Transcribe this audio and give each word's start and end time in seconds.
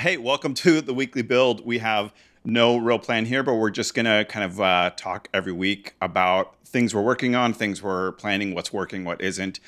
Hey, 0.00 0.16
welcome 0.16 0.54
to 0.54 0.80
the 0.80 0.94
weekly 0.94 1.22
build. 1.22 1.66
We 1.66 1.78
have 1.78 2.14
no 2.44 2.76
real 2.76 3.00
plan 3.00 3.26
here, 3.26 3.42
but 3.42 3.54
we're 3.54 3.70
just 3.70 3.96
going 3.96 4.06
to 4.06 4.24
kind 4.28 4.44
of 4.44 4.60
uh, 4.60 4.90
talk 4.96 5.28
every 5.34 5.50
week 5.50 5.96
about 6.00 6.54
things 6.64 6.94
we're 6.94 7.02
working 7.02 7.34
on, 7.34 7.52
things 7.52 7.82
we're 7.82 8.12
planning, 8.12 8.54
what's 8.54 8.72
working, 8.72 9.04
what 9.04 9.20
isn't, 9.20 9.58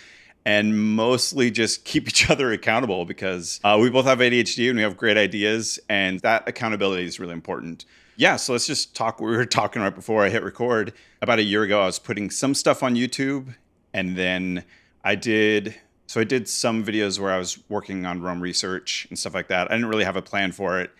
and 0.45 0.95
mostly 0.95 1.51
just 1.51 1.85
keep 1.85 2.07
each 2.07 2.31
other 2.31 2.53
accountable 2.53 3.05
because 3.05 3.59
uh, 3.65 3.77
we 3.83 3.91
both 3.91 4.05
have 4.05 4.21
ADHD 4.21 4.69
and 4.69 4.77
we 4.77 4.85
have 4.85 4.97
great 4.97 5.17
ideas, 5.17 5.81
and 5.89 6.21
that 6.21 6.49
accountability 6.49 7.07
is 7.07 7.19
really 7.19 7.33
important. 7.33 7.85
Yeah, 8.15 8.37
so 8.37 8.53
let's 8.53 8.69
just 8.69 8.95
talk. 8.95 9.21
We 9.21 9.37
were 9.37 9.45
talking 9.45 9.83
right 9.83 9.93
before 9.93 10.25
I 10.25 10.29
hit 10.29 10.45
record. 10.45 10.93
About 11.21 11.41
a 11.41 11.43
year 11.43 11.65
ago, 11.65 11.83
I 11.83 11.87
was 11.87 11.99
putting 11.99 12.31
some 12.31 12.55
stuff 12.55 12.85
on 12.85 12.95
YouTube, 12.95 13.57
and 13.93 14.17
then 14.17 14.63
I 15.03 15.17
did 15.17 15.75
so 16.11 16.21
I 16.21 16.25
did 16.25 16.49
some 16.49 16.85
videos 16.85 17.21
where 17.21 17.31
I 17.31 17.39
was 17.39 17.61
working 17.69 18.05
on 18.05 18.21
Roam 18.21 18.41
research 18.41 19.07
and 19.11 19.17
stuff 19.17 19.33
like 19.33 19.47
that. 19.47 19.71
I 19.71 19.77
didn't 19.77 19.91
really 19.91 20.03
have 20.03 20.17
a 20.17 20.23
plan 20.23 20.51
for 20.51 20.81
it. 20.81 20.91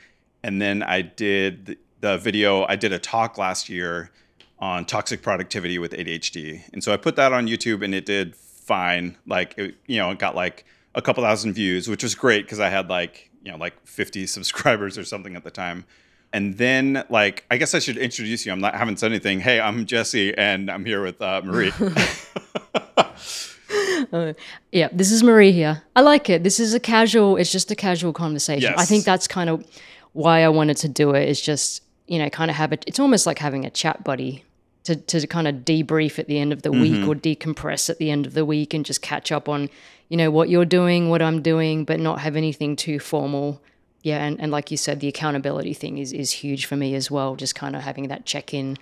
And 0.45 0.63
then 0.63 0.85
I 0.85 1.03
did 1.03 1.79
the 2.01 2.17
video, 2.17 2.65
I 2.69 2.77
did 2.77 2.93
a 2.93 2.99
talk 3.01 3.37
last 3.37 3.69
year 3.69 4.13
on 4.61 4.85
toxic 4.85 5.21
productivity 5.21 5.81
with 5.81 5.91
ADHD. 5.95 6.63
And 6.73 6.85
so 6.85 6.93
I 6.93 6.97
put 6.97 7.17
that 7.17 7.33
on 7.33 7.49
YouTube 7.49 7.83
and 7.85 7.93
it 7.93 8.07
did 8.07 8.37
fine. 8.37 9.17
Like, 9.27 9.59
it, 9.59 9.75
you 9.89 9.99
know, 9.99 10.13
it 10.13 10.21
got 10.21 10.37
like 10.37 10.65
a 10.95 11.03
couple 11.03 11.25
thousand 11.25 11.55
views, 11.55 11.89
which 11.89 12.05
was 12.05 12.15
great 12.15 12.45
because 12.45 12.61
I 12.61 12.69
had 12.69 12.89
like, 12.89 13.33
you 13.43 13.51
know, 13.51 13.59
like 13.59 13.75
50 13.85 14.27
subscribers 14.29 14.97
or 14.97 15.03
something 15.03 15.35
at 15.35 15.43
the 15.43 15.51
time. 15.51 15.87
And 16.33 16.57
then, 16.57 17.05
like, 17.11 17.45
I 17.51 17.57
guess 17.57 17.75
I 17.75 17.81
should 17.81 17.97
introduce 17.97 18.47
you. 18.47 18.53
I'm 18.53 18.61
not, 18.61 18.75
I 18.75 18.79
haven't 18.79 19.01
said 19.01 19.11
anything. 19.11 19.41
Hey, 19.41 19.61
I'm 19.61 19.87
Jesse, 19.87 20.33
and 20.39 20.71
I'm 20.71 20.85
here 20.85 21.03
with 21.03 21.21
uh, 21.21 21.43
Marie. 21.45 21.73
Uh, 24.13 24.33
yeah, 24.73 24.89
this 24.93 25.13
is 25.13 25.23
Marie 25.23 25.53
here. 25.53 25.83
I 25.95 26.01
like 26.01 26.31
it. 26.31 26.43
This 26.43 26.59
is 26.59 26.75
a 26.75 26.81
casual. 26.81 27.37
It's 27.37 27.53
just 27.53 27.71
a 27.71 27.77
casual 27.77 28.13
conversation. 28.13 28.75
I 28.77 28.85
think 28.85 29.05
that's 29.05 29.29
kind 29.29 29.51
of 29.51 29.65
why 30.15 30.43
I 30.43 30.49
wanted 30.49 30.79
to 30.79 30.89
do 30.89 31.11
it. 31.11 31.25
it. 31.25 31.29
Is 31.29 31.41
just 31.41 31.83
you 32.09 32.19
know 32.19 32.29
kind 32.31 32.51
of 32.51 32.57
have 32.57 32.73
it. 32.73 32.83
It's 32.87 32.99
almost 32.99 33.27
like 33.27 33.39
having 33.39 33.65
a 33.67 33.71
chat 33.71 34.03
buddy 34.03 34.45
to 34.85 34.97
to 34.97 35.27
kind 35.27 35.47
of 35.47 35.57
debrief 35.57 36.19
at 36.19 36.27
the 36.27 36.39
end 36.39 36.53
of 36.53 36.63
the 36.63 36.73
week 36.73 37.07
or 37.07 37.15
decompress 37.15 37.91
at 37.91 37.99
the 37.99 38.11
end 38.11 38.27
of 38.27 38.35
the 38.35 38.45
week 38.45 38.75
and 38.75 38.85
just 38.85 39.03
catch 39.03 39.31
up 39.31 39.49
on 39.49 39.69
you 40.09 40.17
know 40.17 40.31
what 40.31 40.49
you're 40.49 40.65
doing, 40.65 41.11
what 41.11 41.23
I'm 41.23 41.43
doing, 41.43 41.85
but 41.85 42.01
not 42.01 42.21
have 42.21 42.37
anything 42.37 42.77
too 42.77 42.99
formal. 42.99 43.61
Yeah, 44.03 44.25
and, 44.25 44.41
and 44.41 44.51
like 44.51 44.71
you 44.71 44.79
said, 44.79 45.01
the 45.01 45.09
accountability 45.09 45.75
thing 45.75 45.99
is 45.99 46.13
is 46.13 46.33
huge 46.33 46.65
for 46.67 46.77
me 46.77 46.95
as 46.95 47.11
well. 47.11 47.37
Just 47.37 47.55
kind 47.55 47.77
of 47.77 47.83
having 47.83 48.09
that 48.09 48.25
check 48.25 48.55
in 48.55 48.79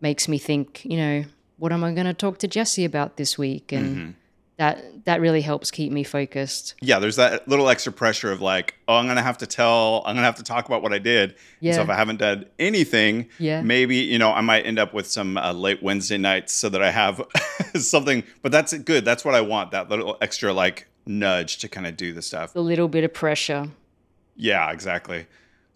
makes 0.00 0.28
me 0.28 0.38
think. 0.38 0.84
You 0.84 0.96
know, 0.96 1.24
what 1.56 1.72
am 1.72 1.84
I 1.84 1.92
going 1.92 2.06
to 2.06 2.14
talk 2.14 2.38
to 2.38 2.48
Jesse 2.48 2.84
about 2.84 3.16
this 3.16 3.38
week 3.38 3.72
and 3.72 4.14
that 4.58 5.04
that 5.04 5.20
really 5.20 5.42
helps 5.42 5.70
keep 5.70 5.92
me 5.92 6.02
focused. 6.02 6.74
yeah, 6.80 6.98
there's 6.98 7.16
that 7.16 7.46
little 7.46 7.68
extra 7.68 7.92
pressure 7.92 8.32
of 8.32 8.40
like, 8.40 8.74
oh, 8.88 8.96
I'm 8.96 9.06
gonna 9.06 9.22
have 9.22 9.38
to 9.38 9.46
tell, 9.46 10.02
I'm 10.06 10.14
gonna 10.14 10.26
have 10.26 10.36
to 10.36 10.42
talk 10.42 10.66
about 10.66 10.82
what 10.82 10.92
I 10.94 10.98
did. 10.98 11.34
And 11.62 11.74
so 11.74 11.82
if 11.82 11.90
I 11.90 11.94
haven't 11.94 12.16
done 12.18 12.46
anything, 12.58 13.28
Yeah. 13.38 13.60
maybe 13.62 13.96
you 13.96 14.18
know 14.18 14.32
I 14.32 14.40
might 14.40 14.64
end 14.66 14.78
up 14.78 14.94
with 14.94 15.06
some 15.06 15.36
uh, 15.36 15.52
late 15.52 15.82
Wednesday 15.82 16.16
nights 16.18 16.52
so 16.54 16.68
that 16.70 16.82
I 16.82 16.90
have 16.90 17.20
something. 17.74 18.24
But 18.42 18.50
that's 18.52 18.72
good. 18.78 19.04
That's 19.04 19.24
what 19.24 19.34
I 19.34 19.40
want. 19.42 19.72
That 19.72 19.88
little 19.90 20.16
extra 20.20 20.52
like 20.52 20.88
nudge 21.06 21.58
to 21.58 21.68
kind 21.68 21.86
of 21.86 21.96
do 21.96 22.12
the 22.12 22.22
stuff. 22.22 22.56
A 22.56 22.60
little 22.60 22.88
bit 22.88 23.04
of 23.04 23.12
pressure. 23.12 23.68
Yeah, 24.36 24.70
exactly. 24.72 25.26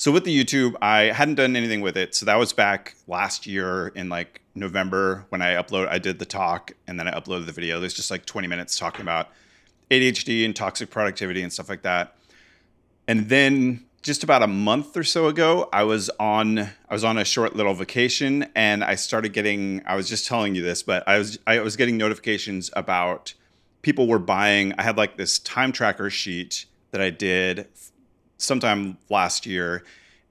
So 0.00 0.10
with 0.10 0.24
the 0.24 0.34
YouTube, 0.34 0.76
I 0.80 1.12
hadn't 1.12 1.34
done 1.34 1.54
anything 1.56 1.82
with 1.82 1.94
it. 1.94 2.14
So 2.14 2.24
that 2.24 2.36
was 2.36 2.54
back 2.54 2.94
last 3.06 3.46
year 3.46 3.88
in 3.88 4.08
like 4.08 4.40
November 4.54 5.26
when 5.28 5.42
I 5.42 5.62
upload 5.62 5.88
I 5.88 5.98
did 5.98 6.18
the 6.18 6.24
talk 6.24 6.72
and 6.86 6.98
then 6.98 7.06
I 7.06 7.10
uploaded 7.10 7.44
the 7.44 7.52
video. 7.52 7.80
There's 7.80 7.92
just 7.92 8.10
like 8.10 8.24
20 8.24 8.48
minutes 8.48 8.78
talking 8.78 9.02
about 9.02 9.28
ADHD 9.90 10.46
and 10.46 10.56
toxic 10.56 10.88
productivity 10.88 11.42
and 11.42 11.52
stuff 11.52 11.68
like 11.68 11.82
that. 11.82 12.16
And 13.08 13.28
then 13.28 13.84
just 14.00 14.24
about 14.24 14.42
a 14.42 14.46
month 14.46 14.96
or 14.96 15.04
so 15.04 15.26
ago, 15.26 15.68
I 15.70 15.82
was 15.82 16.08
on 16.18 16.60
I 16.60 16.70
was 16.88 17.04
on 17.04 17.18
a 17.18 17.24
short 17.26 17.54
little 17.54 17.74
vacation 17.74 18.46
and 18.54 18.82
I 18.82 18.94
started 18.94 19.34
getting 19.34 19.82
I 19.84 19.96
was 19.96 20.08
just 20.08 20.26
telling 20.26 20.54
you 20.54 20.62
this, 20.62 20.82
but 20.82 21.06
I 21.06 21.18
was 21.18 21.38
I 21.46 21.60
was 21.60 21.76
getting 21.76 21.98
notifications 21.98 22.70
about 22.72 23.34
people 23.82 24.08
were 24.08 24.18
buying 24.18 24.72
I 24.78 24.82
had 24.82 24.96
like 24.96 25.18
this 25.18 25.38
time 25.38 25.72
tracker 25.72 26.08
sheet 26.08 26.64
that 26.90 27.02
I 27.02 27.10
did 27.10 27.68
sometime 28.40 28.98
last 29.08 29.46
year 29.46 29.84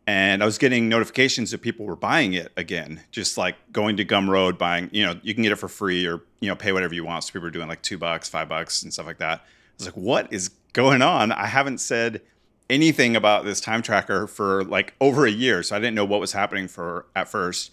and 0.09 0.41
I 0.41 0.45
was 0.47 0.57
getting 0.57 0.89
notifications 0.89 1.51
that 1.51 1.61
people 1.61 1.85
were 1.85 1.95
buying 1.95 2.33
it 2.33 2.51
again, 2.57 2.99
just 3.11 3.37
like 3.37 3.55
going 3.71 3.97
to 3.97 4.05
Gumroad 4.05 4.57
buying, 4.57 4.89
you 4.91 5.05
know, 5.05 5.19
you 5.21 5.35
can 5.35 5.43
get 5.43 5.51
it 5.51 5.57
for 5.57 5.67
free 5.67 6.07
or, 6.07 6.21
you 6.39 6.47
know, 6.49 6.55
pay 6.55 6.71
whatever 6.71 6.95
you 6.95 7.05
want. 7.05 7.23
So 7.23 7.33
people 7.33 7.41
were 7.41 7.51
doing 7.51 7.67
like 7.67 7.83
two 7.83 7.99
bucks, 7.99 8.27
five 8.27 8.49
bucks 8.49 8.81
and 8.81 8.91
stuff 8.91 9.05
like 9.05 9.19
that. 9.19 9.41
I 9.41 9.43
was 9.77 9.85
like, 9.85 9.95
what 9.95 10.33
is 10.33 10.49
going 10.73 11.03
on? 11.03 11.31
I 11.31 11.45
haven't 11.45 11.77
said 11.77 12.23
anything 12.71 13.15
about 13.15 13.45
this 13.45 13.61
time 13.61 13.83
tracker 13.83 14.25
for 14.25 14.63
like 14.63 14.95
over 14.99 15.27
a 15.27 15.31
year. 15.31 15.61
So 15.61 15.75
I 15.75 15.79
didn't 15.79 15.93
know 15.93 16.05
what 16.05 16.19
was 16.19 16.31
happening 16.31 16.67
for 16.67 17.05
at 17.15 17.29
first. 17.29 17.69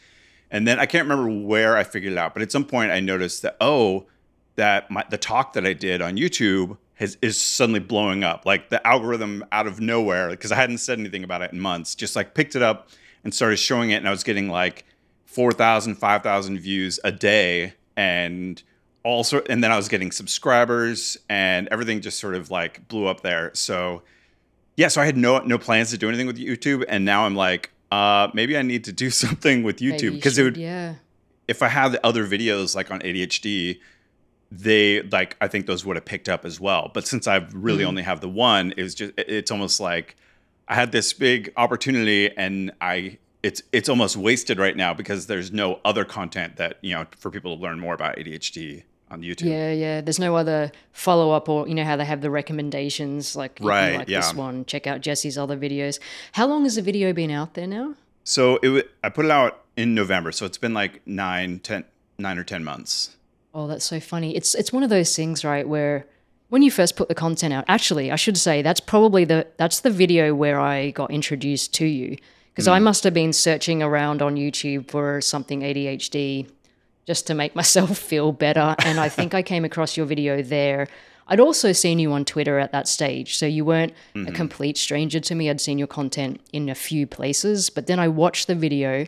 And 0.50 0.68
then 0.68 0.78
I 0.78 0.84
can't 0.84 1.08
remember 1.08 1.46
where 1.46 1.74
I 1.74 1.84
figured 1.84 2.12
it 2.12 2.18
out, 2.18 2.34
but 2.34 2.42
at 2.42 2.52
some 2.52 2.66
point 2.66 2.90
I 2.90 3.00
noticed 3.00 3.40
that, 3.42 3.56
oh, 3.62 4.04
that 4.56 4.90
my, 4.90 5.06
the 5.08 5.16
talk 5.16 5.54
that 5.54 5.64
I 5.64 5.72
did 5.72 6.02
on 6.02 6.18
YouTube 6.18 6.76
has, 6.96 7.16
is 7.22 7.40
suddenly 7.40 7.80
blowing 7.80 8.24
up. 8.24 8.44
Like 8.44 8.70
the 8.70 8.84
algorithm 8.86 9.44
out 9.52 9.66
of 9.66 9.80
nowhere, 9.80 10.30
because 10.30 10.52
I 10.52 10.56
hadn't 10.56 10.78
said 10.78 10.98
anything 10.98 11.24
about 11.24 11.42
it 11.42 11.52
in 11.52 11.60
months, 11.60 11.94
just 11.94 12.16
like 12.16 12.34
picked 12.34 12.56
it 12.56 12.62
up 12.62 12.90
and 13.24 13.32
started 13.32 13.56
showing 13.56 13.90
it. 13.90 13.96
And 13.96 14.08
I 14.08 14.10
was 14.10 14.24
getting 14.24 14.48
like 14.48 14.84
4,000, 15.26 15.96
5,000 15.96 16.58
views 16.58 16.98
a 17.04 17.12
day. 17.12 17.74
And 17.96 18.62
also, 19.02 19.42
and 19.48 19.62
then 19.62 19.70
I 19.70 19.76
was 19.76 19.88
getting 19.88 20.10
subscribers 20.10 21.16
and 21.28 21.68
everything 21.70 22.00
just 22.00 22.18
sort 22.18 22.34
of 22.34 22.50
like 22.50 22.88
blew 22.88 23.06
up 23.06 23.20
there. 23.20 23.50
So, 23.54 24.02
yeah, 24.76 24.88
so 24.88 25.00
I 25.00 25.06
had 25.06 25.16
no 25.16 25.38
no 25.38 25.58
plans 25.58 25.90
to 25.90 25.98
do 25.98 26.08
anything 26.08 26.26
with 26.26 26.38
YouTube, 26.38 26.84
and 26.88 27.04
now 27.04 27.24
I'm 27.24 27.34
like, 27.34 27.70
uh, 27.92 28.28
maybe 28.34 28.58
I 28.58 28.62
need 28.62 28.84
to 28.84 28.92
do 28.92 29.10
something 29.24 29.62
with 29.62 29.78
YouTube 29.78 30.02
you 30.02 30.10
because 30.12 30.38
it 30.38 30.42
would 30.42 30.56
yeah. 30.56 30.96
if 31.48 31.62
I 31.62 31.68
had 31.68 31.92
the 31.92 32.04
other 32.04 32.26
videos 32.26 32.74
like 32.74 32.90
on 32.90 33.00
ADHD, 33.00 33.78
they 34.52 35.02
like 35.02 35.36
I 35.40 35.48
think 35.48 35.66
those 35.66 35.84
would 35.84 35.96
have 35.96 36.04
picked 36.04 36.28
up 36.28 36.44
as 36.44 36.60
well. 36.60 36.90
But 36.94 37.06
since 37.06 37.26
I 37.26 37.36
really 37.52 37.84
Mm. 37.84 37.88
only 37.88 38.02
have 38.02 38.20
the 38.20 38.28
one, 38.28 38.72
it 38.76 38.82
was 38.82 38.94
just 38.94 39.12
it's 39.16 39.50
almost 39.50 39.80
like 39.80 40.16
I 40.68 40.74
had 40.74 40.92
this 40.92 41.12
big 41.12 41.52
opportunity 41.56 42.30
and 42.36 42.72
I 42.80 43.18
it's 43.42 43.62
it's 43.72 43.88
almost 43.88 44.16
wasted 44.16 44.58
right 44.58 44.76
now 44.76 44.92
because 44.94 45.26
there's 45.26 45.52
no 45.52 45.80
other 45.84 46.04
content 46.04 46.56
that 46.56 46.78
you 46.80 46.94
know 46.94 47.06
for 47.18 47.30
people 47.30 47.56
to 47.56 47.62
learn 47.62 47.78
more 47.80 47.94
about 47.94 48.16
ADHD 48.16 48.82
on 49.10 49.22
YouTube. 49.22 49.44
Yeah, 49.48 49.70
yeah. 49.72 50.00
There's 50.00 50.18
no 50.18 50.34
other 50.34 50.72
follow 50.92 51.30
up, 51.30 51.48
or 51.48 51.68
you 51.68 51.74
know 51.74 51.84
how 51.84 51.94
they 51.96 52.04
have 52.04 52.22
the 52.22 52.30
recommendations, 52.30 53.36
like 53.36 53.58
Right, 53.60 53.98
like 53.98 54.06
this 54.08 54.32
yeah. 54.32 54.38
one. 54.38 54.64
Check 54.64 54.86
out 54.88 55.00
Jesse's 55.00 55.38
other 55.38 55.56
videos. 55.56 56.00
How 56.32 56.46
long 56.46 56.64
has 56.64 56.74
the 56.74 56.82
video 56.82 57.12
been 57.12 57.30
out 57.30 57.54
there 57.54 57.66
now? 57.68 57.94
So 58.24 58.56
it 58.64 58.68
wa- 58.68 58.82
I 59.04 59.08
put 59.10 59.24
it 59.24 59.30
out 59.30 59.62
in 59.76 59.94
November, 59.94 60.32
so 60.32 60.44
it's 60.46 60.58
been 60.58 60.74
like 60.74 61.06
nine, 61.06 61.60
ten, 61.60 61.84
nine 62.18 62.38
or 62.38 62.42
ten 62.44 62.64
months. 62.64 63.16
Oh, 63.56 63.66
that's 63.66 63.86
so 63.86 64.00
funny. 64.00 64.36
It's 64.36 64.54
it's 64.54 64.70
one 64.70 64.82
of 64.82 64.90
those 64.90 65.16
things, 65.16 65.42
right, 65.42 65.66
where 65.66 66.06
when 66.50 66.60
you 66.60 66.70
first 66.70 66.94
put 66.94 67.08
the 67.08 67.14
content 67.14 67.54
out, 67.54 67.64
actually, 67.68 68.12
I 68.12 68.16
should 68.16 68.36
say 68.36 68.60
that's 68.60 68.80
probably 68.80 69.24
the 69.24 69.46
that's 69.56 69.80
the 69.80 69.88
video 69.88 70.34
where 70.34 70.60
I 70.60 70.90
got 70.90 71.10
introduced 71.10 71.72
to 71.76 71.86
you 71.86 72.18
because 72.52 72.68
I 72.68 72.78
mm. 72.78 72.82
must 72.82 73.02
have 73.04 73.14
been 73.14 73.32
searching 73.32 73.82
around 73.82 74.20
on 74.20 74.36
YouTube 74.36 74.90
for 74.90 75.22
something 75.22 75.62
ADHD 75.62 76.50
just 77.06 77.26
to 77.28 77.34
make 77.34 77.56
myself 77.62 77.96
feel 77.96 78.30
better, 78.30 78.76
and 78.80 79.00
I 79.00 79.08
think 79.08 79.32
I 79.32 79.42
came 79.42 79.64
across 79.64 79.96
your 79.96 80.04
video 80.04 80.42
there. 80.42 80.86
I'd 81.26 81.40
also 81.40 81.72
seen 81.72 81.98
you 81.98 82.12
on 82.12 82.26
Twitter 82.26 82.58
at 82.58 82.72
that 82.72 82.86
stage, 82.86 83.38
so 83.38 83.46
you 83.46 83.64
weren't 83.64 83.94
a 84.14 84.18
mm-hmm. 84.18 84.34
complete 84.34 84.76
stranger 84.76 85.18
to 85.18 85.34
me. 85.34 85.48
I'd 85.48 85.62
seen 85.62 85.78
your 85.78 85.88
content 85.88 86.42
in 86.52 86.68
a 86.68 86.74
few 86.74 87.06
places, 87.06 87.70
but 87.70 87.86
then 87.86 87.98
I 87.98 88.08
watched 88.08 88.48
the 88.48 88.54
video 88.54 89.06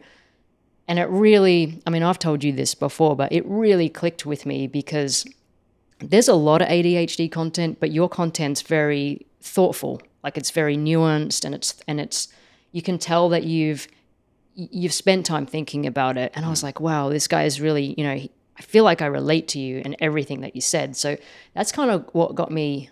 and 0.88 0.98
it 0.98 1.08
really, 1.10 1.82
I 1.86 1.90
mean, 1.90 2.02
I've 2.02 2.18
told 2.18 2.42
you 2.42 2.52
this 2.52 2.74
before, 2.74 3.14
but 3.14 3.30
it 3.30 3.44
really 3.46 3.88
clicked 3.90 4.24
with 4.24 4.46
me 4.46 4.66
because 4.66 5.26
there's 6.00 6.28
a 6.28 6.34
lot 6.34 6.62
of 6.62 6.68
ADHD 6.68 7.30
content, 7.30 7.78
but 7.78 7.92
your 7.92 8.08
content's 8.08 8.62
very 8.62 9.26
thoughtful. 9.40 10.00
Like 10.24 10.38
it's 10.38 10.50
very 10.50 10.76
nuanced 10.76 11.44
and 11.44 11.54
it's 11.54 11.80
and 11.86 12.00
it's 12.00 12.28
you 12.72 12.82
can 12.82 12.98
tell 12.98 13.28
that 13.28 13.44
you've 13.44 13.86
you've 14.54 14.92
spent 14.92 15.26
time 15.26 15.46
thinking 15.46 15.86
about 15.86 16.16
it. 16.16 16.32
And 16.34 16.44
I 16.44 16.50
was 16.50 16.60
mm. 16.60 16.64
like, 16.64 16.80
wow, 16.80 17.10
this 17.10 17.28
guy 17.28 17.44
is 17.44 17.60
really, 17.60 17.94
you 17.96 18.04
know, 18.04 18.10
I 18.10 18.62
feel 18.62 18.82
like 18.82 19.02
I 19.02 19.06
relate 19.06 19.46
to 19.48 19.60
you 19.60 19.80
and 19.84 19.94
everything 20.00 20.40
that 20.40 20.56
you 20.56 20.60
said. 20.60 20.96
So 20.96 21.16
that's 21.54 21.70
kind 21.70 21.90
of 21.90 22.08
what 22.12 22.34
got 22.34 22.50
me. 22.50 22.90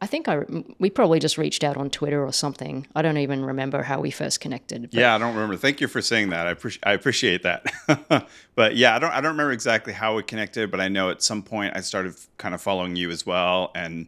I 0.00 0.06
think 0.06 0.28
I 0.28 0.44
we 0.78 0.90
probably 0.90 1.18
just 1.18 1.38
reached 1.38 1.64
out 1.64 1.76
on 1.76 1.90
Twitter 1.90 2.24
or 2.24 2.32
something. 2.32 2.86
I 2.94 3.02
don't 3.02 3.18
even 3.18 3.44
remember 3.44 3.82
how 3.82 4.00
we 4.00 4.10
first 4.10 4.40
connected. 4.40 4.88
Yeah, 4.92 5.14
I 5.14 5.18
don't 5.18 5.34
remember. 5.34 5.56
Thank 5.56 5.80
you 5.80 5.88
for 5.88 6.00
saying 6.00 6.30
that. 6.30 6.46
I 6.46 6.50
appreciate 6.50 6.82
I 6.86 6.92
appreciate 6.92 7.42
that. 7.42 8.28
but 8.54 8.76
yeah, 8.76 8.94
I 8.94 8.98
don't 8.98 9.10
I 9.10 9.20
don't 9.20 9.32
remember 9.32 9.52
exactly 9.52 9.92
how 9.92 10.16
we 10.16 10.22
connected, 10.22 10.70
but 10.70 10.80
I 10.80 10.88
know 10.88 11.10
at 11.10 11.22
some 11.22 11.42
point 11.42 11.76
I 11.76 11.80
started 11.80 12.14
kind 12.36 12.54
of 12.54 12.60
following 12.60 12.94
you 12.94 13.10
as 13.10 13.26
well, 13.26 13.72
and 13.74 14.06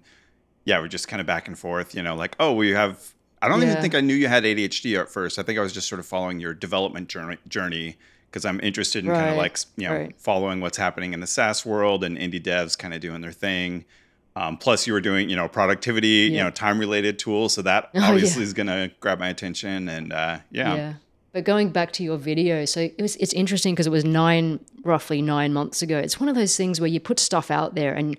yeah, 0.64 0.78
we're 0.80 0.88
just 0.88 1.08
kind 1.08 1.20
of 1.20 1.26
back 1.26 1.48
and 1.48 1.58
forth. 1.58 1.94
You 1.94 2.02
know, 2.02 2.14
like 2.14 2.36
oh, 2.38 2.54
we 2.54 2.70
have. 2.70 3.14
I 3.42 3.48
don't 3.48 3.62
even 3.62 3.80
think 3.80 3.94
I 3.94 4.02
knew 4.02 4.14
you 4.14 4.28
had 4.28 4.44
ADHD 4.44 5.00
at 5.00 5.08
first. 5.08 5.38
I 5.38 5.42
think 5.42 5.58
I 5.58 5.62
was 5.62 5.72
just 5.72 5.88
sort 5.88 5.98
of 5.98 6.04
following 6.04 6.40
your 6.40 6.52
development 6.52 7.08
journey 7.08 7.38
journey 7.48 7.96
because 8.30 8.44
I'm 8.44 8.60
interested 8.60 9.04
in 9.04 9.10
kind 9.10 9.30
of 9.30 9.36
like 9.36 9.58
you 9.76 9.88
know 9.88 9.94
right. 9.94 10.14
following 10.18 10.60
what's 10.60 10.76
happening 10.76 11.14
in 11.14 11.20
the 11.20 11.26
SaaS 11.26 11.66
world 11.66 12.04
and 12.04 12.16
indie 12.16 12.40
devs 12.40 12.78
kind 12.78 12.94
of 12.94 13.00
doing 13.00 13.22
their 13.22 13.32
thing. 13.32 13.86
Um, 14.36 14.56
plus, 14.56 14.86
you 14.86 14.92
were 14.92 15.00
doing, 15.00 15.28
you 15.28 15.36
know, 15.36 15.48
productivity, 15.48 16.28
you 16.32 16.38
know, 16.38 16.50
time 16.50 16.78
related 16.78 17.18
tools. 17.18 17.54
So 17.54 17.62
that 17.62 17.90
Oh, 17.94 18.00
obviously 18.02 18.42
yeah. 18.42 18.46
is 18.46 18.52
going 18.52 18.66
to 18.68 18.90
grab 19.00 19.18
my 19.18 19.28
attention. 19.28 19.88
And 19.88 20.12
uh, 20.12 20.38
yeah. 20.50 20.74
yeah. 20.74 20.94
But 21.32 21.44
going 21.44 21.70
back 21.70 21.92
to 21.92 22.02
your 22.02 22.16
video, 22.16 22.64
so 22.64 22.80
it 22.80 23.00
was 23.00 23.16
it's 23.16 23.32
interesting 23.32 23.74
because 23.74 23.86
it 23.86 23.90
was 23.90 24.04
nine 24.04 24.58
roughly 24.84 25.22
nine 25.22 25.52
months 25.52 25.80
ago. 25.82 25.98
It's 25.98 26.18
one 26.18 26.28
of 26.28 26.34
those 26.34 26.56
things 26.56 26.80
where 26.80 26.88
you 26.88 26.98
put 27.00 27.18
stuff 27.20 27.50
out 27.50 27.74
there 27.74 27.94
and 27.94 28.16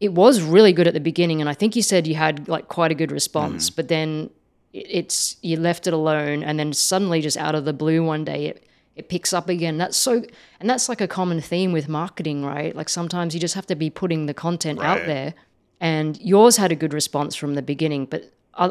it 0.00 0.12
was 0.14 0.40
really 0.40 0.72
good 0.72 0.88
at 0.88 0.94
the 0.94 1.00
beginning, 1.00 1.40
and 1.40 1.48
I 1.50 1.54
think 1.54 1.76
you 1.76 1.82
said 1.82 2.06
you 2.06 2.14
had 2.14 2.48
like 2.48 2.68
quite 2.68 2.90
a 2.90 2.94
good 2.94 3.12
response, 3.12 3.68
Mm-hmm. 3.68 3.76
but 3.76 3.88
then 3.88 4.30
it's 4.72 5.36
you 5.42 5.56
left 5.58 5.86
it 5.86 5.92
alone, 5.92 6.42
and 6.42 6.58
then 6.58 6.72
suddenly 6.72 7.20
just 7.20 7.36
out 7.36 7.54
of 7.54 7.64
the 7.64 7.72
blue 7.72 8.02
one 8.02 8.24
day 8.24 8.46
it 8.46 8.64
it 9.00 9.08
picks 9.08 9.32
up 9.32 9.48
again. 9.48 9.74
That's 9.78 9.96
so, 9.96 10.12
and 10.60 10.66
that's 10.70 10.88
like 10.88 11.00
a 11.00 11.08
common 11.08 11.40
theme 11.40 11.72
with 11.72 11.88
marketing, 11.88 12.44
right? 12.54 12.72
Like 12.80 12.88
sometimes 12.88 13.34
you 13.34 13.40
just 13.40 13.54
have 13.54 13.66
to 13.66 13.74
be 13.84 13.90
putting 13.90 14.26
the 14.26 14.34
content 14.34 14.78
out 14.80 15.02
there, 15.06 15.34
and 15.80 16.10
yours 16.32 16.56
had 16.56 16.70
a 16.72 16.76
good 16.82 16.94
response 16.94 17.34
from 17.36 17.54
the 17.54 17.62
beginning, 17.62 18.06
but. 18.06 18.22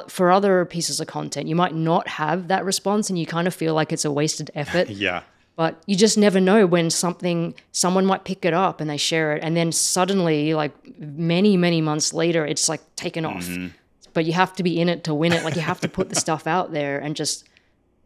For 0.09 0.29
other 0.29 0.65
pieces 0.65 0.99
of 0.99 1.07
content, 1.07 1.47
you 1.47 1.55
might 1.55 1.73
not 1.73 2.05
have 2.09 2.47
that 2.49 2.63
response, 2.63 3.09
and 3.09 3.17
you 3.17 3.25
kind 3.25 3.47
of 3.47 3.55
feel 3.55 3.73
like 3.73 3.91
it's 3.95 4.05
a 4.05 4.11
wasted 4.11 4.51
effort 4.53 4.87
Yeah. 5.07 5.21
but 5.55 5.81
you 5.87 5.95
just 5.95 6.15
never 6.17 6.39
know 6.39 6.67
when 6.67 6.89
something 6.91 7.55
someone 7.71 8.05
might 8.05 8.23
pick 8.23 8.45
it 8.45 8.53
up 8.53 8.81
and 8.81 8.89
they 8.89 8.97
share 8.97 9.35
it 9.35 9.41
and 9.43 9.55
then 9.57 9.71
suddenly 9.71 10.53
like 10.53 10.73
many 10.99 11.57
many 11.57 11.81
months 11.81 12.13
later 12.13 12.45
it's 12.45 12.69
like 12.69 12.81
taken 12.97 13.25
off 13.25 13.45
Mm-hmm. 13.47 13.67
but 14.13 14.25
you 14.25 14.33
have 14.33 14.53
to 14.57 14.63
be 14.63 14.79
in 14.81 14.89
it 14.89 15.03
to 15.05 15.13
win 15.21 15.31
it 15.33 15.43
like 15.45 15.55
you 15.55 15.63
have 15.71 15.79
to 15.81 15.89
put 15.97 16.09
the 16.09 16.15
stuff 16.25 16.45
out 16.45 16.71
there 16.71 16.99
and 16.99 17.15
just 17.15 17.47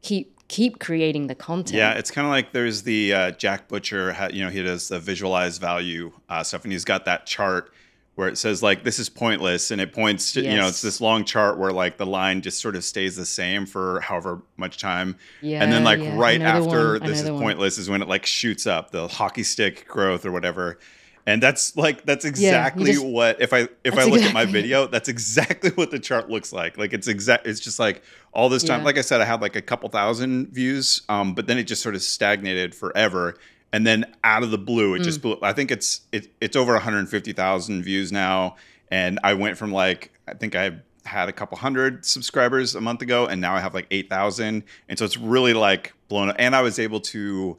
keep 0.04 0.33
keep 0.54 0.80
creating 0.80 1.26
the 1.28 1.36
content 1.36 1.78
Yeah, 1.78 1.94
it's 1.94 2.12
kind 2.12 2.26
of 2.26 2.32
like 2.32 2.52
there's 2.52 2.84
the 2.84 3.14
uh, 3.14 3.32
Jack 3.32 3.68
Butcher. 3.68 4.16
You 4.32 4.44
know, 4.44 4.52
he 4.52 4.62
does 4.62 4.88
the 4.88 5.00
visualize 5.00 5.58
value 5.58 6.12
uh, 6.30 6.44
stuff, 6.44 6.64
and 6.64 6.72
he's 6.72 6.86
got 6.86 7.06
that 7.06 7.26
chart 7.26 7.72
where 8.16 8.28
it 8.28 8.38
says 8.38 8.62
like 8.62 8.84
this 8.84 9.00
is 9.00 9.10
pointless, 9.10 9.72
and 9.72 9.82
it 9.82 9.92
points 9.92 10.34
to 10.34 10.42
you 10.42 10.56
know 10.56 10.68
it's 10.68 10.84
this 10.84 11.02
long 11.02 11.26
chart 11.26 11.58
where 11.58 11.72
like 11.72 11.98
the 11.98 12.06
line 12.06 12.42
just 12.42 12.62
sort 12.62 12.76
of 12.76 12.84
stays 12.84 13.16
the 13.16 13.26
same 13.26 13.66
for 13.66 14.00
however 14.02 14.44
much 14.58 14.78
time, 14.78 15.18
yeah 15.42 15.64
and 15.64 15.72
then 15.72 15.84
like 15.84 16.00
yeah. 16.00 16.16
Right 16.16 16.40
know 16.40 16.62
the 16.62 16.68
after 16.68 17.00
one. 17.00 17.10
This 17.10 17.22
is 17.22 17.32
one. 17.32 17.42
pointless 17.42 17.78
is 17.80 17.90
when 17.90 18.04
it 18.04 18.08
like 18.08 18.26
shoots 18.26 18.68
up 18.68 18.92
the 18.92 19.08
hockey 19.08 19.44
stick 19.44 19.88
growth 19.88 20.26
or 20.26 20.32
whatever. 20.32 20.78
And 21.26 21.42
that's 21.42 21.78
like 21.78 22.06
that's 22.06 22.26
exactly 22.26 22.92
just- 22.94 23.06
what 23.06 23.42
if 23.42 23.54
I 23.54 23.70
if 23.86 23.98
I 23.98 24.04
look 24.04 24.22
at 24.22 24.34
my 24.34 24.44
video, 24.46 24.88
that's 24.88 25.08
exactly 25.08 25.70
what 25.72 25.90
the 25.90 26.00
chart 26.00 26.30
looks 26.30 26.52
like. 26.52 26.78
Like 26.78 26.92
it's 26.92 27.08
exact 27.08 27.48
it's 27.48 27.60
just 27.62 27.80
like 27.80 28.04
all 28.34 28.50
this 28.50 28.64
time 28.64 28.80
Yeah. 28.82 28.86
like 28.86 28.98
I 28.98 29.02
said 29.02 29.22
I 29.22 29.26
had 29.26 29.42
like 29.42 29.56
a 29.56 29.62
couple 29.62 29.88
thousand 29.90 30.50
views 30.50 31.02
um 31.08 31.34
but 31.34 31.48
then 31.48 31.58
it 31.58 31.64
just 31.64 31.82
sort 31.82 31.96
of 31.96 32.02
stagnated 32.02 32.76
forever 32.76 33.36
and 33.72 33.88
then 33.88 34.06
out 34.24 34.44
of 34.44 34.52
the 34.52 34.58
blue 34.58 34.96
it 34.96 35.00
just 35.04 35.20
Mm. 35.20 35.22
blew 35.24 35.38
I 35.42 35.54
think 35.54 35.72
it's 35.72 36.02
it, 36.12 36.28
it's 36.42 36.56
over 36.58 36.74
150,000 36.74 37.84
views 37.84 38.12
now 38.12 38.56
and 38.92 39.20
I 39.24 39.34
went 39.36 39.58
from 39.58 39.72
like 39.72 40.12
I 40.28 40.34
think 40.34 40.56
I 40.56 40.72
had 41.06 41.30
a 41.30 41.34
couple 41.34 41.58
hundred 41.58 42.06
subscribers 42.06 42.76
a 42.76 42.82
month 42.82 43.02
ago 43.02 43.28
and 43.28 43.40
now 43.40 43.56
I 43.56 43.60
have 43.62 43.74
like 43.74 43.88
8,000 43.92 44.64
and 44.90 45.00
so 45.00 45.06
it's 45.06 45.18
really 45.18 45.54
like 45.54 45.94
blown 46.10 46.30
up 46.30 46.36
and 46.40 46.56
I 46.56 46.62
was 46.62 46.80
able 46.80 47.00
to 47.02 47.58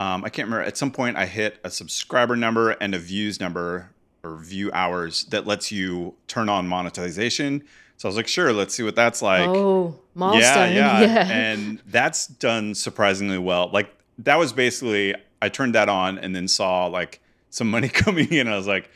um, 0.00 0.24
I 0.24 0.28
can't 0.28 0.46
remember. 0.46 0.64
At 0.64 0.76
some 0.76 0.90
point, 0.90 1.16
I 1.16 1.26
hit 1.26 1.58
a 1.64 1.70
subscriber 1.70 2.36
number 2.36 2.70
and 2.70 2.94
a 2.94 2.98
views 2.98 3.40
number 3.40 3.90
or 4.22 4.36
view 4.36 4.70
hours 4.72 5.24
that 5.26 5.46
lets 5.46 5.70
you 5.70 6.14
turn 6.26 6.48
on 6.48 6.66
monetization. 6.66 7.62
So 7.96 8.08
I 8.08 8.10
was 8.10 8.16
like, 8.16 8.28
sure, 8.28 8.52
let's 8.52 8.74
see 8.74 8.82
what 8.82 8.96
that's 8.96 9.22
like. 9.22 9.48
oh 9.48 9.98
milestone 10.14 10.72
yeah, 10.74 11.00
yeah, 11.00 11.02
yeah, 11.02 11.28
And 11.30 11.80
that's 11.86 12.26
done 12.26 12.74
surprisingly 12.74 13.38
well. 13.38 13.70
Like 13.72 13.94
that 14.18 14.36
was 14.36 14.52
basically 14.52 15.14
I 15.40 15.48
turned 15.48 15.74
that 15.74 15.88
on 15.88 16.18
and 16.18 16.34
then 16.34 16.48
saw 16.48 16.86
like 16.86 17.20
some 17.50 17.70
money 17.70 17.88
coming 17.90 18.32
in. 18.32 18.48
I 18.48 18.56
was 18.56 18.66
like, 18.66 18.90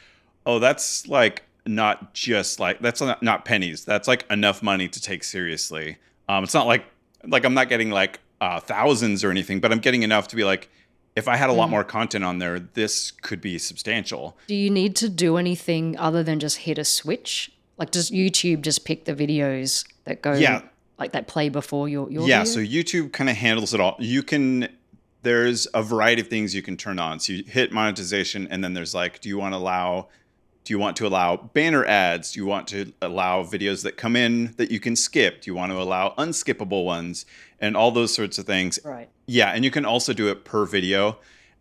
oh, 0.46 0.58
that's 0.58 1.06
like 1.06 1.42
not 1.66 2.14
just 2.14 2.58
like 2.58 2.80
that's 2.80 3.00
not, 3.00 3.22
not 3.22 3.44
pennies. 3.44 3.84
That's 3.84 4.08
like 4.08 4.24
enough 4.30 4.62
money 4.62 4.88
to 4.88 5.00
take 5.00 5.22
seriously. 5.22 5.98
Um, 6.28 6.44
it's 6.44 6.54
not 6.54 6.66
like 6.66 6.84
like 7.24 7.44
I'm 7.44 7.54
not 7.54 7.68
getting 7.68 7.90
like 7.90 8.20
uh, 8.40 8.60
thousands 8.60 9.22
or 9.24 9.30
anything, 9.30 9.60
but 9.60 9.72
I'm 9.72 9.80
getting 9.80 10.02
enough 10.02 10.28
to 10.28 10.36
be 10.36 10.44
like, 10.44 10.70
if 11.16 11.26
I 11.28 11.36
had 11.36 11.50
a 11.50 11.52
Mm. 11.52 11.56
lot 11.56 11.70
more 11.70 11.84
content 11.84 12.24
on 12.24 12.38
there, 12.38 12.58
this 12.60 13.10
could 13.10 13.40
be 13.40 13.58
substantial. 13.58 14.36
do 14.46 14.54
you 14.54 14.70
need 14.70 14.94
to 14.96 15.08
do 15.08 15.36
anything 15.36 15.96
other 15.98 16.22
than 16.22 16.38
just 16.38 16.58
hit 16.58 16.78
a 16.78 16.84
switch 16.84 17.50
like 17.76 17.90
does 17.90 18.10
youtube 18.10 18.60
just 18.62 18.84
pick 18.84 19.04
the 19.04 19.14
videos 19.14 19.84
that 20.04 20.20
go 20.22 20.32
Yeah. 20.32 20.62
like 20.98 21.12
that 21.12 21.26
play 21.28 21.48
before 21.48 21.88
your 21.88 22.10
your 22.10 22.26
yeah 22.28 22.44
video? 22.44 22.52
so 22.54 22.60
youtube 22.60 23.12
kind 23.12 23.30
of 23.30 23.36
handles 23.36 23.72
it 23.74 23.80
all 23.80 23.96
you 24.00 24.22
can 24.22 24.68
there's 25.22 25.66
a 25.74 25.82
variety 25.82 26.22
of 26.22 26.28
things 26.28 26.54
you 26.54 26.62
can 26.62 26.76
turn 26.76 26.98
on 26.98 27.18
so 27.20 27.32
you 27.34 27.44
hit 27.44 27.72
monetization 27.72 28.46
and 28.50 28.62
then 28.64 28.74
there's 28.74 28.94
like 28.94 29.20
do 29.20 29.28
you 29.28 29.38
want 29.38 29.52
to 29.52 29.58
allow 29.58 30.08
do 30.68 30.74
you 30.74 30.78
want 30.78 30.98
to 30.98 31.06
allow 31.06 31.34
banner 31.34 31.82
ads? 31.86 32.32
Do 32.32 32.40
you 32.40 32.44
want 32.44 32.68
to 32.68 32.92
allow 33.00 33.42
videos 33.42 33.84
that 33.84 33.96
come 33.96 34.14
in 34.14 34.52
that 34.58 34.70
you 34.70 34.78
can 34.78 34.96
skip? 34.96 35.40
Do 35.40 35.50
you 35.50 35.54
want 35.54 35.72
to 35.72 35.80
allow 35.80 36.14
unskippable 36.18 36.84
ones? 36.84 37.24
And 37.58 37.74
all 37.74 37.90
those 37.90 38.12
sorts 38.12 38.36
of 38.36 38.44
things. 38.44 38.78
Right. 38.84 39.08
Yeah 39.24 39.48
and 39.48 39.64
you 39.64 39.70
can 39.70 39.86
also 39.86 40.12
do 40.12 40.28
it 40.28 40.44
per 40.44 40.66
video. 40.66 41.16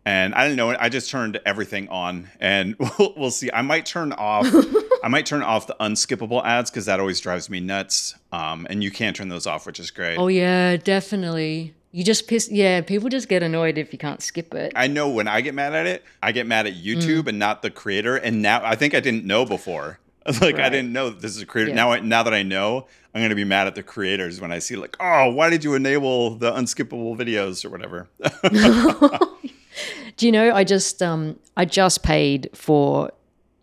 And 0.06 0.36
i 0.36 0.46
don't 0.46 0.58
know 0.58 0.76
i 0.78 0.90
just 0.90 1.10
turned 1.10 1.40
everything 1.46 1.88
on. 1.88 2.28
And 2.42 2.76
we'll, 3.00 3.14
we'll 3.16 3.32
see. 3.32 3.50
I 3.54 3.62
might 3.62 3.86
turn 3.86 4.12
off 4.12 4.46
i 5.06 5.08
might 5.08 5.26
turn 5.26 5.42
off 5.42 5.68
the 5.68 5.78
unskippable 5.80 6.44
ads 6.44 6.70
because 6.70 6.88
that 6.88 7.00
always 7.00 7.22
drives 7.22 7.50
me 7.50 7.62
nuts. 7.62 8.14
Um, 8.34 8.68
and 8.70 8.84
you 8.84 8.92
can't 8.92 9.16
turn 9.16 9.30
those 9.30 9.48
off 9.48 9.66
which 9.66 9.80
is 9.80 9.90
great. 9.90 10.18
Oh 10.18 10.28
yeah, 10.28 10.76
definitely. 10.76 11.74
You 11.98 12.04
just 12.04 12.28
piss. 12.28 12.48
Yeah, 12.52 12.82
people 12.82 13.10
just 13.10 13.28
get 13.28 13.42
annoyed 13.42 13.80
if 13.80 13.92
you 13.92 13.98
can't 13.98 14.22
skip 14.22 14.54
it. 14.54 14.72
I 14.76 14.86
know 14.86 15.10
when 15.10 15.28
I 15.28 15.42
get 15.42 15.56
mad 15.56 15.74
at 15.74 15.88
it, 15.88 16.04
I 16.22 16.32
get 16.32 16.46
mad 16.46 16.68
at 16.68 16.74
YouTube 16.76 17.24
Mm. 17.24 17.30
and 17.30 17.40
not 17.40 17.64
the 17.64 17.72
creator. 17.72 18.16
And 18.16 18.44
now 18.44 18.62
I 18.64 18.76
think 18.76 18.94
I 18.94 19.00
didn't 19.00 19.26
know 19.26 19.46
before. 19.46 19.98
Like 20.42 20.60
I 20.60 20.70
didn't 20.70 20.92
know 20.94 21.10
this 21.10 21.36
is 21.36 21.42
a 21.42 21.46
creator. 21.48 21.70
Yeah. 21.70 21.76
Now, 21.76 21.92
I, 21.94 22.00
now 22.02 22.22
that 22.22 22.34
I 22.36 22.44
know, 22.44 22.86
I'm 23.16 23.22
going 23.22 23.30
to 23.30 23.36
be 23.36 23.46
mad 23.46 23.66
at 23.66 23.76
the 23.76 23.82
creators 23.82 24.40
when 24.42 24.52
I 24.52 24.60
see 24.60 24.76
like, 24.76 24.96
oh, 25.00 25.32
why 25.32 25.50
did 25.50 25.64
you 25.64 25.74
enable 25.74 26.36
the 26.36 26.52
unskippable 26.52 27.18
videos 27.18 27.66
or 27.66 27.70
whatever? 27.70 28.08
Do 30.18 30.26
you 30.26 30.32
know? 30.32 30.54
I 30.54 30.64
just 30.64 31.02
um 31.02 31.40
I 31.56 31.66
just 31.66 32.04
paid 32.04 32.50
for 32.54 33.12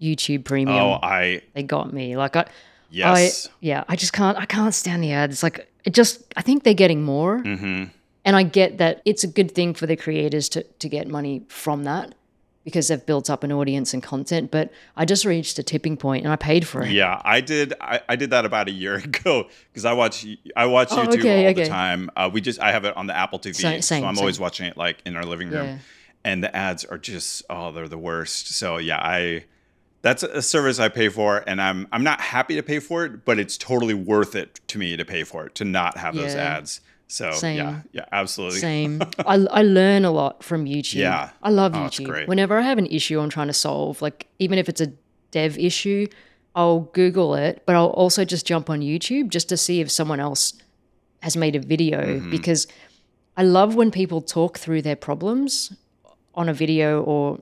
YouTube 0.00 0.44
Premium. 0.44 0.76
oh, 0.76 0.98
I 1.02 1.42
They 1.54 1.62
got 1.62 1.92
me. 1.92 2.16
Like 2.16 2.34
I, 2.34 2.46
yes. 2.90 3.46
I 3.46 3.50
yeah. 3.60 3.84
I 3.88 3.94
just 3.96 4.12
can't. 4.12 4.36
I 4.38 4.46
can't 4.46 4.74
stand 4.74 5.02
the 5.04 5.12
ads. 5.12 5.42
Like 5.42 5.68
it 5.84 5.94
just. 5.94 6.22
I 6.36 6.42
think 6.42 6.62
they're 6.64 6.74
getting 6.74 7.02
more, 7.04 7.38
hmm 7.40 7.84
and 8.24 8.36
I 8.36 8.42
get 8.42 8.78
that 8.78 9.02
it's 9.04 9.24
a 9.24 9.28
good 9.28 9.52
thing 9.54 9.74
for 9.74 9.86
the 9.86 9.96
creators 9.96 10.48
to 10.50 10.62
to 10.62 10.88
get 10.88 11.08
money 11.08 11.42
from 11.48 11.84
that 11.84 12.14
because 12.64 12.88
they've 12.88 13.04
built 13.04 13.28
up 13.28 13.44
an 13.44 13.52
audience 13.52 13.92
and 13.92 14.02
content. 14.02 14.50
But 14.50 14.70
I 14.96 15.04
just 15.04 15.26
reached 15.26 15.58
a 15.58 15.62
tipping 15.62 15.98
point, 15.98 16.24
and 16.24 16.32
I 16.32 16.36
paid 16.36 16.66
for 16.66 16.82
it. 16.82 16.90
Yeah, 16.92 17.20
I 17.22 17.42
did. 17.42 17.74
I, 17.80 18.00
I 18.08 18.16
did 18.16 18.30
that 18.30 18.46
about 18.46 18.68
a 18.68 18.72
year 18.72 18.94
ago 19.04 19.48
because 19.70 19.84
I 19.84 19.92
watch 19.92 20.26
I 20.56 20.66
watch 20.66 20.88
Oh, 20.92 20.96
YouTube 20.96 21.18
okay, 21.18 21.44
all 21.44 21.50
okay. 21.50 21.62
the 21.64 21.68
time. 21.68 22.10
Uh, 22.16 22.30
we 22.32 22.40
just 22.40 22.60
I 22.60 22.72
have 22.72 22.84
it 22.86 22.96
on 22.96 23.06
the 23.06 23.16
Apple 23.16 23.38
TV, 23.38 23.54
Same- 23.56 23.82
same, 23.82 24.02
so 24.02 24.06
I'm 24.08 24.18
always 24.18 24.40
watching 24.40 24.66
it 24.66 24.76
like 24.76 24.98
in 25.04 25.16
our 25.16 25.24
living 25.24 25.50
room. 25.50 25.66
Yeah. 25.66 25.78
And 26.26 26.42
the 26.42 26.54
ads 26.56 26.86
are 26.86 26.96
just 26.96 27.42
oh 27.50 27.70
they're 27.72 27.86
the 27.88 27.98
worst. 27.98 28.48
So 28.54 28.78
yeah, 28.78 28.98
I 28.98 29.44
that's 30.00 30.22
a 30.22 30.40
service 30.40 30.78
I 30.78 30.88
pay 30.88 31.10
for, 31.10 31.44
and 31.46 31.60
I'm 31.60 31.86
I'm 31.92 32.02
not 32.02 32.20
happy 32.22 32.54
to 32.56 32.62
pay 32.62 32.78
for 32.78 33.04
it, 33.04 33.26
but 33.26 33.38
it's 33.38 33.58
totally 33.58 33.92
worth 33.94 34.34
it 34.34 34.60
to 34.68 34.78
me 34.78 34.96
to 34.96 35.04
pay 35.04 35.24
for 35.24 35.44
it 35.46 35.54
to 35.56 35.64
not 35.64 35.98
have 35.98 36.14
those 36.14 36.34
ads. 36.34 36.80
So 37.06 37.26
yeah, 37.26 37.32
Same. 37.32 37.82
yeah, 37.92 38.04
absolutely. 38.12 38.58
Same. 38.60 39.02
I, 39.26 39.34
I 39.50 39.62
learn 39.62 40.04
a 40.04 40.10
lot 40.10 40.42
from 40.42 40.64
YouTube. 40.64 40.94
Yeah. 40.96 41.30
I 41.42 41.50
love 41.50 41.74
Oh, 41.74 41.78
YouTube. 41.80 42.26
Whenever 42.26 42.58
I 42.58 42.62
have 42.62 42.78
an 42.78 42.86
issue 42.86 43.20
I'm 43.20 43.28
trying 43.30 43.46
to 43.48 43.52
solve, 43.52 44.00
like 44.02 44.26
even 44.38 44.58
if 44.58 44.68
it's 44.68 44.80
a 44.80 44.88
dev 45.30 45.58
issue, 45.58 46.06
I'll 46.56 46.80
Google 46.92 47.34
it, 47.34 47.62
but 47.66 47.76
I'll 47.76 47.88
also 47.88 48.24
just 48.24 48.46
jump 48.46 48.70
on 48.70 48.80
YouTube 48.80 49.28
just 49.28 49.48
to 49.50 49.56
see 49.56 49.80
if 49.80 49.90
someone 49.90 50.18
else 50.20 50.54
has 51.22 51.36
made 51.36 51.56
a 51.56 51.60
video 51.60 52.00
Mm-hmm. 52.04 52.30
because 52.30 52.66
I 53.36 53.42
love 53.42 53.74
when 53.74 53.90
people 53.90 54.20
talk 54.20 54.58
through 54.58 54.82
their 54.82 54.96
problems 54.96 55.72
on 56.34 56.48
a 56.48 56.54
video 56.54 57.02
or 57.02 57.40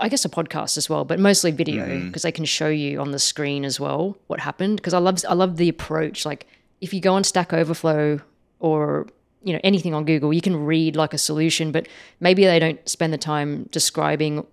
I 0.00 0.08
guess 0.08 0.24
a 0.24 0.28
podcast 0.28 0.78
as 0.78 0.88
well, 0.88 1.04
but 1.04 1.18
mostly 1.20 1.50
video 1.50 1.84
Mm-hmm. 1.86 2.06
because 2.08 2.22
they 2.22 2.32
can 2.32 2.44
show 2.44 2.68
you 2.68 3.00
on 3.00 3.10
the 3.10 3.18
screen 3.18 3.64
as 3.64 3.78
well 3.78 4.16
what 4.28 4.40
happened. 4.40 4.76
Because 4.76 4.94
I 4.94 4.98
love 4.98 5.18
I 5.28 5.34
love 5.34 5.56
the 5.58 5.68
approach. 5.68 6.24
Like 6.24 6.46
if 6.80 6.94
you 6.94 7.00
go 7.00 7.14
on 7.14 7.24
Stack 7.24 7.52
Overflow 7.52 8.20
or 8.62 9.08
you 9.42 9.52
know 9.52 9.60
anything 9.62 9.92
on 9.92 10.04
Google, 10.06 10.32
you 10.32 10.40
can 10.40 10.56
read 10.64 10.96
like 10.96 11.12
a 11.12 11.18
solution, 11.18 11.72
but 11.72 11.86
maybe 12.20 12.44
they 12.46 12.58
don't 12.58 12.88
spend 12.88 13.12
the 13.12 13.18
time 13.18 13.68
describing 13.70 14.46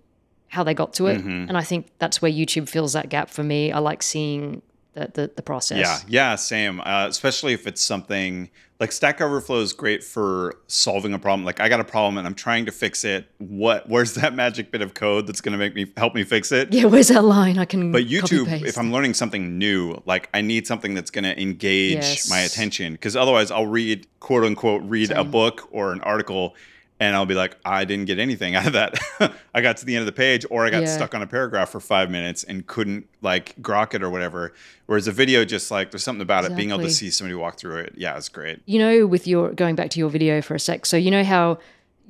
how 0.48 0.64
they 0.64 0.74
got 0.74 0.92
to 0.94 1.06
it. 1.06 1.18
Mm-hmm. 1.18 1.48
And 1.48 1.56
I 1.56 1.62
think 1.62 1.86
that's 1.98 2.20
where 2.20 2.30
YouTube 2.30 2.68
fills 2.68 2.92
that 2.92 3.08
gap 3.08 3.30
for 3.30 3.44
me. 3.44 3.72
I 3.72 3.78
like 3.78 4.02
seeing 4.02 4.62
the 5.00 5.10
the, 5.22 5.30
the 5.36 5.42
process. 5.42 5.78
Yeah, 5.78 5.98
yeah, 6.08 6.34
same. 6.36 6.80
Uh, 6.80 7.06
especially 7.08 7.52
if 7.52 7.66
it's 7.66 7.82
something 7.82 8.50
like 8.78 8.92
Stack 8.92 9.20
Overflow 9.20 9.60
is 9.60 9.74
great 9.74 10.02
for 10.02 10.56
solving 10.66 11.12
a 11.12 11.18
problem. 11.18 11.44
Like 11.44 11.60
I 11.60 11.68
got 11.68 11.80
a 11.80 11.84
problem 11.84 12.16
and 12.16 12.26
I'm 12.26 12.34
trying 12.34 12.64
to 12.66 12.72
fix 12.72 13.04
it. 13.04 13.26
What? 13.38 13.88
Where's 13.88 14.14
that 14.20 14.34
magic 14.34 14.70
bit 14.70 14.80
of 14.82 14.94
code 14.94 15.26
that's 15.26 15.40
going 15.40 15.52
to 15.52 15.58
make 15.58 15.74
me 15.74 15.92
help 15.96 16.14
me 16.14 16.24
fix 16.24 16.50
it? 16.52 16.72
Yeah, 16.72 16.84
where's 16.86 17.08
that 17.08 17.24
line? 17.24 17.58
I 17.58 17.64
can. 17.66 17.92
But 17.92 18.04
YouTube, 18.06 18.62
if 18.66 18.78
I'm 18.78 18.92
learning 18.92 19.14
something 19.14 19.58
new, 19.58 20.02
like 20.06 20.28
I 20.32 20.40
need 20.40 20.66
something 20.66 20.94
that's 20.94 21.10
going 21.10 21.24
to 21.24 21.40
engage 21.40 21.94
Yes. 21.94 22.30
my 22.30 22.40
attention 22.40 22.92
because 22.92 23.16
otherwise 23.16 23.50
I'll 23.50 23.66
read 23.66 24.06
quote 24.20 24.44
unquote 24.44 24.82
read 24.84 25.10
a 25.10 25.24
book 25.24 25.68
or 25.70 25.92
an 25.92 26.00
article 26.02 26.54
and 27.00 27.16
I'll 27.16 27.26
be 27.26 27.34
like, 27.34 27.56
I 27.64 27.84
didn't 27.86 28.04
get 28.04 28.18
anything 28.18 28.54
out 28.54 28.66
of 28.66 28.74
that. 28.74 28.98
I 29.54 29.60
got 29.62 29.78
to 29.78 29.84
the 29.86 29.96
end 29.96 30.00
of 30.02 30.06
the 30.06 30.12
page, 30.12 30.44
or 30.50 30.66
I 30.66 30.70
got 30.70 30.82
Yeah. 30.82 30.94
stuck 30.94 31.14
on 31.14 31.22
a 31.22 31.26
paragraph 31.26 31.70
for 31.70 31.80
five 31.80 32.10
minutes 32.10 32.44
and 32.44 32.66
couldn't 32.66 33.08
like 33.22 33.56
grok 33.62 33.94
it 33.94 34.02
or 34.02 34.10
whatever. 34.10 34.52
Whereas 34.86 35.08
a 35.08 35.12
video, 35.12 35.44
just 35.44 35.70
like 35.70 35.90
there's 35.90 36.04
something 36.04 36.22
about 36.22 36.44
it, 36.44 36.54
being 36.54 36.70
able 36.70 36.80
to 36.82 36.90
see 36.90 37.10
somebody 37.10 37.34
walk 37.34 37.58
through 37.58 37.78
it. 37.78 37.94
Yeah, 37.96 38.16
it's 38.16 38.28
great. 38.28 38.60
You 38.66 38.78
know, 38.78 39.06
with 39.06 39.26
your 39.26 39.50
going 39.52 39.74
back 39.74 39.90
to 39.90 39.98
your 39.98 40.10
video 40.10 40.42
for 40.42 40.54
a 40.54 40.60
sec, 40.60 40.84
so 40.86 40.96
you 40.96 41.10
know 41.10 41.24
how 41.24 41.58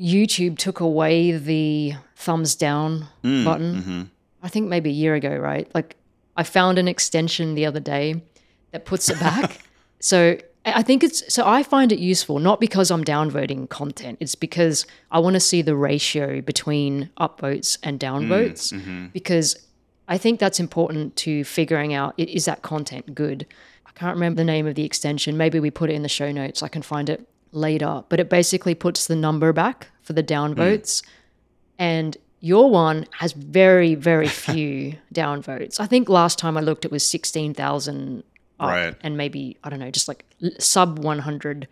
YouTube 0.01 0.59
took 0.59 0.81
away 0.81 1.33
the 1.33 1.95
thumbs 2.17 2.55
down 2.55 3.07
Mm, 3.23 3.45
button? 3.45 3.75
mm-hmm. 3.77 4.03
I 4.43 4.49
think 4.49 4.69
maybe 4.69 4.91
a 4.91 4.95
year 4.95 5.15
ago, 5.15 5.37
right? 5.37 5.71
Like 5.75 5.97
I 6.37 6.43
found 6.43 6.79
an 6.79 6.89
extension 6.89 7.55
the 7.55 7.67
other 7.67 7.81
day 7.81 8.23
that 8.73 8.85
puts 8.87 9.09
it 9.11 9.21
back. 9.21 9.59
so 10.01 10.39
I 10.65 10.83
think 10.83 11.03
it's 11.03 11.33
so 11.33 11.47
I 11.47 11.63
find 11.63 11.91
it 11.91 11.99
useful 11.99 12.39
not 12.39 12.61
because 12.61 12.91
I'm 12.91 13.05
downvoting 13.05 13.69
content. 13.69 14.19
It's 14.21 14.35
because 14.35 14.87
I 15.11 15.19
want 15.19 15.35
to 15.35 15.41
see 15.41 15.63
the 15.63 15.75
ratio 15.75 16.41
between 16.43 17.11
upvotes 17.19 17.79
and 17.83 17.99
mm, 17.99 18.07
downvotes 18.07 18.73
mm-hmm. 18.73 19.07
because 19.07 19.57
I 20.07 20.19
think 20.19 20.39
that's 20.39 20.61
important 20.61 21.17
to 21.17 21.45
figuring 21.45 21.95
out 21.95 22.15
is 22.19 22.45
that 22.45 22.63
content 22.63 23.15
good. 23.15 23.47
I 23.87 23.93
can't 23.93 24.15
remember 24.15 24.37
the 24.37 24.45
name 24.45 24.67
of 24.67 24.75
the 24.75 24.85
extension. 24.85 25.37
Maybe 25.37 25.61
we 25.61 25.71
put 25.71 25.89
it 25.89 25.95
in 25.95 26.03
the 26.03 26.09
show 26.09 26.31
notes. 26.31 26.63
I 26.63 26.69
can 26.69 26.83
find 26.83 27.09
it 27.09 27.27
later. 27.53 28.05
But 28.09 28.21
it 28.21 28.29
basically 28.29 28.75
puts 28.75 29.07
the 29.07 29.17
number 29.17 29.53
back 29.53 29.89
for 30.03 30.13
the 30.13 30.23
mm. 30.23 30.27
downvotes 30.27 31.03
and 31.79 32.17
your 32.41 32.71
one 32.71 33.07
has 33.13 33.33
very 33.33 33.95
very 33.95 34.29
few 34.47 34.97
downvotes. 35.15 35.81
I 35.81 35.87
think 35.87 36.09
last 36.09 36.39
time 36.39 36.57
I 36.57 36.61
looked, 36.61 36.85
it 36.85 36.91
was 36.91 37.05
sixteen 37.05 37.55
thousand 37.55 38.21
up, 38.21 38.27
Right. 38.69 38.95
and 39.03 39.17
maybe 39.17 39.57
I 39.65 39.71
don't 39.71 39.79
know, 39.79 39.91
just 39.91 40.09
like 40.09 40.25
sub 40.59 40.99
one 40.99 41.19
hundred 41.21 41.69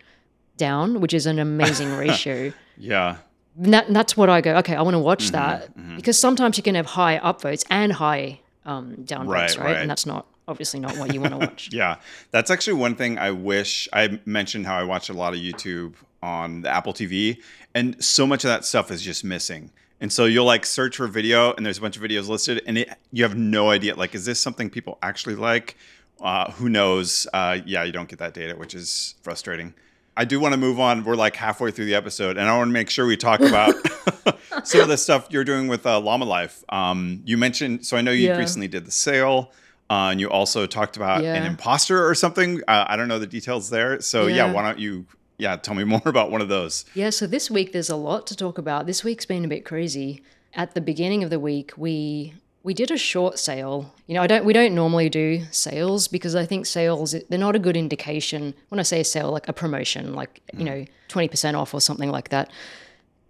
down, 0.56 1.00
which 1.00 1.14
is 1.14 1.26
an 1.26 1.38
amazing 1.38 1.94
ratio. 1.96 2.52
Yeah. 2.76 3.16
And 3.60 3.74
that, 3.74 3.86
and 3.88 3.96
that's 3.96 4.16
what 4.16 4.30
I 4.30 4.40
go. 4.40 4.56
Okay, 4.58 4.74
I 4.76 4.82
want 4.82 4.94
to 4.94 4.98
watch 5.00 5.32
Mm-hmm, 5.32 5.32
that 5.32 5.96
because 5.96 6.18
sometimes 6.18 6.56
you 6.56 6.62
can 6.62 6.74
have 6.76 6.86
high 6.86 7.18
upvotes 7.18 7.64
and 7.70 7.92
high 7.92 8.40
um, 8.64 8.96
downvotes, 9.04 9.26
Right, 9.28 9.56
right, 9.56 9.64
right. 9.64 9.76
And 9.78 9.90
that's 9.90 10.06
not 10.06 10.26
obviously 10.46 10.78
not 10.80 10.96
what 10.96 11.12
you 11.12 11.20
want 11.20 11.32
to 11.32 11.38
watch. 11.38 11.70
Yeah, 11.72 11.96
that's 12.30 12.50
actually 12.50 12.74
one 12.74 12.94
thing 12.94 13.18
I 13.18 13.32
wish 13.32 13.88
I 13.92 14.20
mentioned 14.24 14.66
how 14.66 14.78
I 14.78 14.84
watch 14.84 15.08
a 15.08 15.12
lot 15.12 15.34
of 15.34 15.40
YouTube 15.40 15.94
on 16.22 16.62
the 16.62 16.68
Apple 16.70 16.92
TV, 16.94 17.38
and 17.74 18.02
so 18.02 18.26
much 18.26 18.44
of 18.44 18.48
that 18.48 18.64
stuff 18.64 18.90
is 18.90 19.02
just 19.02 19.24
missing. 19.24 19.70
And 20.00 20.12
so 20.12 20.26
you'll 20.26 20.44
like 20.44 20.64
search 20.64 20.96
for 20.96 21.06
a 21.06 21.08
video, 21.08 21.52
and 21.54 21.66
there's 21.66 21.78
a 21.78 21.80
bunch 21.80 21.96
of 21.96 22.02
videos 22.02 22.28
listed, 22.28 22.62
and 22.66 22.78
it, 22.78 22.88
you 23.12 23.24
have 23.24 23.36
no 23.36 23.70
idea. 23.70 23.96
Like, 23.96 24.14
is 24.14 24.24
this 24.24 24.38
something 24.38 24.70
people 24.70 24.98
actually 25.02 25.34
like? 25.34 25.76
Uh, 26.20 26.50
who 26.52 26.68
knows? 26.68 27.26
Uh, 27.32 27.58
yeah, 27.64 27.84
you 27.84 27.92
don't 27.92 28.08
get 28.08 28.18
that 28.18 28.34
data, 28.34 28.54
which 28.56 28.74
is 28.74 29.14
frustrating. 29.22 29.74
I 30.16 30.24
do 30.24 30.40
want 30.40 30.52
to 30.52 30.58
move 30.58 30.80
on. 30.80 31.04
We're 31.04 31.14
like 31.14 31.36
halfway 31.36 31.70
through 31.70 31.84
the 31.84 31.94
episode, 31.94 32.36
and 32.38 32.48
I 32.48 32.56
want 32.56 32.68
to 32.68 32.72
make 32.72 32.90
sure 32.90 33.06
we 33.06 33.16
talk 33.16 33.38
about 33.40 33.74
some 34.64 34.80
of 34.80 34.88
the 34.88 34.96
stuff 34.96 35.28
you're 35.30 35.44
doing 35.44 35.68
with 35.68 35.86
uh, 35.86 36.00
Llama 36.00 36.24
Life. 36.24 36.64
Um, 36.70 37.22
you 37.24 37.38
mentioned, 37.38 37.86
so 37.86 37.96
I 37.96 38.00
know 38.00 38.10
you 38.10 38.26
Yeah. 38.28 38.36
recently 38.38 38.66
did 38.66 38.84
the 38.84 38.90
sale, 38.90 39.52
uh, 39.88 40.08
and 40.10 40.20
you 40.20 40.28
also 40.28 40.66
talked 40.66 40.96
about 40.96 41.22
an 41.24 41.44
imposter 41.46 42.04
or 42.04 42.14
something. 42.16 42.60
Uh, 42.66 42.84
I 42.88 42.96
don't 42.96 43.06
know 43.06 43.20
the 43.20 43.28
details 43.28 43.70
there. 43.70 44.00
So 44.00 44.26
yeah. 44.26 44.46
Yeah. 44.46 44.52
why 44.52 44.62
don't 44.64 44.80
you, 44.80 45.06
yeah, 45.38 45.54
tell 45.56 45.74
me 45.76 45.84
more 45.94 46.02
about 46.04 46.32
one 46.32 46.40
of 46.40 46.48
those? 46.48 46.84
Yeah, 46.94 47.10
so 47.10 47.28
this 47.28 47.48
week 47.48 47.72
there's 47.72 47.90
a 47.90 47.96
lot 47.96 48.26
to 48.26 48.34
talk 48.36 48.58
about. 48.58 48.86
This 48.86 49.04
week's 49.04 49.24
been 49.24 49.44
a 49.44 49.48
bit 49.48 49.64
crazy. 49.64 50.22
At 50.54 50.74
the 50.74 50.80
beginning 50.80 51.22
of 51.22 51.30
the 51.30 51.38
week, 51.38 51.74
we 51.76 52.34
we 52.62 52.74
did 52.74 52.90
a 52.90 52.96
short 52.96 53.38
sale. 53.38 53.94
You 54.06 54.14
know, 54.14 54.22
I 54.22 54.26
don't 54.26 54.44
we 54.44 54.52
don't 54.52 54.74
normally 54.74 55.08
do 55.08 55.44
sales 55.50 56.08
because 56.08 56.34
I 56.34 56.44
think 56.44 56.66
sales 56.66 57.14
they're 57.28 57.38
not 57.38 57.56
a 57.56 57.58
good 57.58 57.76
indication. 57.76 58.54
When 58.68 58.78
I 58.78 58.82
say 58.82 59.00
a 59.00 59.04
sale, 59.04 59.30
like 59.30 59.48
a 59.48 59.52
promotion, 59.52 60.14
like 60.14 60.40
you 60.52 60.60
mm. 60.60 60.64
know, 60.64 60.84
twenty 61.08 61.28
percent 61.28 61.56
off 61.56 61.74
or 61.74 61.80
something 61.80 62.10
like 62.10 62.30
that. 62.30 62.50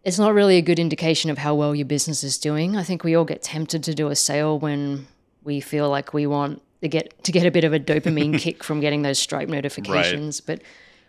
It's 0.05 0.19
not 0.19 0.33
really 0.33 0.57
a 0.57 0.63
good 0.63 0.79
indication 0.79 1.31
of 1.31 1.39
how 1.39 1.55
well 1.55 1.75
your 1.75 1.85
business 1.85 2.25
is 2.25 2.39
doing. 2.39 2.77
I 2.77 2.83
think 2.83 3.05
we 3.05 3.15
all 3.15 3.25
get 3.25 3.43
tempted 3.43 3.83
to 3.85 3.95
do 3.95 4.09
a 4.09 4.17
sale 4.17 4.59
when 4.59 5.07
we 5.45 5.61
feel 5.61 5.91
like 5.91 6.15
we 6.15 6.27
want 6.27 6.63
to 6.81 6.89
get 6.89 7.23
to 7.25 7.33
get 7.33 7.45
a 7.45 7.51
bit 7.51 7.65
of 7.65 7.73
a 7.73 7.81
dopamine 7.81 8.39
kick 8.41 8.65
from 8.65 8.81
getting 8.81 9.03
those 9.03 9.19
Stripe 9.19 9.49
notifications. 9.49 10.41
But 10.41 10.63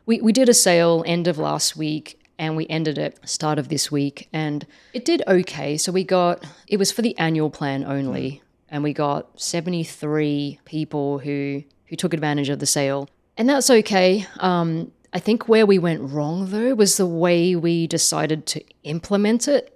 we, 0.05 0.19
we 0.21 0.33
did 0.33 0.49
a 0.49 0.53
sale 0.53 1.03
end 1.05 1.27
of 1.27 1.38
last 1.38 1.77
week 1.77 2.18
and 2.39 2.55
we 2.55 2.65
ended 2.67 2.98
it 2.98 3.19
start 3.25 3.60
of 3.60 3.67
this 3.67 3.91
week 3.91 4.29
and 4.34 4.65
it 4.93 5.05
did 5.05 5.22
okay. 5.27 5.77
So 5.77 5.91
we 5.91 6.03
got 6.03 6.43
it 6.67 6.77
was 6.77 6.91
for 6.91 7.03
the 7.03 7.15
annual 7.19 7.51
plan 7.51 7.84
only 7.84 8.31
mm. 8.31 8.41
and 8.69 8.81
we 8.81 8.93
got 8.93 9.39
73 9.39 10.60
people 10.65 11.19
who 11.19 11.63
who 11.86 11.96
took 11.96 12.13
advantage 12.13 12.50
of 12.50 12.60
the 12.60 12.65
sale. 12.65 13.08
And 13.38 13.50
that's 13.50 13.69
okay. 13.69 14.25
Um, 14.39 14.91
I 15.12 15.19
think 15.19 15.48
where 15.48 15.65
we 15.65 15.77
went 15.77 16.01
wrong 16.12 16.50
though 16.50 16.74
was 16.74 16.98
the 16.98 17.05
way 17.05 17.55
we 17.55 17.86
decided 17.86 18.46
to 18.48 18.63
implement 18.84 19.48
it. 19.48 19.75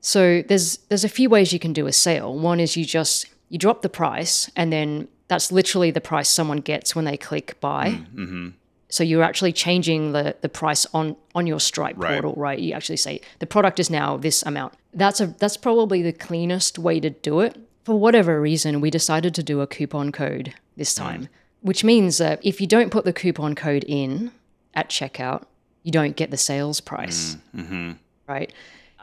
So 0.00 0.42
there's 0.46 0.76
there's 0.88 1.04
a 1.04 1.08
few 1.08 1.30
ways 1.30 1.52
you 1.52 1.58
can 1.58 1.72
do 1.72 1.86
a 1.86 1.92
sale. 1.92 2.38
One 2.38 2.60
is 2.60 2.76
you 2.76 2.84
just 2.84 3.26
you 3.48 3.58
drop 3.58 3.80
the 3.80 3.88
price 3.88 4.50
and 4.54 4.70
then 4.70 5.08
that's 5.28 5.50
literally 5.50 5.90
the 5.90 6.02
price 6.02 6.28
someone 6.28 6.58
gets 6.58 6.94
when 6.94 7.06
they 7.06 7.16
click 7.16 7.58
buy. 7.60 7.88
Mm, 7.88 8.14
mm-hmm. 8.14 8.48
So 8.94 9.02
you're 9.02 9.24
actually 9.24 9.52
changing 9.52 10.12
the, 10.12 10.36
the 10.40 10.48
price 10.48 10.86
on 10.94 11.16
on 11.34 11.48
your 11.48 11.58
Stripe 11.58 11.96
Right. 11.98 12.12
portal, 12.12 12.32
right? 12.36 12.60
You 12.60 12.74
actually 12.74 12.98
say 12.98 13.20
the 13.40 13.46
product 13.46 13.80
is 13.80 13.90
now 13.90 14.16
this 14.16 14.44
amount. 14.44 14.74
That's 14.92 15.20
a 15.20 15.26
that's 15.26 15.56
probably 15.56 16.00
the 16.00 16.12
cleanest 16.12 16.78
way 16.78 17.00
to 17.00 17.10
do 17.10 17.40
it. 17.40 17.56
For 17.82 17.98
whatever 17.98 18.40
reason, 18.40 18.80
we 18.80 18.90
decided 18.90 19.34
to 19.34 19.42
do 19.42 19.60
a 19.60 19.66
coupon 19.66 20.12
code 20.12 20.54
this 20.76 20.94
mm. 20.94 20.98
time, 20.98 21.28
which 21.60 21.82
means 21.82 22.18
that 22.18 22.38
if 22.44 22.60
you 22.60 22.68
don't 22.68 22.92
put 22.92 23.04
the 23.04 23.12
coupon 23.12 23.56
code 23.56 23.84
in 23.88 24.30
at 24.74 24.90
checkout, 24.90 25.42
you 25.82 25.90
don't 25.90 26.14
get 26.14 26.30
the 26.30 26.36
sales 26.36 26.80
price, 26.80 27.36
mm, 27.52 27.62
mm-hmm. 27.62 27.92
right? 28.28 28.52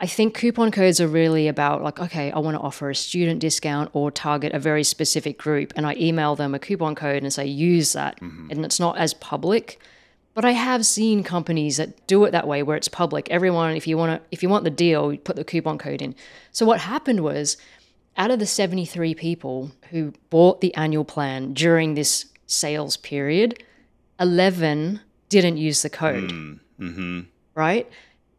I 0.02 0.08
think 0.08 0.34
coupon 0.34 0.72
codes 0.72 1.00
are 1.00 1.08
really 1.08 1.48
about 1.48 1.84
like, 1.84 2.00
okay, 2.00 2.32
I 2.32 2.40
want 2.40 2.56
to 2.58 2.62
offer 2.62 2.90
a 2.90 2.96
student 2.96 3.40
discount 3.40 3.92
or 3.94 4.10
target 4.10 4.52
a 4.52 4.60
very 4.60 4.84
specific 4.84 5.38
group, 5.38 5.74
and 5.76 5.86
I 5.86 5.96
email 5.96 6.36
them 6.36 6.56
a 6.56 6.60
coupon 6.60 6.96
code 6.96 7.22
and 7.22 7.32
say 7.32 7.46
use 7.46 7.94
that, 7.94 8.20
mm-hmm. 8.20 8.50
and 8.50 8.66
it's 8.66 8.80
not 8.80 8.98
as 8.98 9.14
public. 9.14 9.80
But 10.34 10.44
I 10.44 10.52
have 10.52 10.86
seen 10.86 11.24
companies 11.24 11.78
that 11.78 12.08
do 12.08 12.24
it 12.26 12.32
that 12.32 12.48
way, 12.48 12.64
where 12.64 12.78
it's 12.78 12.88
public. 12.88 13.30
Everyone, 13.30 13.76
if 13.76 13.86
you 13.86 13.96
want 13.96 14.20
to, 14.20 14.28
if 14.32 14.42
you 14.42 14.50
want 14.50 14.64
the 14.64 14.72
deal, 14.72 15.14
you 15.14 15.20
put 15.20 15.36
the 15.36 15.44
coupon 15.44 15.78
code 15.78 16.02
in. 16.02 16.16
So 16.52 16.66
what 16.66 16.80
happened 16.80 17.20
was, 17.20 17.58
out 18.18 18.32
of 18.32 18.40
the 18.40 18.48
seventy-three 18.48 19.14
people 19.14 19.72
who 19.92 20.14
bought 20.32 20.62
the 20.62 20.74
annual 20.74 21.06
plan 21.06 21.54
during 21.54 21.94
this 21.94 22.26
sales 22.48 22.98
period, 22.98 23.64
eleven 24.20 25.02
didn't 25.30 25.58
use 25.58 25.84
the 25.84 25.90
code 25.90 26.32
mm, 26.32 26.60
mm-hmm. 26.80 27.20
right? 27.54 27.88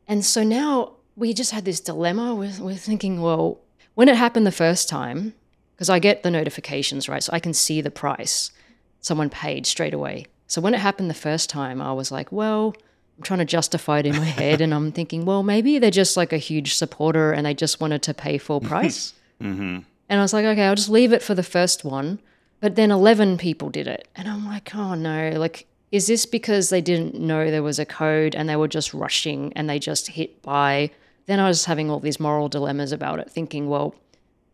And 0.09 0.25
so 0.25 0.43
now 0.43 0.95
we 1.17 1.35
just 1.35 1.53
had 1.53 1.65
this 1.65 1.81
dilemma. 1.81 2.35
We're, 2.35 2.53
we're 2.61 2.75
thinking, 2.75 3.21
well, 3.21 3.61
when 3.95 4.09
it 4.09 4.17
happened 4.17 4.47
the 4.47 4.53
first 4.53 4.89
time, 4.89 5.35
because 5.75 5.91
I 5.91 5.99
get 5.99 6.23
the 6.23 6.31
notifications, 6.31 7.09
right? 7.09 7.23
So 7.23 7.33
I 7.33 7.41
can 7.41 7.55
see 7.55 7.81
the 7.81 7.91
price 7.91 8.53
someone 9.01 9.31
paid 9.31 9.67
straight 9.67 9.95
away. 9.95 10.27
So 10.47 10.61
when 10.61 10.75
it 10.75 10.81
happened 10.81 11.11
the 11.11 11.15
first 11.15 11.51
time, 11.51 11.81
I 11.83 11.93
was 11.93 12.13
like, 12.13 12.31
well, 12.31 12.75
I'm 13.17 13.25
trying 13.25 13.41
to 13.41 13.45
justify 13.45 13.99
it 13.99 14.07
in 14.07 14.17
my 14.17 14.25
head. 14.25 14.61
And 14.61 14.73
I'm 14.73 14.93
thinking, 14.93 15.25
well, 15.25 15.43
maybe 15.43 15.79
they're 15.79 15.91
just 15.91 16.17
like 16.17 16.33
a 16.33 16.39
huge 16.39 16.75
supporter 16.75 17.33
and 17.33 17.47
they 17.47 17.55
just 17.55 17.81
wanted 17.81 18.03
to 18.03 18.15
pay 18.15 18.39
full 18.39 18.61
price. 18.61 19.15
Mm-hmm. 19.41 19.81
And 20.09 20.21
I 20.21 20.23
was 20.23 20.33
like, 20.33 20.45
okay, 20.45 20.67
I'll 20.67 20.77
just 20.77 20.89
leave 20.89 21.13
it 21.13 21.21
for 21.21 21.35
the 21.35 21.43
first 21.43 21.85
one. 21.85 22.21
But 22.61 22.77
then 22.77 22.93
11 22.93 23.39
people 23.39 23.71
did 23.71 23.89
it. 23.89 24.07
And 24.15 24.29
I'm 24.29 24.47
like, 24.47 24.73
oh 24.73 24.95
no, 24.95 25.31
like, 25.31 25.67
is 25.91 26.07
this 26.07 26.27
because 26.27 26.71
they 26.71 26.81
didn't 26.81 27.17
know 27.17 27.51
there 27.51 27.61
was 27.61 27.81
a 27.81 27.85
code 27.85 28.37
and 28.37 28.49
they 28.49 28.55
were 28.55 28.69
just 28.69 28.95
rushing 28.95 29.53
and 29.55 29.69
they 29.69 29.81
just 29.81 30.07
hit 30.09 30.41
buy? 30.43 30.93
Then 31.27 31.41
I 31.41 31.49
was 31.49 31.67
having 31.67 31.91
all 31.91 32.01
these 32.01 32.19
moral 32.21 32.49
dilemmas 32.49 32.93
about 32.93 33.19
it, 33.21 33.31
thinking, 33.31 33.69
well, 33.69 33.95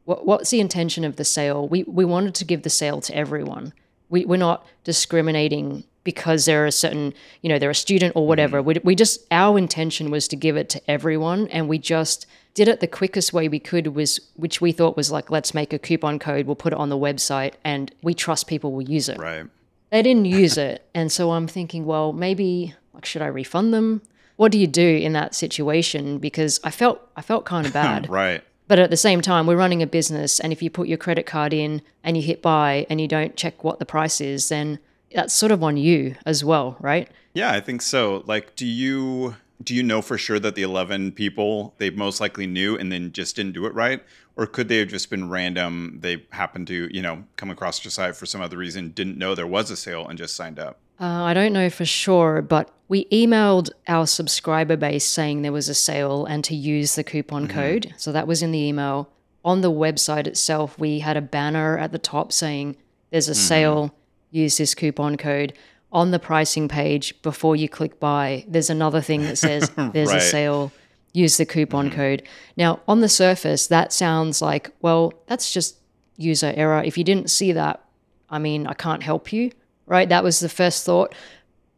what, 0.05 0.27
what's 0.27 0.51
the 0.51 0.61
intention 0.61 1.05
of 1.05 1.17
the 1.17 1.25
sale? 1.25 1.67
We, 1.69 1.83
we 1.85 2.05
wanted 2.05 2.35
to 2.37 2.45
give 2.45 2.63
the 2.63 2.71
sale 2.71 3.01
to 3.03 3.15
everyone. 3.17 3.73
We, 4.09 4.25
we're 4.25 4.37
not 4.37 4.67
discriminating 4.85 5.85
because 6.05 6.47
they're 6.47 6.65
a 6.67 6.73
certain, 6.73 7.13
you 7.43 7.49
know, 7.49 7.59
they're 7.59 7.69
a 7.71 7.75
student 7.75 8.15
or 8.17 8.27
whatever. 8.27 8.63
Mm. 8.63 8.65
We, 8.65 8.75
we 8.85 8.95
just, 8.95 9.27
our 9.31 9.59
intention 9.59 10.11
was 10.11 10.27
to 10.29 10.37
give 10.37 10.57
it 10.57 10.69
to 10.71 10.91
everyone. 10.91 11.49
And 11.49 11.69
we 11.69 11.79
just 11.79 12.27
did 12.55 12.69
it 12.69 12.81
the 12.81 12.87
quickest 12.87 13.33
way 13.33 13.49
we 13.49 13.59
could 13.61 13.89
was, 13.89 14.19
which 14.37 14.61
we 14.61 14.73
thought 14.73 14.97
was 14.97 15.11
like, 15.13 15.31
let's 15.31 15.53
make 15.53 15.73
a 15.75 15.79
coupon 15.79 16.19
code. 16.19 16.47
We'll 16.47 16.57
put 16.57 16.73
it 16.73 16.79
on 16.79 16.89
the 16.89 16.97
website 16.97 17.55
and 17.65 17.93
we 18.03 18.15
trust 18.15 18.47
people 18.47 18.73
will 18.73 18.89
use 18.89 19.09
it 19.09 19.19
Right. 19.19 19.45
they 19.91 20.03
didn't 20.03 20.25
use 20.27 20.57
it 20.59 20.87
and 20.95 21.11
so 21.13 21.33
i'm 21.33 21.47
thinking 21.47 21.85
well 21.87 22.13
maybe 22.13 22.75
like 22.93 23.05
should 23.07 23.23
i 23.23 23.27
refund 23.27 23.73
them 23.73 24.03
what 24.39 24.51
do 24.53 24.59
you 24.59 24.67
do 24.67 24.89
in 25.07 25.13
that 25.13 25.35
situation 25.35 26.19
because 26.19 26.59
i 26.65 26.71
felt 26.71 26.99
i 27.17 27.21
felt 27.23 27.45
kind 27.45 27.67
of 27.67 27.73
bad 27.85 28.09
Right. 28.09 28.43
but 28.67 28.79
at 28.79 28.91
the 28.91 28.97
same 28.97 29.21
time 29.21 29.47
we're 29.47 29.57
running 29.65 29.83
a 29.83 29.87
business 29.87 30.41
and 30.41 30.53
if 30.53 30.63
you 30.63 30.71
put 30.71 30.89
your 30.89 30.99
credit 30.99 31.27
card 31.27 31.53
in 31.53 31.83
and 32.03 32.17
you 32.17 32.23
hit 32.23 32.41
buy 32.41 32.87
and 32.89 33.01
you 33.01 33.09
don't 33.09 33.37
check 33.37 33.63
what 33.65 33.79
the 33.79 33.87
price 33.87 34.21
is 34.21 34.49
then 34.49 34.79
that's 35.15 35.35
sort 35.35 35.53
of 35.53 35.63
on 35.63 35.77
you 35.77 36.15
as 36.27 36.43
well 36.45 36.77
right 36.81 37.09
Yeah, 37.35 37.51
I 37.53 37.61
think 37.61 37.83
so. 37.83 38.25
Like, 38.27 38.57
do 38.57 38.67
you 38.67 39.37
do 39.63 39.75
you 39.75 39.83
know 39.83 40.01
for 40.03 40.17
sure 40.19 40.39
that 40.41 40.55
the 40.55 40.63
eleven 40.63 41.13
people 41.13 41.75
they 41.79 41.91
most 41.91 42.21
likely 42.21 42.47
knew 42.47 42.77
and 42.77 42.91
then 42.93 43.13
just 43.13 43.37
didn't 43.37 43.53
do 43.53 43.65
it 43.67 43.75
right, 43.75 44.01
or 44.37 44.47
could 44.47 44.69
they 44.69 44.79
have 44.79 44.89
just 44.89 45.09
been 45.11 45.29
random? 45.31 45.99
They 46.03 46.25
happened 46.31 46.67
to 46.69 46.89
you 46.95 47.03
know 47.03 47.25
come 47.37 47.51
across 47.51 47.83
your 47.85 47.91
site 47.91 48.17
for 48.17 48.27
some 48.27 48.41
other 48.43 48.57
reason, 48.59 48.91
didn't 48.91 49.19
know 49.19 49.35
there 49.35 49.47
was 49.47 49.71
a 49.71 49.77
sale, 49.77 50.07
and 50.09 50.19
just 50.19 50.35
signed 50.37 50.59
up. 50.59 50.79
Uh, 51.01 51.25
I 51.25 51.35
don't 51.35 51.53
know 51.53 51.71
for 51.71 51.85
sure, 51.85 52.43
but 52.43 52.71
we 52.89 53.05
emailed 53.07 53.71
our 53.87 54.07
subscriber 54.07 54.77
base 54.77 55.07
saying 55.07 55.43
there 55.43 55.53
was 55.53 55.69
a 55.69 55.75
sale 55.75 56.25
and 56.25 56.43
to 56.45 56.55
use 56.55 56.95
the 56.95 57.05
coupon 57.05 57.47
mm-hmm. 57.47 57.59
code. 57.59 57.95
So 57.97 58.11
that 58.13 58.27
was 58.27 58.43
in 58.43 58.51
the 58.51 58.59
email. 58.59 59.11
On 59.45 59.61
the 59.61 59.71
website 59.71 60.27
itself, 60.27 60.79
we 60.79 60.99
had 60.99 61.17
a 61.17 61.23
banner 61.23 61.79
at 61.79 61.93
the 61.93 61.99
top 61.99 62.33
saying 62.33 62.77
there's 63.11 63.29
a 63.29 63.33
mm-hmm. 63.33 63.41
sale, 63.41 63.95
use 64.31 64.57
this 64.57 64.75
coupon 64.75 65.17
code. 65.17 65.53
On 65.93 66.11
the 66.11 66.19
pricing 66.19 66.69
page, 66.69 67.21
before 67.23 67.57
you 67.57 67.69
click 67.69 68.01
buy, 68.01 68.45
there's 68.49 68.69
another 68.69 69.01
thing 69.01 69.23
that 69.23 69.39
says 69.39 69.71
there's 69.93 70.13
a 70.13 70.21
sale, 70.21 70.73
use 71.13 71.37
the 71.37 71.47
coupon 71.47 71.87
mm-hmm. 71.87 71.97
code. 71.97 72.23
Now, 72.57 72.81
on 72.89 73.01
the 73.01 73.09
surface, 73.09 73.69
that 73.69 73.93
sounds 73.93 74.43
like, 74.43 74.71
well, 74.83 75.13
that's 75.27 75.53
just 75.53 75.79
user 76.17 76.53
error. 76.57 76.83
If 76.83 76.99
you 76.99 77.05
didn't 77.05 77.31
see 77.31 77.53
that, 77.53 77.85
I 78.29 78.39
mean, 78.39 78.67
I 78.67 78.75
can't 78.75 79.03
help 79.03 79.33
you, 79.33 79.53
right? 79.89 80.09
That 80.09 80.25
was 80.25 80.41
the 80.41 80.49
first 80.49 80.85
thought. 80.85 81.15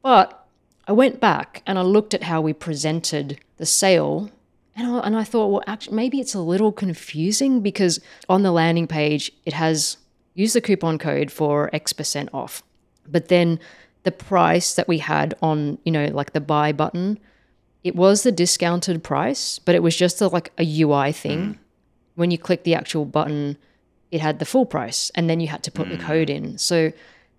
But 0.03 0.47
I 0.87 0.93
went 0.93 1.21
back 1.21 1.63
and 1.67 1.79
I 1.79 1.83
looked 1.83 2.15
at 2.15 2.25
how 2.25 2.41
we 2.41 2.53
presented 2.53 3.39
the 3.57 3.67
sale, 3.67 4.31
and 4.77 4.87
I, 4.87 4.99
and 5.01 5.17
I 5.17 5.25
thought, 5.25 5.49
well, 5.49 5.63
actually, 5.67 5.97
maybe 5.97 6.21
it's 6.21 6.35
a 6.35 6.41
little 6.41 6.73
confusing 6.73 7.61
because 7.61 8.01
on 8.29 8.43
the 8.43 8.53
landing 8.53 8.87
page 8.87 9.31
it 9.45 9.53
has 9.53 9.99
use 10.35 10.53
the 10.53 10.61
coupon 10.61 10.99
code 10.99 11.31
for 11.31 11.71
X 11.73 11.93
percent 11.93 12.29
off, 12.33 12.63
but 13.07 13.29
then 13.29 13.61
the 14.03 14.11
price 14.11 14.75
that 14.75 14.89
we 14.89 14.99
had 14.99 15.35
on 15.43 15.79
you 15.85 15.93
know 15.93 16.07
like 16.07 16.33
the 16.33 16.41
buy 16.41 16.73
button, 16.73 17.19
it 17.85 17.95
was 17.95 18.23
the 18.23 18.33
discounted 18.33 19.05
price, 19.05 19.59
but 19.59 19.75
it 19.75 19.83
was 19.83 19.97
just 19.97 20.21
a, 20.21 20.29
like 20.29 20.53
a 20.59 20.83
UI 20.83 21.13
thing. 21.13 21.41
Mm. 21.41 21.59
When 22.15 22.31
you 22.31 22.39
click 22.39 22.65
the 22.65 22.75
actual 22.75 23.05
button, 23.05 23.57
it 24.11 24.21
had 24.21 24.39
the 24.39 24.45
full 24.45 24.67
price, 24.67 25.11
and 25.15 25.29
then 25.29 25.41
you 25.41 25.49
had 25.49 25.63
to 25.65 25.71
put 25.71 25.89
the 25.89 25.97
mm. 25.97 26.03
code 26.03 26.31
in. 26.31 26.59
So 26.59 26.93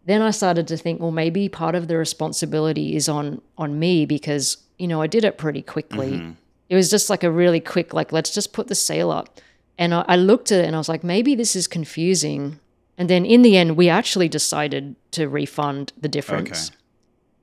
then 0.05 0.21
I 0.21 0.31
started 0.31 0.67
to 0.67 0.77
think, 0.77 0.99
well, 0.99 1.11
maybe 1.11 1.47
part 1.47 1.75
of 1.75 1.87
the 1.87 1.97
responsibility 1.97 2.95
is 2.95 3.07
on 3.07 3.41
on 3.57 3.79
me 3.79 4.05
because 4.05 4.57
you 4.77 4.87
know 4.87 5.01
I 5.01 5.07
did 5.07 5.23
it 5.23 5.37
pretty 5.37 5.61
quickly. 5.61 6.13
Mm-hmm. 6.13 6.31
It 6.69 6.75
was 6.75 6.89
just 6.89 7.09
like 7.09 7.23
a 7.23 7.31
really 7.31 7.59
quick, 7.59 7.93
like 7.93 8.13
let's 8.13 8.33
just 8.33 8.53
put 8.53 8.69
the 8.69 8.75
sale 8.75 9.11
up. 9.11 9.41
And 9.77 9.93
I, 9.93 10.05
I 10.07 10.15
looked 10.15 10.53
at 10.53 10.61
it 10.61 10.67
and 10.67 10.75
I 10.75 10.79
was 10.79 10.87
like, 10.87 11.03
maybe 11.03 11.35
this 11.35 11.53
is 11.53 11.67
confusing. 11.67 12.59
And 12.97 13.09
then 13.09 13.25
in 13.25 13.41
the 13.41 13.57
end, 13.57 13.75
we 13.75 13.89
actually 13.89 14.29
decided 14.29 14.95
to 15.11 15.27
refund 15.27 15.91
the 15.99 16.07
difference 16.07 16.71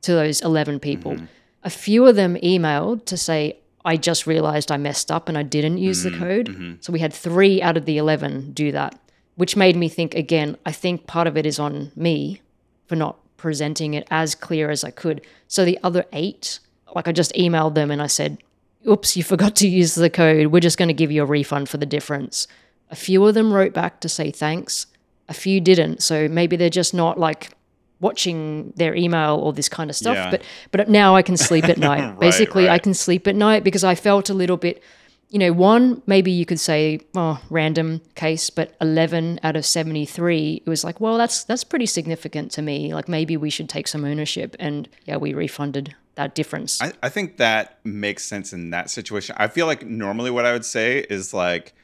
to 0.03 0.13
those 0.13 0.41
11 0.41 0.81
people. 0.81 1.13
Mm-hmm. 1.13 1.27
A 1.63 1.71
few 1.71 2.07
of 2.07 2.17
them 2.17 2.37
emailed 2.37 3.05
to 3.05 3.19
say, 3.19 3.59
I 3.85 3.99
just 3.99 4.27
realized 4.27 4.73
I 4.73 4.79
messed 4.79 5.11
up 5.11 5.29
and 5.29 5.37
I 5.37 5.43
didn't 5.43 5.77
use 5.77 6.05
the 6.05 6.11
mm-hmm. 6.11 6.23
code. 6.23 6.79
So 6.81 6.93
we 6.93 7.01
had 7.01 7.13
three 7.13 7.61
out 7.61 7.77
of 7.77 7.85
the 7.85 7.99
11 7.99 8.53
do 8.53 8.73
that, 8.73 8.99
which 9.37 9.57
made 9.57 9.77
me 9.77 9.91
think 9.91 10.15
again, 10.15 10.57
I 10.65 10.73
think 10.73 11.07
part 11.07 11.27
of 11.27 11.37
it 11.37 11.45
is 11.45 11.59
on 11.59 11.93
me 11.95 12.41
for 12.89 12.97
not 12.97 13.19
presenting 13.37 13.95
it 13.95 14.07
as 14.11 14.35
clear 14.35 14.71
as 14.71 14.83
I 14.83 14.91
could. 14.91 15.25
So 15.47 15.65
the 15.65 15.79
other 15.83 16.05
eight, 16.13 16.59
like 16.95 17.07
I 17.07 17.13
just 17.13 17.33
emailed 17.35 17.75
them 17.75 17.91
and 17.91 18.03
I 18.03 18.09
said, 18.09 18.39
oops, 18.87 19.17
you 19.17 19.23
forgot 19.23 19.55
to 19.57 19.69
use 19.69 19.95
the 19.95 20.11
code. 20.11 20.49
We're 20.49 20.61
just 20.61 20.79
going 20.79 20.89
to 20.89 20.95
give 20.95 21.13
you 21.13 21.23
a 21.23 21.27
refund 21.27 21.69
for 21.69 21.77
the 21.77 21.87
difference. 21.87 22.49
A 22.91 22.97
few 22.97 23.25
of 23.27 23.35
them 23.35 23.53
wrote 23.53 23.73
back 23.73 24.01
to 24.01 24.09
say 24.09 24.31
thanks. 24.31 24.87
A 25.29 25.35
few 25.35 25.61
didn't. 25.61 26.03
So 26.03 26.29
maybe 26.29 26.57
they're 26.57 26.71
just 26.71 26.95
not 26.95 27.19
like 27.19 27.51
watching 28.01 28.73
their 28.77 28.95
email 28.95 29.37
or 29.37 29.53
this 29.53 29.69
kind 29.69 29.91
of 29.91 29.97
stuff. 29.97 30.17
Yeah. 30.17 30.31
But 30.31 30.43
but 30.71 30.89
now 30.89 31.15
I 31.15 31.23
can 31.23 31.37
sleep 31.37 31.65
at 31.65 31.79
night. 31.91 32.19
Basically, 32.19 32.69
I 32.69 32.79
can 32.79 32.95
sleep 32.95 33.27
at 33.27 33.37
night 33.37 33.65
because 33.65 33.85
I 33.85 33.95
felt 33.95 34.31
a 34.31 34.35
little 34.35 34.57
bit, 34.57 34.83
you 35.31 35.39
know, 35.39 35.53
one 35.53 36.03
maybe 36.07 36.31
you 36.31 36.47
could 36.47 36.61
say, 36.61 37.01
oh, 37.15 37.41
random 37.51 38.01
case, 38.15 38.51
but 38.51 38.75
eleven 38.81 39.39
out 39.43 39.57
of 39.57 39.67
seventy 39.67 40.07
three, 40.07 40.63
it 40.65 40.69
was 40.69 40.85
like, 40.85 41.01
well, 41.01 41.19
that's 41.19 41.45
that's 41.45 41.65
pretty 41.65 41.87
significant 41.87 42.51
to 42.53 42.63
me. 42.63 42.95
Like 42.95 43.09
maybe 43.09 43.37
we 43.37 43.51
should 43.51 43.69
take 43.69 43.89
some 43.89 44.05
ownership, 44.05 44.57
and 44.59 44.89
yeah, 45.05 45.17
we 45.17 45.35
refunded 45.35 45.95
that 46.15 46.35
difference. 46.35 46.83
I, 46.83 46.93
I 47.03 47.09
think 47.11 47.37
that 47.37 47.79
makes 47.85 48.25
sense 48.25 48.53
in 48.53 48.71
that 48.71 48.91
situation. 48.91 49.37
I 49.39 49.49
feel 49.49 49.67
like 49.67 49.87
normally 49.87 50.31
what 50.31 50.45
I 50.45 50.53
would 50.53 50.65
say 50.65 51.01
is 51.09 51.33
like, 51.33 51.75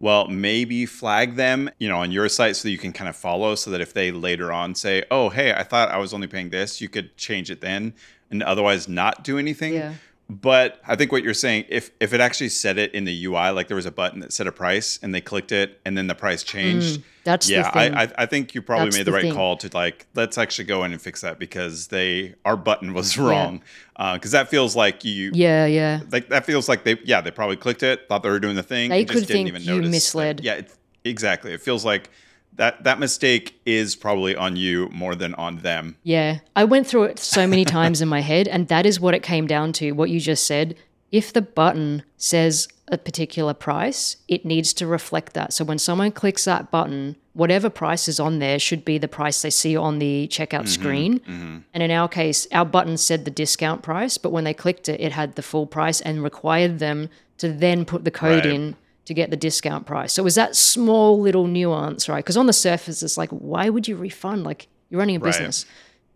well, 0.00 0.26
maybe 0.26 0.84
flag 0.84 1.36
them, 1.36 1.70
you 1.78 1.88
know, 1.88 1.98
on 1.98 2.10
your 2.10 2.28
site 2.28 2.56
so 2.56 2.64
that 2.64 2.72
you 2.72 2.78
can 2.78 2.92
kind 2.92 3.08
of 3.08 3.14
follow 3.14 3.54
so 3.54 3.70
that 3.70 3.80
if 3.80 3.94
they 3.94 4.10
later 4.10 4.50
on 4.52 4.74
say, 4.74 5.04
oh, 5.10 5.28
hey, 5.28 5.52
I 5.52 5.62
thought 5.62 5.90
I 5.90 5.98
was 5.98 6.12
only 6.12 6.26
paying 6.26 6.50
this, 6.50 6.80
you 6.80 6.88
could 6.88 7.16
change 7.16 7.50
it 7.50 7.60
then 7.60 7.94
and 8.30 8.42
otherwise 8.42 8.88
not 8.88 9.22
do 9.22 9.38
anything. 9.38 9.74
Yeah. 9.74 9.94
But 10.30 10.80
I 10.86 10.96
think 10.96 11.12
what 11.12 11.22
you're 11.22 11.34
saying, 11.34 11.66
if 11.68 11.90
if 12.00 12.14
it 12.14 12.20
actually 12.20 12.48
said 12.48 12.78
it 12.78 12.94
in 12.94 13.04
the 13.04 13.26
UI, 13.26 13.50
like 13.50 13.68
there 13.68 13.76
was 13.76 13.84
a 13.84 13.90
button 13.90 14.20
that 14.20 14.32
said 14.32 14.46
a 14.46 14.52
price 14.52 14.98
and 15.02 15.14
they 15.14 15.20
clicked 15.20 15.52
it 15.52 15.80
and 15.84 15.98
then 15.98 16.06
the 16.06 16.14
price 16.14 16.42
mm, 16.42 16.46
changed. 16.46 17.02
that's 17.24 17.46
the 17.46 17.52
yeah, 17.54 17.70
thing. 17.70 17.94
I, 17.94 18.04
I 18.04 18.12
I 18.18 18.26
think 18.26 18.54
you 18.54 18.62
probably 18.62 18.86
That's 18.86 18.96
made 18.96 19.02
the, 19.02 19.10
the 19.10 19.16
right 19.16 19.22
thing. 19.24 19.34
call 19.34 19.58
to 19.58 19.68
like 19.74 20.06
let's 20.14 20.38
actually 20.38 20.64
go 20.64 20.82
in 20.84 20.92
and 20.92 21.00
fix 21.02 21.20
that 21.20 21.38
because 21.38 21.88
they 21.88 22.34
our 22.46 22.56
button 22.56 22.94
was 22.94 23.18
wrong 23.18 23.62
uh, 23.96 24.14
because 24.14 24.30
that 24.30 24.48
feels 24.48 24.74
like 24.74 25.04
you 25.04 25.30
yeah, 25.34 25.66
yeah. 25.66 26.00
like 26.10 26.30
that 26.30 26.46
feels 26.46 26.70
like 26.70 26.84
they 26.84 26.98
yeah 27.04 27.20
they 27.20 27.30
probably 27.30 27.56
clicked 27.56 27.82
it 27.82 28.08
thought 28.08 28.22
they 28.22 28.30
were 28.30 28.40
doing 28.40 28.56
the 28.56 28.62
thing 28.62 28.88
They 28.88 29.00
and 29.00 29.08
just 29.08 29.18
could 29.20 29.26
didn't 29.28 29.36
think 29.46 29.48
even 29.48 29.62
you 29.62 29.72
notice 29.74 29.84
that- 29.88 29.90
misled. 29.90 30.40
yeah 30.42 30.54
it, 30.54 30.72
exactly 31.04 31.52
it 31.52 31.60
feels 31.60 31.84
like 31.84 32.08
that 32.56 32.84
that 32.84 32.98
mistake 32.98 33.60
is 33.64 33.96
probably 33.96 34.36
on 34.36 34.56
you 34.56 34.88
more 34.90 35.14
than 35.14 35.34
on 35.34 35.58
them 35.58 35.96
Yeah, 36.02 36.38
I 36.54 36.64
went 36.64 36.86
through 36.86 37.04
it 37.04 37.18
so 37.18 37.46
many 37.46 37.64
times 37.64 38.00
in 38.00 38.08
my 38.08 38.20
head, 38.20 38.48
and 38.48 38.68
that 38.68 38.86
is 38.86 39.00
what 39.00 39.14
it 39.14 39.22
came 39.22 39.46
down 39.46 39.72
to. 39.74 39.92
What 39.92 40.10
you 40.10 40.20
just 40.20 40.46
said. 40.46 40.76
If 41.12 41.32
the 41.32 41.42
button 41.42 42.02
says 42.16 42.66
a 42.88 42.98
particular 42.98 43.54
price, 43.54 44.16
it 44.26 44.44
needs 44.44 44.72
to 44.74 44.86
reflect 44.86 45.34
that. 45.34 45.52
So 45.52 45.64
when 45.64 45.78
someone 45.78 46.10
clicks 46.10 46.44
that 46.44 46.72
button, 46.72 47.14
whatever 47.34 47.70
price 47.70 48.08
is 48.08 48.18
on 48.18 48.40
there 48.40 48.58
should 48.58 48.84
be 48.84 48.98
the 48.98 49.06
price 49.06 49.40
they 49.40 49.50
see 49.50 49.76
on 49.76 50.00
the 50.00 50.26
checkout 50.28 50.62
mm-hmm. 50.62 50.66
screen. 50.66 51.20
Mm-hmm. 51.20 51.58
And 51.72 51.82
in 51.82 51.90
our 51.92 52.08
case, 52.08 52.48
our 52.50 52.64
button 52.64 52.96
said 52.96 53.24
the 53.24 53.30
discount 53.30 53.82
price, 53.82 54.18
but 54.18 54.32
when 54.32 54.42
they 54.42 54.54
clicked 54.54 54.88
it, 54.88 55.00
it 55.00 55.12
had 55.12 55.36
the 55.36 55.42
full 55.42 55.66
price 55.66 56.00
and 56.00 56.22
required 56.22 56.80
them 56.80 57.08
to 57.38 57.52
then 57.52 57.84
put 57.84 58.04
the 58.04 58.10
code 58.10 58.44
Right. 58.44 58.54
in 58.54 58.76
to 59.04 59.14
get 59.14 59.30
the 59.30 59.36
discount 59.36 59.86
price. 59.86 60.12
So 60.14 60.22
it 60.22 60.24
was 60.24 60.34
that 60.36 60.56
small 60.56 61.20
little 61.20 61.46
nuance, 61.46 62.08
right? 62.08 62.24
Because 62.24 62.36
on 62.36 62.46
the 62.46 62.52
surface, 62.52 63.02
it's 63.02 63.18
like, 63.18 63.30
why 63.30 63.68
would 63.68 63.86
you 63.86 63.96
refund? 63.96 64.44
Like 64.44 64.68
you're 64.90 64.98
running 64.98 65.16
a 65.16 65.18
Right. 65.18 65.28
business. 65.30 65.66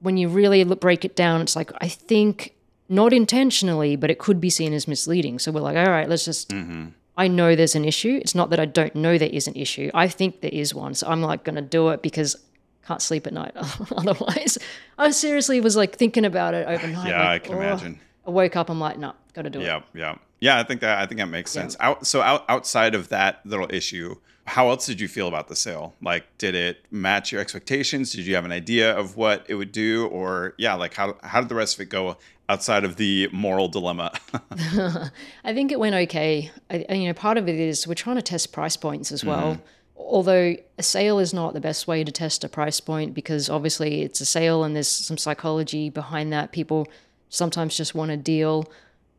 When 0.01 0.16
you 0.16 0.29
really 0.29 0.64
look, 0.64 0.81
break 0.81 1.05
it 1.05 1.16
down, 1.16 1.40
it's 1.42 1.57
like 1.57 1.70
I 1.81 1.88
think 1.88 2.55
not 2.88 3.12
intentionally, 3.12 3.96
but 3.96 4.11
it 4.11 4.18
could 4.18 4.40
be 4.40 4.48
seen 4.51 4.72
as 4.72 4.88
misleading. 4.88 5.38
So 5.38 5.53
we're 5.53 5.61
like, 5.61 5.77
all 5.77 5.90
right, 5.90 6.09
let's 6.09 6.24
just. 6.24 6.51
Mm-hmm. 6.51 6.87
I 7.16 7.27
know 7.27 7.57
there's 7.57 7.74
an 7.74 7.85
issue. 7.85 8.20
It's 8.22 8.37
not 8.37 8.51
that 8.51 8.61
I 8.61 8.64
don't 8.64 8.94
know 8.94 9.18
there 9.18 9.29
is 9.29 9.48
an 9.48 9.57
issue. 9.57 9.90
I 9.92 10.07
think 10.07 10.40
there 10.40 10.53
is 10.53 10.72
one. 10.72 10.94
So 10.94 11.09
I'm 11.09 11.20
like 11.20 11.42
going 11.42 11.57
to 11.57 11.61
do 11.62 11.88
it 11.88 12.01
because 12.01 12.37
I 12.85 12.87
can't 12.87 13.03
sleep 13.03 13.27
at 13.27 13.33
night 13.33 13.51
otherwise. 13.96 14.57
I 14.96 15.11
seriously 15.11 15.61
was 15.61 15.74
like 15.77 15.96
thinking 15.96 16.24
about 16.24 16.55
it 16.55 16.68
overnight. 16.68 17.09
yeah 17.09 17.18
like, 17.18 17.42
i 17.42 17.48
can 17.48 17.55
oh. 17.57 17.61
imagine 17.61 18.01
I 18.28 18.30
woke 18.30 18.54
up. 18.54 18.70
I'm 18.70 18.78
like, 18.78 18.98
no, 18.98 19.14
got 19.38 19.42
to 19.42 19.50
do 19.50 19.60
it. 19.60 19.64
yeah 19.64 19.80
yeah 19.94 20.16
yeah 20.40 20.58
i 20.58 20.62
think 20.62 20.80
that 20.80 20.98
i 20.98 21.06
think 21.06 21.18
that 21.18 21.28
makes 21.28 21.50
sense 21.50 21.76
out 21.80 22.06
so 22.06 22.20
out, 22.20 22.44
outside 22.48 22.94
of 22.94 23.08
that 23.08 23.40
little 23.44 23.68
issue 23.70 24.14
how 24.46 24.70
else 24.70 24.86
did 24.86 25.00
you 25.00 25.08
feel 25.08 25.28
about 25.28 25.48
the 25.48 25.56
sale 25.56 25.94
like 26.02 26.24
did 26.38 26.54
it 26.54 26.84
match 26.90 27.30
your 27.32 27.40
expectations 27.40 28.12
did 28.12 28.26
you 28.26 28.34
have 28.34 28.44
an 28.44 28.52
idea 28.52 28.96
of 28.96 29.16
what 29.16 29.46
it 29.48 29.54
would 29.54 29.72
do 29.72 30.06
or 30.08 30.54
yeah 30.58 30.74
like 30.74 30.94
how, 30.94 31.16
how 31.22 31.40
did 31.40 31.48
the 31.48 31.54
rest 31.54 31.76
of 31.76 31.80
it 31.80 31.88
go 31.88 32.16
outside 32.48 32.84
of 32.84 32.96
the 32.96 33.28
moral 33.32 33.68
dilemma 33.68 34.10
I 35.44 35.54
think 35.54 35.72
it 35.72 35.78
went 35.78 35.94
okay. 35.94 36.50
I, 36.70 36.86
you 36.94 37.06
know, 37.06 37.14
part 37.14 37.38
of 37.38 37.48
it 37.48 37.56
is 37.56 37.86
we're 37.86 37.94
trying 37.94 38.16
to 38.16 38.22
test 38.22 38.52
price 38.52 38.76
points 38.76 39.12
as 39.12 39.24
well. 39.24 39.54
Mm-hmm. 39.54 39.62
Although 39.96 40.56
a 40.78 40.82
sale 40.82 41.18
is 41.18 41.34
not 41.34 41.54
the 41.54 41.60
best 41.60 41.86
way 41.86 42.04
to 42.04 42.12
test 42.12 42.44
a 42.44 42.48
price 42.48 42.80
point 42.80 43.14
because 43.14 43.50
obviously 43.50 44.02
it's 44.02 44.20
a 44.20 44.26
sale 44.26 44.64
and 44.64 44.74
there's 44.74 44.88
some 44.88 45.18
psychology 45.18 45.90
behind 45.90 46.32
that. 46.32 46.52
People 46.52 46.88
sometimes 47.28 47.76
just 47.76 47.94
want 47.94 48.10
a 48.10 48.16
deal, 48.16 48.70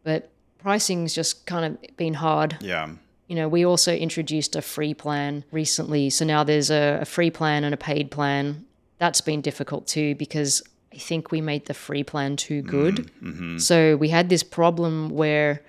but 0.04 0.30
pricing's 0.60 1.14
just 1.14 1.46
kind 1.46 1.66
of 1.66 1.98
been 1.98 2.16
hard. 2.16 2.58
yeah 2.62 2.90
You 3.28 3.36
know, 3.36 3.48
we 3.48 3.66
also 3.66 3.94
introduced 3.94 4.56
a 4.56 4.62
free 4.62 4.94
plan 4.94 5.44
recently. 5.52 6.10
So 6.10 6.26
now 6.26 6.44
there's 6.44 6.70
a, 6.70 7.00
a 7.02 7.06
free 7.06 7.32
plan 7.32 7.64
and 7.64 7.74
a 7.74 7.78
paid 7.78 8.12
plan. 8.12 8.66
That's 8.98 9.22
been 9.22 9.42
difficult 9.42 9.88
too 9.88 10.16
because 10.16 10.64
I 10.94 10.98
think 10.98 11.32
we 11.32 11.42
made 11.42 11.66
the 11.66 11.74
free 11.74 12.04
plan 12.04 12.36
too 12.36 12.64
mm, 12.64 12.68
good. 12.68 12.96
Mm-hmm. 13.22 13.58
So 13.60 13.96
we 13.96 14.10
had 14.10 14.30
this 14.30 14.44
problem 14.44 15.10
where 15.10 15.62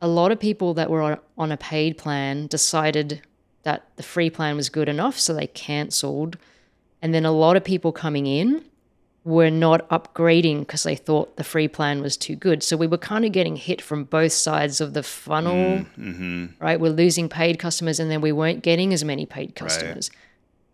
a 0.00 0.08
lot 0.08 0.30
of 0.32 0.38
people 0.38 0.74
that 0.74 0.90
were 0.90 1.02
on, 1.02 1.18
on 1.36 1.52
a 1.52 1.56
paid 1.56 1.98
plan 1.98 2.46
decided 2.46 3.22
that 3.64 3.88
the 3.96 4.02
free 4.02 4.30
plan 4.30 4.56
was 4.56 4.68
good 4.68 4.88
enough, 4.88 5.18
so 5.18 5.34
they 5.34 5.46
cancelled. 5.48 6.36
And 7.02 7.12
then 7.12 7.24
a 7.24 7.32
lot 7.32 7.56
of 7.56 7.64
people 7.64 7.92
coming 7.92 8.26
in 8.26 8.64
were 9.24 9.50
not 9.50 9.88
upgrading 9.88 10.60
because 10.60 10.82
they 10.82 10.94
thought 10.94 11.36
the 11.36 11.44
free 11.44 11.66
plan 11.66 12.02
was 12.02 12.16
too 12.16 12.36
good. 12.36 12.62
So 12.62 12.76
we 12.76 12.86
were 12.86 12.98
kind 12.98 13.24
of 13.24 13.32
getting 13.32 13.56
hit 13.56 13.80
from 13.80 14.04
both 14.04 14.32
sides 14.32 14.80
of 14.82 14.92
the 14.92 15.02
funnel, 15.02 15.54
mm, 15.78 15.86
mm-hmm. 15.98 16.46
right? 16.62 16.78
We're 16.78 16.92
losing 16.92 17.30
paid 17.30 17.58
customers 17.58 17.98
and 17.98 18.10
then 18.10 18.20
we 18.20 18.32
weren't 18.32 18.62
getting 18.62 18.92
as 18.92 19.02
many 19.02 19.24
paid 19.24 19.54
customers. 19.54 20.10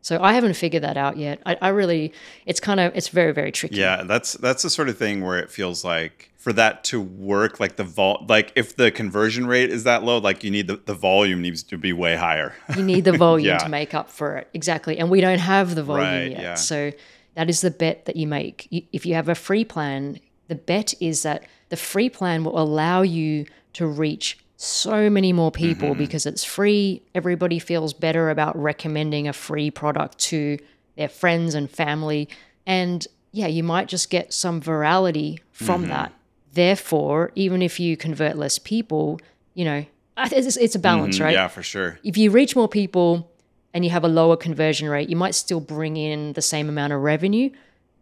So 0.02 0.20
I 0.20 0.32
haven't 0.32 0.54
figured 0.54 0.82
that 0.82 0.96
out 0.96 1.16
yet. 1.16 1.40
I, 1.46 1.58
I 1.60 1.68
really, 1.68 2.12
it's 2.46 2.58
kind 2.58 2.80
of, 2.80 2.96
it's 2.96 3.08
very, 3.08 3.32
very 3.32 3.52
tricky. 3.52 3.76
Yeah, 3.76 4.02
that's 4.02 4.32
that's 4.32 4.62
the 4.62 4.70
sort 4.70 4.88
of 4.88 4.96
thing 4.96 5.20
where 5.20 5.38
it 5.38 5.50
feels 5.50 5.84
like 5.84 6.30
for 6.38 6.54
that 6.54 6.82
to 6.84 7.00
work, 7.00 7.60
like 7.60 7.76
the 7.76 7.84
vol, 7.84 8.24
like 8.26 8.50
if 8.56 8.74
the 8.76 8.90
conversion 8.90 9.46
rate 9.46 9.68
is 9.70 9.84
that 9.84 10.02
low, 10.02 10.16
like 10.16 10.42
you 10.42 10.50
need 10.50 10.68
the, 10.68 10.76
the 10.86 10.94
volume 10.94 11.42
needs 11.42 11.62
to 11.64 11.76
be 11.76 11.92
way 11.92 12.16
higher. 12.16 12.54
You 12.74 12.82
need 12.82 13.04
the 13.04 13.12
volume 13.12 13.46
Yeah. 13.48 13.58
to 13.58 13.68
make 13.68 13.92
up 13.94 14.10
for 14.10 14.38
it. 14.38 14.48
Exactly. 14.54 14.98
And 14.98 15.10
we 15.10 15.20
don't 15.20 15.38
have 15.38 15.74
the 15.74 15.82
volume 15.82 16.06
Right, 16.06 16.30
yet. 16.30 16.40
yeah. 16.40 16.54
So 16.54 16.92
that 17.34 17.48
is 17.48 17.60
the 17.60 17.70
bet 17.70 18.04
that 18.06 18.16
you 18.16 18.26
make. 18.26 18.68
If 18.92 19.06
you 19.06 19.14
have 19.14 19.28
a 19.28 19.34
free 19.34 19.64
plan, 19.64 20.20
the 20.48 20.54
bet 20.54 20.94
is 21.00 21.22
that 21.22 21.44
the 21.68 21.76
free 21.76 22.10
plan 22.10 22.44
will 22.44 22.60
allow 22.60 23.02
you 23.02 23.46
to 23.74 23.86
reach 23.86 24.38
so 24.56 25.08
many 25.08 25.32
more 25.32 25.50
people 25.50 25.90
mm-hmm. 25.90 25.98
because 25.98 26.26
it's 26.26 26.44
free. 26.44 27.02
Everybody 27.14 27.58
feels 27.58 27.94
better 27.94 28.28
about 28.28 28.60
recommending 28.60 29.26
a 29.26 29.32
free 29.32 29.70
product 29.70 30.18
to 30.18 30.58
their 30.96 31.08
friends 31.08 31.54
and 31.54 31.70
family. 31.70 32.28
And 32.66 33.06
yeah, 33.32 33.46
you 33.46 33.62
might 33.62 33.88
just 33.88 34.10
get 34.10 34.34
some 34.34 34.60
virality 34.60 35.38
from 35.52 35.82
mm-hmm. 35.82 35.92
that. 35.92 36.12
Therefore, 36.52 37.30
even 37.36 37.62
if 37.62 37.80
you 37.80 37.96
convert 37.96 38.36
less 38.36 38.58
people, 38.58 39.20
you 39.54 39.64
know, 39.64 39.86
it's, 40.18 40.56
it's 40.56 40.74
a 40.74 40.78
balance, 40.78 41.16
mm-hmm. 41.16 41.24
right? 41.24 41.34
Yeah, 41.34 41.48
for 41.48 41.62
sure. 41.62 41.98
if 42.04 42.18
you 42.18 42.30
reach 42.30 42.54
more 42.54 42.68
people 42.68 43.29
and 43.74 43.84
you 43.84 43.90
have 43.90 44.04
a 44.04 44.08
lower 44.08 44.36
conversion 44.36 44.88
rate, 44.88 45.08
you 45.08 45.16
might 45.16 45.34
still 45.34 45.60
bring 45.60 45.96
in 45.96 46.32
the 46.34 46.42
same 46.42 46.68
amount 46.68 46.92
of 46.92 47.00
revenue. 47.00 47.50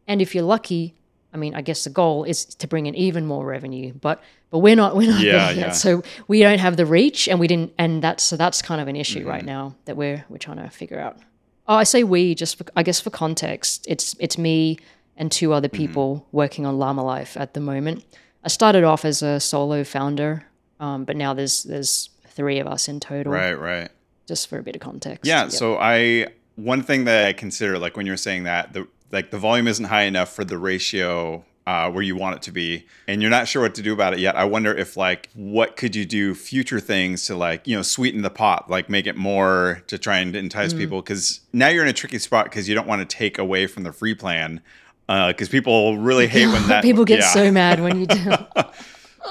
And 0.06 0.22
if 0.22 0.34
you're 0.34 0.44
lucky, 0.44 0.94
I 1.32 1.36
mean, 1.36 1.54
I 1.54 1.60
guess 1.60 1.84
the 1.84 1.90
goal 1.90 2.24
is 2.24 2.44
to 2.46 2.66
bring 2.66 2.86
in 2.86 2.94
even 2.94 3.26
more 3.26 3.44
revenue, 3.44 3.92
but 4.00 4.22
but 4.50 4.60
we're 4.60 4.76
not 4.76 4.96
we're 4.98 5.10
not 5.10 5.20
Yeah, 5.20 5.46
there 5.48 5.54
yet. 5.54 5.66
yeah. 5.66 5.72
So 5.72 6.02
we 6.26 6.40
don't 6.40 6.58
have 6.58 6.76
the 6.76 6.86
reach, 6.86 7.28
and 7.28 7.38
we 7.38 7.46
didn't, 7.46 7.72
and 7.78 8.02
that's 8.02 8.22
so 8.24 8.36
that's 8.36 8.62
kind 8.62 8.80
of 8.80 8.88
an 8.88 8.96
issue 8.96 9.20
Mm-hmm. 9.20 9.28
right 9.28 9.44
now 9.44 9.74
that 9.84 9.96
we're 9.96 10.24
we're 10.30 10.38
trying 10.38 10.56
to 10.58 10.70
figure 10.70 10.98
out. 10.98 11.18
Oh, 11.66 11.74
I 11.74 11.84
say 11.84 12.02
we 12.02 12.34
just 12.34 12.56
for, 12.56 12.64
I 12.74 12.82
guess 12.82 12.98
for 13.00 13.10
context, 13.10 13.86
it's 13.88 14.16
it's 14.18 14.38
me 14.38 14.78
and 15.18 15.30
two 15.30 15.52
other 15.52 15.68
Mm-hmm. 15.68 15.76
people 15.76 16.26
working 16.32 16.64
on 16.64 16.78
Llama 16.78 17.04
Life 17.04 17.36
at 17.36 17.52
the 17.52 17.60
moment. 17.60 18.04
I 18.42 18.48
started 18.48 18.84
off 18.84 19.04
as 19.04 19.20
a 19.22 19.38
solo 19.40 19.84
founder, 19.84 20.46
um, 20.80 21.04
but 21.04 21.14
now 21.16 21.34
there's 21.34 21.64
there's 21.64 22.08
three 22.28 22.58
of 22.60 22.66
us 22.66 22.88
in 22.88 23.00
total 23.00 23.32
Right, 23.34 23.52
right. 23.58 23.90
Just 24.28 24.46
for 24.48 24.58
a 24.58 24.62
bit 24.62 24.76
of 24.76 24.80
context. 24.82 25.26
Yeah. 25.26 25.42
Yep. 25.44 25.52
So 25.52 25.76
I 25.78 26.28
one 26.54 26.82
thing 26.82 27.04
that 27.06 27.26
I 27.26 27.32
consider, 27.32 27.78
like 27.78 27.96
when 27.96 28.06
you're 28.06 28.16
saying 28.16 28.44
that 28.44 28.72
the 28.74 28.86
like 29.10 29.30
the 29.30 29.38
volume 29.38 29.66
isn't 29.66 29.86
high 29.86 30.02
enough 30.04 30.32
for 30.32 30.44
the 30.44 30.58
ratio 30.58 31.44
uh, 31.66 31.90
where 31.90 32.02
you 32.02 32.16
want 32.16 32.34
it 32.36 32.42
to 32.42 32.50
be, 32.52 32.86
and 33.06 33.20
you're 33.20 33.30
not 33.30 33.46
sure 33.46 33.60
what 33.62 33.74
to 33.74 33.82
do 33.82 33.92
about 33.92 34.14
it 34.14 34.18
yet. 34.20 34.34
I 34.36 34.44
wonder 34.44 34.74
if 34.74 34.96
like 34.96 35.28
what 35.34 35.76
could 35.76 35.94
you 35.96 36.04
do 36.06 36.34
future 36.34 36.80
things 36.80 37.26
to 37.26 37.34
like 37.36 37.66
you 37.66 37.76
know 37.76 37.82
sweeten 37.82 38.22
the 38.22 38.30
pot, 38.30 38.70
like 38.70 38.88
make 38.88 39.06
it 39.06 39.16
more 39.16 39.82
to 39.88 39.98
try 39.98 40.18
and 40.18 40.34
entice 40.36 40.72
Mm. 40.72 40.78
people 40.78 41.02
because 41.02 41.40
now 41.52 41.68
you're 41.68 41.82
in 41.82 41.88
a 41.90 41.92
tricky 41.94 42.18
spot 42.18 42.44
because 42.46 42.68
you 42.68 42.74
don't 42.74 42.86
want 42.86 43.00
to 43.08 43.16
take 43.16 43.38
away 43.38 43.66
from 43.66 43.82
the 43.82 43.92
free 43.92 44.14
plan. 44.14 44.60
Because 45.06 45.48
people 45.48 45.96
really 45.96 46.26
hate 46.26 46.48
when 46.48 46.68
that 46.68 46.82
people 46.82 47.06
get 47.06 47.20
yeah. 47.20 47.28
so 47.32 47.50
mad 47.50 47.80
when 47.80 48.00
you 48.00 48.06
do. 48.06 48.32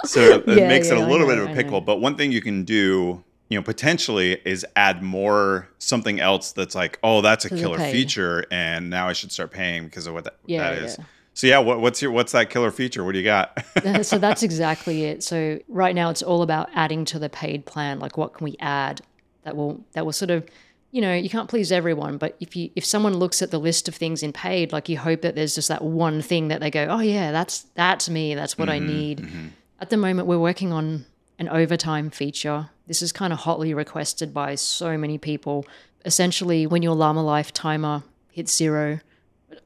So 0.04 0.20
it 0.22 0.44
Yeah, 0.48 0.68
makes 0.68 0.90
it 0.90 0.98
a 0.98 1.00
little 1.00 1.28
know, 1.28 1.28
bit 1.28 1.38
of 1.40 1.50
a 1.50 1.54
pickle. 1.54 1.82
But 1.82 2.02
one 2.02 2.16
thing 2.18 2.32
you 2.32 2.42
can 2.42 2.64
do, 2.66 3.24
you 3.50 3.58
know, 3.58 3.64
potentially 3.64 4.40
is 4.46 4.66
add 4.76 5.02
more 5.02 5.70
something 5.80 6.20
else 6.20 6.52
that's 6.52 6.76
like, 6.76 7.00
oh, 7.04 7.22
that's 7.22 7.46
a 7.46 7.50
killer 7.50 7.80
feature, 7.80 8.46
and 8.52 8.90
now 8.90 9.08
I 9.08 9.14
should 9.14 9.32
start 9.32 9.52
paying 9.52 9.86
because 9.86 10.08
of 10.08 10.14
what 10.14 10.26
that, 10.26 10.38
Yeah, 10.46 10.72
that 10.72 10.84
is. 10.84 10.98
yeah. 10.98 11.06
So 11.34 11.46
yeah, 11.46 11.60
what, 11.60 11.80
what's 11.82 12.02
your 12.02 12.10
what's 12.10 12.32
that 12.32 12.50
killer 12.50 12.72
feature? 12.72 13.04
What 13.04 13.12
do 13.12 13.20
you 13.20 13.24
got? 13.24 13.64
so 14.02 14.18
that's 14.18 14.42
exactly 14.42 15.04
it. 15.04 15.24
So 15.24 15.60
right 15.68 15.94
now 15.94 16.10
it's 16.10 16.24
all 16.24 16.42
about 16.42 16.70
adding 16.74 17.06
to 17.06 17.20
the 17.20 17.30
paid 17.30 17.66
plan. 17.66 18.00
Like 18.00 18.18
what 18.18 18.34
can 18.34 18.44
we 18.44 18.56
add 18.60 19.02
that 19.44 19.56
will 19.56 19.86
that 19.94 20.04
will 20.04 20.14
sort 20.14 20.32
of 20.32 20.48
you 20.92 21.02
know, 21.02 21.14
you 21.14 21.30
can't 21.30 21.50
please 21.50 21.72
everyone, 21.72 22.18
but 22.18 22.36
if 22.40 22.56
you 22.56 22.72
if 22.76 22.84
someone 22.84 23.14
looks 23.14 23.44
at 23.44 23.52
the 23.52 23.60
list 23.60 23.88
of 23.88 23.94
things 23.94 24.24
in 24.24 24.34
paid, 24.34 24.72
like 24.72 24.90
you 24.90 24.98
hope 24.98 25.22
that 25.22 25.36
there's 25.36 25.54
just 25.54 25.68
that 25.68 25.84
one 25.84 26.24
thing 26.24 26.48
that 26.48 26.60
they 26.60 26.72
go, 26.72 26.88
"Oh 26.90 27.02
yeah, 27.02 27.32
that's 27.32 27.68
that's 27.76 28.10
me. 28.10 28.34
That's 28.34 28.58
what 28.58 28.68
I 28.68 28.80
mm-hmm, 28.80 28.88
need." 28.88 29.18
Mm-hmm. 29.20 29.48
At 29.80 29.92
the 29.92 29.98
moment 29.98 30.28
we're 30.28 30.40
working 30.40 30.74
on 30.74 31.06
an 31.40 31.50
overtime 31.50 32.10
feature. 32.10 32.70
This 32.88 33.02
is 33.02 33.12
kind 33.12 33.34
of 33.34 33.40
hotly 33.40 33.74
requested 33.74 34.34
by 34.34 34.56
so 34.56 34.98
many 34.98 35.18
people. 35.18 35.66
Essentially, 36.06 36.66
when 36.66 36.82
your 36.82 36.96
Llama 36.96 37.24
Life 37.24 37.54
timer 37.54 38.04
hits 38.32 38.56
zero, 38.56 39.00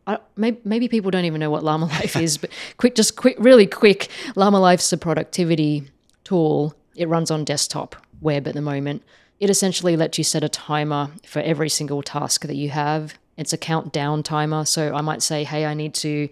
I, 0.08 0.18
maybe, 0.36 0.60
maybe 0.64 0.88
people 0.88 1.12
don't 1.12 1.26
even 1.26 1.40
know 1.40 1.50
what 1.50 1.64
Llama 1.64 1.86
Life 1.86 2.16
is, 2.16 2.38
but 2.38 2.50
quick, 2.78 2.96
just 2.96 3.16
quick, 3.16 3.36
really 3.40 3.68
quick. 3.68 4.10
Llama 4.36 4.60
Life's 4.60 4.92
a 4.92 4.98
productivity 4.98 5.84
tool. 6.24 6.74
It 6.96 7.08
runs 7.08 7.32
on 7.32 7.46
desktop 7.46 7.96
web 8.20 8.48
at 8.48 8.54
the 8.54 8.62
moment. 8.62 9.04
It 9.40 9.50
essentially 9.50 9.96
lets 9.96 10.18
you 10.18 10.24
set 10.24 10.44
a 10.44 10.50
timer 10.50 11.12
for 11.26 11.40
every 11.40 11.70
single 11.70 12.04
task 12.04 12.46
that 12.46 12.56
you 12.56 12.70
have. 12.70 13.16
It's 13.38 13.54
a 13.54 13.58
countdown 13.58 14.22
timer. 14.24 14.66
So 14.66 14.94
I 14.94 15.02
might 15.02 15.24
say, 15.24 15.44
hey, 15.44 15.66
I 15.66 15.74
need 15.74 15.96
to 15.96 16.30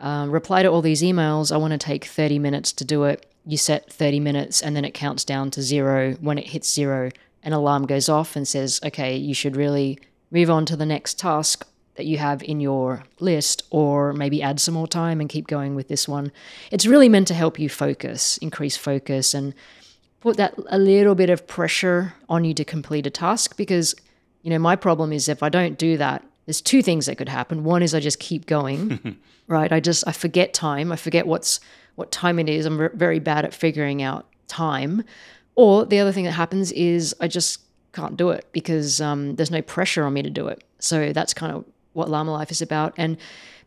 um, 0.00 0.30
reply 0.30 0.62
to 0.62 0.68
all 0.68 0.82
these 0.82 1.02
emails. 1.02 1.52
I 1.52 1.56
want 1.56 1.72
to 1.72 1.78
take 1.78 2.04
30 2.04 2.38
minutes 2.38 2.72
to 2.72 2.84
do 2.84 3.04
it. 3.04 3.27
You 3.48 3.56
set 3.56 3.90
30 3.90 4.20
minutes 4.20 4.62
and 4.62 4.76
then 4.76 4.84
it 4.84 4.92
counts 4.92 5.24
down 5.24 5.50
to 5.52 5.62
zero. 5.62 6.14
When 6.20 6.36
it 6.36 6.48
hits 6.48 6.72
zero, 6.72 7.10
an 7.42 7.54
alarm 7.54 7.86
goes 7.86 8.08
off 8.08 8.36
and 8.36 8.46
says, 8.46 8.78
okay, 8.84 9.16
you 9.16 9.32
should 9.32 9.56
really 9.56 9.98
move 10.30 10.50
on 10.50 10.66
to 10.66 10.76
the 10.76 10.84
next 10.84 11.18
task 11.18 11.66
that 11.94 12.04
you 12.04 12.18
have 12.18 12.42
in 12.42 12.60
your 12.60 13.02
list, 13.18 13.64
or 13.70 14.12
maybe 14.12 14.42
add 14.42 14.60
some 14.60 14.74
more 14.74 14.86
time 14.86 15.18
and 15.18 15.30
keep 15.30 15.46
going 15.46 15.74
with 15.74 15.88
this 15.88 16.06
one. 16.06 16.30
It's 16.70 16.86
really 16.86 17.08
meant 17.08 17.26
to 17.28 17.34
help 17.34 17.58
you 17.58 17.68
focus, 17.70 18.36
increase 18.38 18.76
focus, 18.76 19.32
and 19.32 19.54
put 20.20 20.36
that 20.36 20.54
a 20.68 20.78
little 20.78 21.14
bit 21.14 21.30
of 21.30 21.46
pressure 21.46 22.14
on 22.28 22.44
you 22.44 22.52
to 22.54 22.64
complete 22.64 23.06
a 23.06 23.10
task 23.10 23.56
because 23.56 23.94
you 24.42 24.50
know 24.50 24.58
my 24.58 24.76
problem 24.76 25.12
is 25.12 25.28
if 25.28 25.42
i 25.42 25.48
don't 25.48 25.78
do 25.78 25.96
that 25.96 26.24
there's 26.46 26.60
two 26.60 26.82
things 26.82 27.06
that 27.06 27.16
could 27.16 27.28
happen 27.28 27.64
one 27.64 27.82
is 27.82 27.94
i 27.94 28.00
just 28.00 28.18
keep 28.18 28.46
going 28.46 29.16
right 29.46 29.72
i 29.72 29.80
just 29.80 30.06
i 30.06 30.12
forget 30.12 30.52
time 30.52 30.90
i 30.90 30.96
forget 30.96 31.26
what's 31.26 31.60
what 31.98 32.10
time 32.10 32.38
it 32.38 32.48
is 32.48 32.66
i'm 32.66 32.76
ver- 32.76 32.92
very 32.94 33.18
bad 33.18 33.44
at 33.44 33.52
figuring 33.52 34.02
out 34.02 34.26
time. 34.46 35.04
Or 35.54 35.84
the 35.84 35.98
other 35.98 36.12
thing 36.12 36.24
that 36.24 36.32
happens 36.32 36.72
is 36.72 37.14
i 37.20 37.28
just 37.28 37.60
can't 37.92 38.16
do 38.16 38.30
it 38.30 38.46
because 38.52 39.00
um, 39.00 39.34
there's 39.36 39.50
no 39.50 39.62
pressure 39.62 40.04
on 40.04 40.12
me 40.12 40.22
to 40.22 40.30
do 40.30 40.46
it. 40.46 40.62
So 40.78 41.12
that's 41.12 41.34
kind 41.34 41.52
of 41.54 41.64
what 41.94 42.08
llama 42.08 42.32
life 42.32 42.50
is 42.50 42.62
about. 42.62 42.94
And 42.96 43.16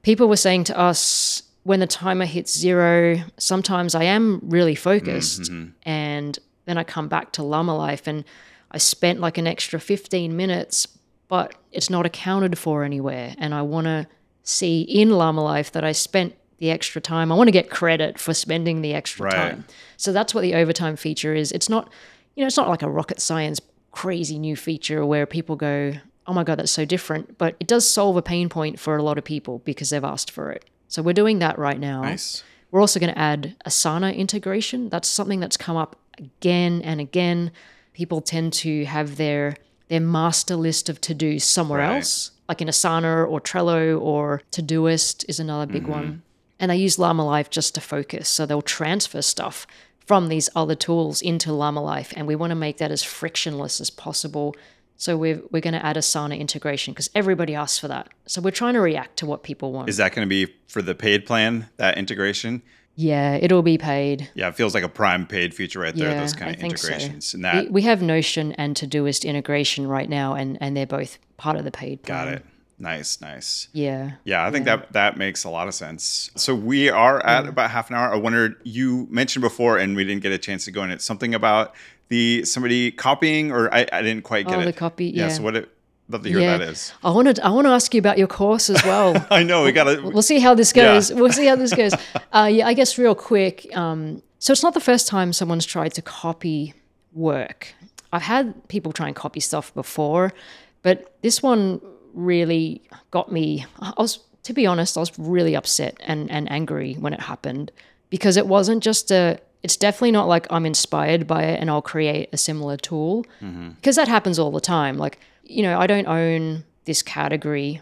people 0.01 0.29
were 0.29 0.37
saying 0.37 0.63
to 0.65 0.77
us 0.77 1.43
when 1.63 1.79
the 1.79 1.87
timer 1.87 2.25
hits 2.25 2.57
zero 2.57 3.21
sometimes 3.37 3.93
i 3.93 4.03
am 4.03 4.39
really 4.43 4.73
focused 4.73 5.51
and 5.83 6.39
then 6.65 6.77
I 6.77 6.83
come 6.83 7.07
back 7.07 7.31
to 7.33 7.43
Llama 7.43 7.75
Life 7.75 8.07
and 8.07 8.23
I 8.71 8.77
spent 8.77 9.19
like 9.19 9.37
an 9.37 9.47
extra 9.47 9.79
15 9.79 10.35
minutes, 10.35 10.87
but 11.27 11.55
it's 11.71 11.89
not 11.89 12.05
accounted 12.05 12.57
for 12.57 12.83
anywhere. 12.83 13.35
And 13.37 13.53
I 13.53 13.61
want 13.61 13.85
to 13.85 14.07
see 14.43 14.81
in 14.81 15.09
Llama 15.09 15.43
Life 15.43 15.71
that 15.73 15.83
I 15.83 15.91
spent 15.91 16.35
the 16.61 16.69
extra 16.71 17.01
time. 17.01 17.31
I 17.31 17.35
want 17.35 17.47
to 17.47 17.51
get 17.51 17.69
credit 17.69 18.17
for 18.19 18.33
spending 18.33 18.81
the 18.81 18.93
extra 18.93 19.25
Right. 19.25 19.35
time. 19.35 19.65
So 19.97 20.13
that's 20.13 20.33
what 20.33 20.41
the 20.41 20.53
overtime 20.55 20.95
feature 20.95 21.33
is. 21.33 21.51
It's 21.51 21.67
not, 21.67 21.91
you 22.35 22.43
know, 22.43 22.47
it's 22.47 22.55
not 22.55 22.69
like 22.69 22.83
a 22.83 22.89
rocket 22.89 23.19
science 23.19 23.59
crazy 23.91 24.37
new 24.39 24.55
feature 24.55 25.03
where 25.05 25.25
people 25.25 25.55
go, 25.57 25.93
oh 26.27 26.33
my 26.33 26.43
God, 26.45 26.59
that's 26.59 26.71
so 26.71 26.85
different. 26.85 27.37
But 27.39 27.55
it 27.59 27.67
does 27.67 27.89
solve 27.89 28.15
a 28.15 28.21
pain 28.21 28.47
point 28.47 28.79
for 28.79 28.95
a 28.95 29.01
lot 29.03 29.17
of 29.17 29.23
people 29.25 29.59
because 29.65 29.89
they've 29.89 30.03
asked 30.03 30.29
for 30.31 30.51
it. 30.51 30.63
So 30.87 31.01
we're 31.01 31.13
doing 31.13 31.39
that 31.39 31.57
right 31.59 31.79
now. 31.79 32.03
nice. 32.03 32.43
We're 32.69 32.79
also 32.79 32.99
going 33.01 33.11
to 33.13 33.19
add 33.19 33.55
Asana 33.67 34.15
integration. 34.15 34.87
That's 34.89 35.09
something 35.09 35.39
that's 35.41 35.57
come 35.57 35.75
up 35.75 35.97
again 36.17 36.81
and 36.83 37.01
again. 37.01 37.51
People 37.93 38.21
tend 38.21 38.53
to 38.53 38.85
have 38.85 39.17
their 39.17 39.55
their 39.89 39.99
master 39.99 40.55
list 40.55 40.87
of 40.87 41.01
to 41.01 41.13
do 41.13 41.37
somewhere 41.37 41.79
Right. 41.79 41.95
else, 41.97 42.31
like 42.47 42.61
in 42.61 42.69
Asana 42.69 43.27
or 43.29 43.41
Trello 43.41 43.99
or 43.99 44.41
Todoist 44.51 45.25
is 45.27 45.37
another 45.39 45.65
big 45.65 45.83
Mm-hmm. 45.83 45.91
one. 45.91 46.21
And 46.61 46.71
they 46.71 46.77
use 46.77 46.97
Llama 46.97 47.25
Life 47.25 47.49
just 47.49 47.75
to 47.75 47.81
focus. 47.81 48.29
So 48.29 48.45
they'll 48.45 48.61
transfer 48.61 49.21
stuff 49.21 49.67
from 50.05 50.29
these 50.29 50.49
other 50.55 50.75
tools 50.75 51.21
into 51.21 51.51
Llama 51.51 51.81
Life, 51.81 52.13
and 52.15 52.27
we 52.27 52.35
want 52.35 52.51
to 52.51 52.55
make 52.55 52.77
that 52.77 52.91
as 52.91 53.03
frictionless 53.03 53.81
as 53.81 53.89
possible. 53.89 54.55
So 54.95 55.17
we're 55.17 55.41
we're 55.51 55.61
going 55.61 55.73
to 55.73 55.85
add 55.85 55.95
Asana 55.97 56.39
integration 56.39 56.93
because 56.93 57.09
everybody 57.13 57.55
asks 57.55 57.79
for 57.79 57.87
that. 57.89 58.07
So 58.27 58.39
we're 58.39 58.51
trying 58.51 58.75
to 58.75 58.81
react 58.81 59.17
to 59.17 59.25
what 59.25 59.43
people 59.43 59.73
want. 59.73 59.89
Is 59.89 59.97
that 59.97 60.13
going 60.13 60.25
to 60.25 60.29
be 60.29 60.53
for 60.67 60.81
the 60.81 60.95
paid 60.95 61.25
plan? 61.25 61.67
That 61.77 61.97
integration? 61.97 62.61
yeah, 62.95 63.35
it'll 63.35 63.63
be 63.63 63.77
paid. 63.77 64.29
Yeah, 64.33 64.49
it 64.49 64.55
feels 64.55 64.73
like 64.73 64.83
a 64.83 64.89
prime 64.89 65.25
paid 65.25 65.53
feature 65.53 65.79
right 65.79 65.95
there. 65.95 66.11
Yeah, 66.11 66.19
those 66.19 66.33
kind 66.33 66.53
of 66.53 66.59
think 66.59 66.77
so. 66.77 66.87
integrations, 66.89 67.33
and 67.33 67.43
We, 67.43 67.69
we 67.69 67.81
have 67.83 68.01
Notion 68.01 68.51
and 68.53 68.75
Todoist 68.75 69.25
integration 69.25 69.87
right 69.87 70.09
now, 70.09 70.33
and, 70.33 70.57
and 70.61 70.75
they're 70.75 70.85
both 70.85 71.17
part 71.37 71.57
of 71.57 71.65
the 71.65 71.71
paid 71.71 72.03
plan. 72.03 72.25
got 72.25 72.33
it. 72.33 72.45
Nice, 72.81 73.21
nice. 73.21 73.67
Yeah. 73.73 74.13
Yeah, 74.23 74.45
I 74.45 74.49
think 74.51 74.65
that 74.65 74.91
that 74.93 75.15
makes 75.15 75.43
a 75.43 75.49
lot 75.49 75.67
of 75.67 75.75
sense. 75.75 76.31
So 76.35 76.55
we 76.55 76.89
are 76.89 77.23
at 77.25 77.45
about 77.45 77.69
half 77.69 77.89
an 77.91 77.95
hour. 77.95 78.11
I 78.11 78.17
wondered 78.17 78.55
you 78.63 79.07
mentioned 79.11 79.41
before, 79.41 79.77
and 79.77 79.95
we 79.95 80.03
didn't 80.03 80.23
get 80.23 80.31
a 80.31 80.37
chance 80.39 80.65
to 80.65 80.71
go 80.71 80.83
in 80.83 80.89
it. 80.89 80.99
Something 81.01 81.35
about 81.35 81.75
the 82.07 82.43
somebody 82.43 82.91
copying, 82.91 83.51
or 83.51 83.71
I, 83.73 83.85
I 83.93 84.01
didn't 84.01 84.23
quite 84.23 84.47
get 84.47 84.57
Oh, 84.57 84.61
it. 84.61 84.65
the 84.65 84.73
copy, 84.73 85.05
Yeah. 85.05 85.27
yeah. 85.27 85.29
So 85.29 85.43
what? 85.43 85.55
It, 85.55 85.69
love 86.09 86.23
to 86.23 86.29
hear 86.29 86.39
yeah. 86.39 86.57
that 86.57 86.67
is. 86.69 86.91
I 87.03 87.11
wanted 87.11 87.39
I 87.39 87.51
want 87.51 87.67
to 87.67 87.71
ask 87.71 87.93
you 87.93 87.99
about 87.99 88.17
your 88.17 88.27
course 88.27 88.69
as 88.71 88.83
well. 88.83 89.15
I 89.31 89.43
know 89.43 89.63
we 89.63 89.71
got 89.71 89.83
to. 89.85 90.01
we'll 90.01 90.23
see 90.23 90.39
how 90.39 90.55
this 90.55 90.73
Yeah. 90.75 90.95
goes. 90.95 91.13
We'll 91.13 91.31
see 91.31 91.45
how 91.45 91.55
this 91.55 91.73
goes. 91.73 91.93
Uh, 92.33 92.49
yeah, 92.51 92.65
I 92.65 92.73
guess 92.73 92.97
real 92.97 93.13
quick. 93.13 93.67
Um, 93.77 94.23
so 94.39 94.51
it's 94.53 94.63
not 94.63 94.73
the 94.73 94.79
first 94.79 95.07
time 95.07 95.33
someone's 95.33 95.65
tried 95.65 95.93
to 95.95 96.01
copy 96.01 96.73
work. 97.13 97.67
I've 98.11 98.21
had 98.23 98.67
people 98.69 98.91
try 98.91 99.07
and 99.07 99.15
copy 99.15 99.39
stuff 99.39 99.73
before, 99.73 100.33
but 100.81 101.13
this 101.21 101.43
one 101.43 101.79
really 102.13 102.81
got 103.11 103.31
me. 103.31 103.65
I 103.79 103.93
was, 103.97 104.19
to 104.43 104.53
be 104.53 104.65
honest, 104.65 104.97
I 104.97 105.01
was 105.01 105.17
really 105.17 105.55
upset 105.55 105.97
and, 106.01 106.29
and 106.31 106.51
angry 106.51 106.93
when 106.95 107.13
it 107.13 107.21
happened 107.21 107.71
because 108.09 108.37
it 108.37 108.47
wasn't 108.47 108.83
just 108.83 109.11
a. 109.11 109.39
It's 109.63 109.77
definitely 109.77 110.11
not 110.11 110.27
like 110.27 110.47
I'm 110.49 110.65
inspired 110.65 111.27
by 111.27 111.43
it 111.43 111.59
and 111.59 111.69
I'll 111.69 111.83
create 111.83 112.29
a 112.33 112.37
similar 112.37 112.77
tool 112.77 113.25
mm-hmm. 113.41 113.69
because 113.71 113.95
that 113.95 114.07
happens 114.07 114.39
all 114.39 114.49
the 114.49 114.59
time. 114.59 114.97
Like, 114.97 115.19
you 115.43 115.61
know, 115.61 115.79
I 115.79 115.85
don't 115.85 116.07
own 116.07 116.63
this 116.85 117.03
category 117.03 117.79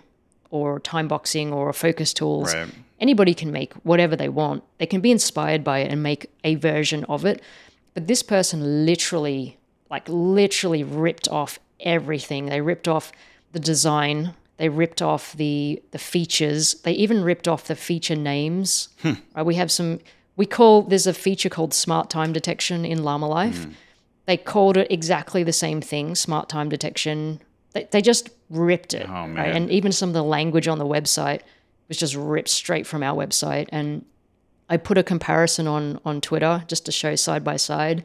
or 0.49 0.79
time 0.79 1.07
boxing 1.07 1.53
or 1.53 1.71
focus 1.71 2.13
tools. 2.13 2.53
Right. 2.53 2.69
Anybody 2.99 3.33
can 3.33 3.51
make 3.51 3.73
whatever 3.83 4.17
they 4.17 4.27
want. 4.27 4.63
They 4.77 4.85
can 4.85 4.99
be 4.99 5.09
inspired 5.09 5.63
by 5.63 5.79
it 5.79 5.91
and 5.91 6.03
make 6.03 6.29
a 6.43 6.55
version 6.55 7.05
of 7.05 7.23
it. 7.25 7.41
But 7.93 8.07
this 8.07 8.23
person 8.23 8.85
literally, 8.85 9.57
like 9.89 10.03
literally 10.09 10.83
ripped 10.83 11.29
off 11.29 11.59
everything. 11.79 12.47
They 12.47 12.61
ripped 12.61 12.87
off 12.87 13.11
the 13.51 13.59
design. 13.59 14.33
They 14.57 14.69
ripped 14.69 15.01
off 15.01 15.33
the 15.33 15.81
the 15.91 15.97
features. 15.99 16.75
They 16.83 16.91
even 16.91 17.23
ripped 17.23 17.47
off 17.47 17.67
the 17.67 17.75
feature 17.75 18.15
names. 18.15 18.89
Hmm. 19.01 19.13
Right, 19.35 19.45
we 19.45 19.55
have 19.55 19.71
some. 19.71 19.99
We 20.35 20.45
call 20.45 20.83
there's 20.83 21.07
a 21.07 21.13
feature 21.13 21.49
called 21.49 21.73
Smart 21.73 22.09
Time 22.09 22.33
Detection 22.33 22.85
in 22.85 23.03
Llama 23.03 23.27
Life. 23.27 23.63
Hmm. 23.65 23.71
They 24.25 24.37
called 24.37 24.77
it 24.77 24.91
exactly 24.91 25.43
the 25.43 25.53
same 25.53 25.81
thing, 25.81 26.13
Smart 26.15 26.49
Time 26.49 26.69
Detection. 26.69 27.41
They, 27.73 27.87
they 27.91 28.01
just 28.01 28.29
ripped 28.49 28.93
it. 28.93 29.07
Oh, 29.09 29.13
right? 29.13 29.29
man. 29.29 29.55
And 29.55 29.71
even 29.71 29.91
some 29.91 30.09
of 30.09 30.13
the 30.13 30.23
language 30.23 30.67
on 30.67 30.77
the 30.77 30.85
website 30.85 31.41
was 31.87 31.97
just 31.97 32.15
ripped 32.15 32.49
straight 32.49 32.85
from 32.85 33.01
our 33.01 33.15
website. 33.15 33.67
And 33.71 34.05
I 34.69 34.77
put 34.77 34.97
a 34.97 35.03
comparison 35.03 35.67
on 35.67 35.99
on 36.05 36.21
Twitter 36.21 36.63
just 36.67 36.85
to 36.85 36.91
show 36.91 37.15
side 37.15 37.43
by 37.43 37.55
side. 37.57 38.03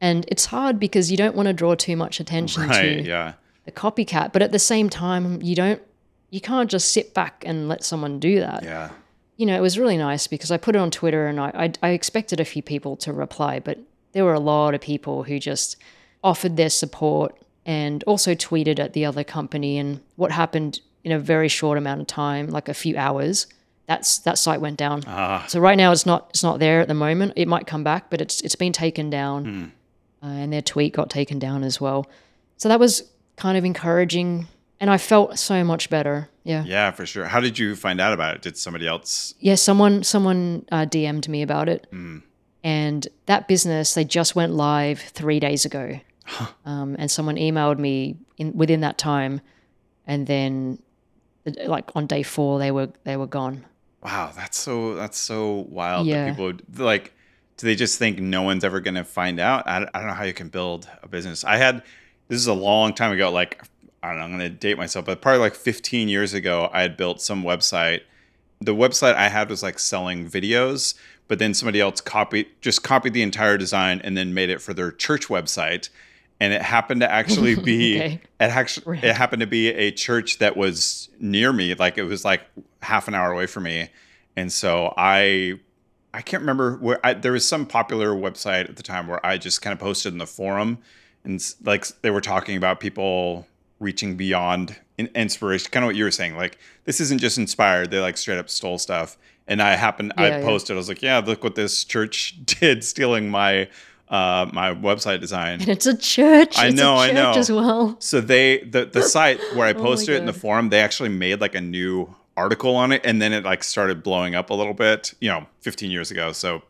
And 0.00 0.26
it's 0.28 0.46
hard 0.46 0.78
because 0.78 1.10
you 1.10 1.16
don't 1.16 1.34
want 1.34 1.46
to 1.46 1.52
draw 1.54 1.74
too 1.76 1.96
much 1.96 2.20
attention 2.20 2.68
Right. 2.68 2.82
to 2.98 3.02
Yeah. 3.02 3.34
The 3.64 3.72
copycat, 3.72 4.32
but 4.32 4.42
at 4.42 4.52
the 4.52 4.58
same 4.58 4.88
time, 4.88 5.40
you 5.42 5.54
don't 5.54 5.82
you 6.30 6.40
can't 6.40 6.70
just 6.70 6.92
sit 6.92 7.14
back 7.14 7.44
and 7.46 7.68
let 7.68 7.84
someone 7.84 8.18
do 8.18 8.40
that. 8.40 8.64
Yeah. 8.64 8.90
You 9.36 9.46
know, 9.46 9.56
it 9.56 9.60
was 9.60 9.78
really 9.78 9.96
nice 9.96 10.26
because 10.26 10.50
I 10.50 10.56
put 10.56 10.74
it 10.74 10.78
on 10.78 10.90
Twitter 10.90 11.26
and 11.26 11.40
I, 11.40 11.50
I 11.54 11.88
I 11.88 11.90
expected 11.90 12.40
a 12.40 12.44
few 12.44 12.62
people 12.62 12.96
to 12.98 13.12
reply, 13.12 13.60
but 13.60 13.78
there 14.12 14.24
were 14.24 14.34
a 14.34 14.40
lot 14.40 14.74
of 14.74 14.80
people 14.80 15.24
who 15.24 15.38
just 15.38 15.76
offered 16.22 16.56
their 16.56 16.70
support 16.70 17.36
and 17.66 18.02
also 18.04 18.34
tweeted 18.34 18.78
at 18.78 18.92
the 18.92 19.04
other 19.04 19.24
company 19.24 19.78
and 19.78 20.00
what 20.16 20.30
happened 20.30 20.80
in 21.02 21.12
a 21.12 21.18
very 21.18 21.48
short 21.48 21.78
amount 21.78 22.00
of 22.00 22.06
time, 22.06 22.48
like 22.48 22.68
a 22.68 22.74
few 22.74 22.96
hours. 22.96 23.46
That's 23.86 24.18
that 24.20 24.38
site 24.38 24.60
went 24.60 24.78
down. 24.78 25.02
Ah. 25.06 25.44
So 25.48 25.60
right 25.60 25.76
now 25.76 25.92
it's 25.92 26.06
not 26.06 26.28
it's 26.30 26.42
not 26.42 26.58
there 26.58 26.80
at 26.80 26.88
the 26.88 26.94
moment. 26.94 27.34
It 27.36 27.46
might 27.46 27.66
come 27.66 27.84
back, 27.84 28.08
but 28.10 28.20
it's 28.20 28.40
it's 28.40 28.56
been 28.56 28.72
taken 28.72 29.10
down, 29.10 29.72
uh, 30.22 30.26
and 30.26 30.52
their 30.52 30.62
tweet 30.62 30.94
got 30.94 31.10
taken 31.10 31.38
down 31.38 31.62
as 31.62 31.80
well. 31.80 32.06
So 32.56 32.68
that 32.70 32.80
was 32.80 33.02
kind 33.36 33.56
of 33.58 33.64
encouraging, 33.64 34.46
and 34.80 34.90
I 34.90 34.98
felt 34.98 35.38
so 35.38 35.64
much 35.64 35.90
better. 35.90 36.28
Yeah, 36.44 36.64
yeah. 36.64 36.90
For 36.90 37.06
sure. 37.06 37.24
How 37.24 37.40
did 37.40 37.58
you 37.58 37.74
find 37.76 38.00
out 38.00 38.12
about 38.12 38.34
it? 38.36 38.42
Did 38.42 38.56
somebody 38.56 38.86
else? 38.86 39.34
Yeah, 39.40 39.54
someone 39.54 40.02
someone 40.02 40.64
uh, 40.70 40.84
DM'd 40.86 41.28
me 41.28 41.42
about 41.42 41.68
it, 41.68 41.86
and 42.62 43.08
that 43.26 43.48
business 43.48 43.94
they 43.94 44.04
just 44.04 44.34
went 44.36 44.52
live 44.52 45.00
three 45.00 45.40
days 45.40 45.64
ago, 45.64 46.00
um, 46.64 46.96
and 46.98 47.10
someone 47.10 47.36
emailed 47.36 47.78
me 47.78 48.16
in 48.38 48.52
within 48.56 48.80
that 48.80 48.98
time, 48.98 49.40
and 50.06 50.26
then 50.26 50.78
like 51.66 51.90
on 51.94 52.06
day 52.06 52.22
four 52.22 52.58
they 52.58 52.70
were 52.70 52.88
they 53.04 53.16
were 53.16 53.26
gone. 53.26 53.64
Wow, 54.02 54.32
that's 54.36 54.58
so 54.58 54.94
that's 54.94 55.18
so 55.18 55.66
wild 55.70 56.06
Yeah. 56.06 56.26
that 56.26 56.30
people 56.36 56.52
like. 56.76 57.12
Do 57.56 57.68
they 57.68 57.76
just 57.76 58.00
think 58.00 58.18
no 58.18 58.42
one's 58.42 58.64
ever 58.64 58.80
going 58.80 58.96
to 58.96 59.04
find 59.04 59.38
out? 59.38 59.68
I, 59.68 59.86
I 59.94 59.98
don't 60.00 60.08
know 60.08 60.14
how 60.14 60.24
you 60.24 60.32
can 60.34 60.48
build 60.48 60.88
a 61.04 61.08
business. 61.08 61.44
I 61.44 61.56
had 61.56 61.84
this 62.28 62.38
is 62.38 62.46
a 62.46 62.54
long 62.54 62.94
time 62.94 63.12
ago. 63.12 63.30
Like 63.30 63.62
I 64.02 64.08
don't 64.08 64.18
know. 64.18 64.24
I'm 64.24 64.36
going 64.36 64.40
to 64.40 64.50
date 64.50 64.76
myself, 64.76 65.06
but 65.06 65.22
probably 65.22 65.40
like 65.40 65.54
15 65.54 66.08
years 66.08 66.34
ago, 66.34 66.68
I 66.74 66.82
had 66.82 66.96
built 66.96 67.22
some 67.22 67.42
website. 67.42 68.02
The 68.60 68.74
website 68.74 69.14
I 69.14 69.28
had 69.28 69.48
was 69.48 69.62
like 69.62 69.78
selling 69.78 70.28
videos, 70.28 70.94
but 71.26 71.38
then 71.38 71.54
somebody 71.54 71.80
else 71.80 72.02
copied 72.02 72.48
just 72.60 72.82
copied 72.82 73.14
the 73.14 73.22
entire 73.22 73.56
design 73.56 74.00
and 74.04 74.16
then 74.16 74.34
made 74.34 74.50
it 74.50 74.60
for 74.60 74.74
their 74.74 74.92
church 74.92 75.28
website. 75.28 75.88
And 76.40 76.52
it 76.52 76.60
happened 76.62 77.00
to 77.00 77.10
actually 77.10 77.54
be 77.70 77.96
Okay. 77.96 78.20
it 78.40 78.44
actually 78.44 78.98
it 78.98 79.16
happened 79.16 79.40
to 79.40 79.46
be 79.46 79.68
a 79.68 79.90
church 79.90 80.38
that 80.38 80.56
was 80.56 81.08
near 81.18 81.52
me. 81.52 81.74
Like 81.74 81.96
it 81.96 82.04
was 82.04 82.24
like 82.24 82.42
half 82.82 83.08
an 83.08 83.14
hour 83.14 83.32
away 83.32 83.46
from 83.46 83.62
me. 83.64 83.88
And 84.36 84.52
so 84.52 84.92
I 84.98 85.60
I 86.12 86.20
can't 86.20 86.42
remember 86.42 86.76
where 86.76 87.04
I, 87.04 87.14
there 87.14 87.32
was 87.32 87.46
some 87.48 87.64
popular 87.66 88.10
website 88.10 88.68
at 88.68 88.76
the 88.76 88.82
time 88.82 89.06
where 89.06 89.24
I 89.24 89.38
just 89.38 89.62
kind 89.62 89.72
of 89.72 89.78
posted 89.80 90.12
in 90.12 90.18
the 90.18 90.26
forum 90.26 90.78
and 91.24 91.40
like 91.64 91.86
they 92.02 92.10
were 92.10 92.20
talking 92.20 92.56
about 92.56 92.80
people 92.80 93.46
reaching 93.80 94.16
beyond 94.16 94.76
in, 94.98 95.06
inspiration, 95.14 95.70
kind 95.70 95.84
of 95.84 95.88
what 95.88 95.96
you 95.96 96.04
were 96.04 96.10
saying. 96.10 96.36
Like 96.36 96.58
this 96.84 97.00
isn't 97.00 97.20
just 97.20 97.38
inspired; 97.38 97.90
they 97.90 98.00
like 98.00 98.16
straight 98.16 98.38
up 98.38 98.48
stole 98.50 98.78
stuff. 98.78 99.16
And 99.46 99.60
I 99.60 99.76
happened, 99.76 100.12
Yeah, 100.16 100.22
I 100.24 100.28
yeah. 100.28 100.40
posted. 100.42 100.74
I 100.74 100.78
was 100.78 100.88
like, 100.88 101.02
"Yeah, 101.02 101.18
look 101.18 101.44
what 101.44 101.54
this 101.54 101.84
church 101.84 102.38
did, 102.46 102.82
stealing 102.84 103.28
my 103.30 103.68
uh, 104.08 104.48
my 104.52 104.72
website 104.74 105.20
design." 105.20 105.60
And 105.60 105.68
it's 105.68 105.86
a 105.86 105.96
church. 105.96 106.56
I 106.58 106.68
It's 106.68 106.76
know, 106.76 106.94
a 106.94 106.98
I 106.98 107.06
church 107.08 107.14
know. 107.14 107.32
as 107.32 107.52
well. 107.52 107.96
So 108.00 108.20
they 108.20 108.58
the 108.60 108.86
the 108.86 109.02
site 109.16 109.40
where 109.54 109.66
I 109.66 109.72
Oh 109.72 109.82
posted 109.82 110.14
it 110.14 110.18
in 110.18 110.26
the 110.26 110.32
forum, 110.32 110.70
they 110.70 110.80
actually 110.80 111.10
made 111.10 111.40
like 111.40 111.54
a 111.54 111.60
new 111.60 112.14
article 112.36 112.74
on 112.74 112.90
it, 112.92 113.02
and 113.04 113.20
then 113.20 113.32
it 113.32 113.44
like 113.44 113.62
started 113.62 114.02
blowing 114.02 114.34
up 114.34 114.50
a 114.50 114.54
little 114.54 114.74
bit. 114.74 115.14
You 115.20 115.30
know, 115.30 115.46
15 115.60 115.90
years 115.90 116.10
ago. 116.10 116.32
So 116.32 116.62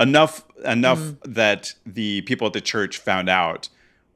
enough 0.00 0.44
enough 0.64 0.98
Mm. 0.98 1.16
that 1.34 1.74
the 1.86 2.20
people 2.22 2.46
at 2.46 2.52
the 2.52 2.60
church 2.60 2.98
found 2.98 3.28
out. 3.28 3.68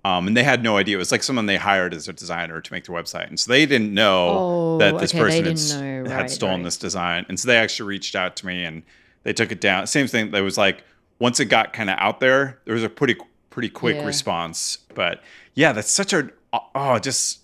Um, 0.05 0.27
and 0.27 0.37
they 0.37 0.43
had 0.43 0.65
no 0.65 0.77
idea. 0.77 0.97
It 0.97 0.99
was 0.99 1.13
like 1.13 1.23
someone 1.23 1.47
they 1.47 1.57
hired 1.59 1.95
as 1.95 2.09
a 2.09 2.13
designer 2.13 2.61
to 2.61 2.73
make 2.73 2.85
their 2.87 2.97
website, 2.97 3.29
and 3.29 3.39
so 3.39 3.53
they 3.53 3.67
didn't 3.67 3.95
know 3.95 4.29
Oh, 4.31 4.79
that 4.79 4.99
this 4.99 5.15
okay, 5.15 5.21
person 5.23 5.45
had, 5.45 6.05
know. 6.05 6.11
had 6.11 6.21
Right, 6.23 6.31
stolen 6.31 6.57
right. 6.57 6.65
this 6.65 6.77
design. 6.77 7.25
And 7.29 7.39
so 7.39 7.47
they 7.47 7.57
actually 7.57 7.87
reached 7.89 8.17
out 8.17 8.35
to 8.37 8.47
me, 8.47 8.65
and 8.65 8.83
they 9.23 9.33
took 9.33 9.53
it 9.53 9.61
down. 9.61 9.87
Same 9.87 10.09
thing. 10.09 10.33
There 10.33 10.43
was 10.43 10.59
like 10.59 10.83
once 11.21 11.39
it 11.39 11.45
got 11.45 11.73
kind 11.73 11.89
of 11.89 11.97
out 12.01 12.19
there, 12.19 12.59
there 12.65 12.75
was 12.75 12.83
a 12.83 12.89
pretty 12.89 13.17
pretty 13.51 13.69
quick 13.69 13.97
Yeah. 13.97 14.07
response. 14.07 14.79
But 14.95 15.23
yeah, 15.55 15.73
that's 15.73 15.91
such 15.91 16.13
a 16.13 16.31
oh, 16.75 16.99
just 16.99 17.39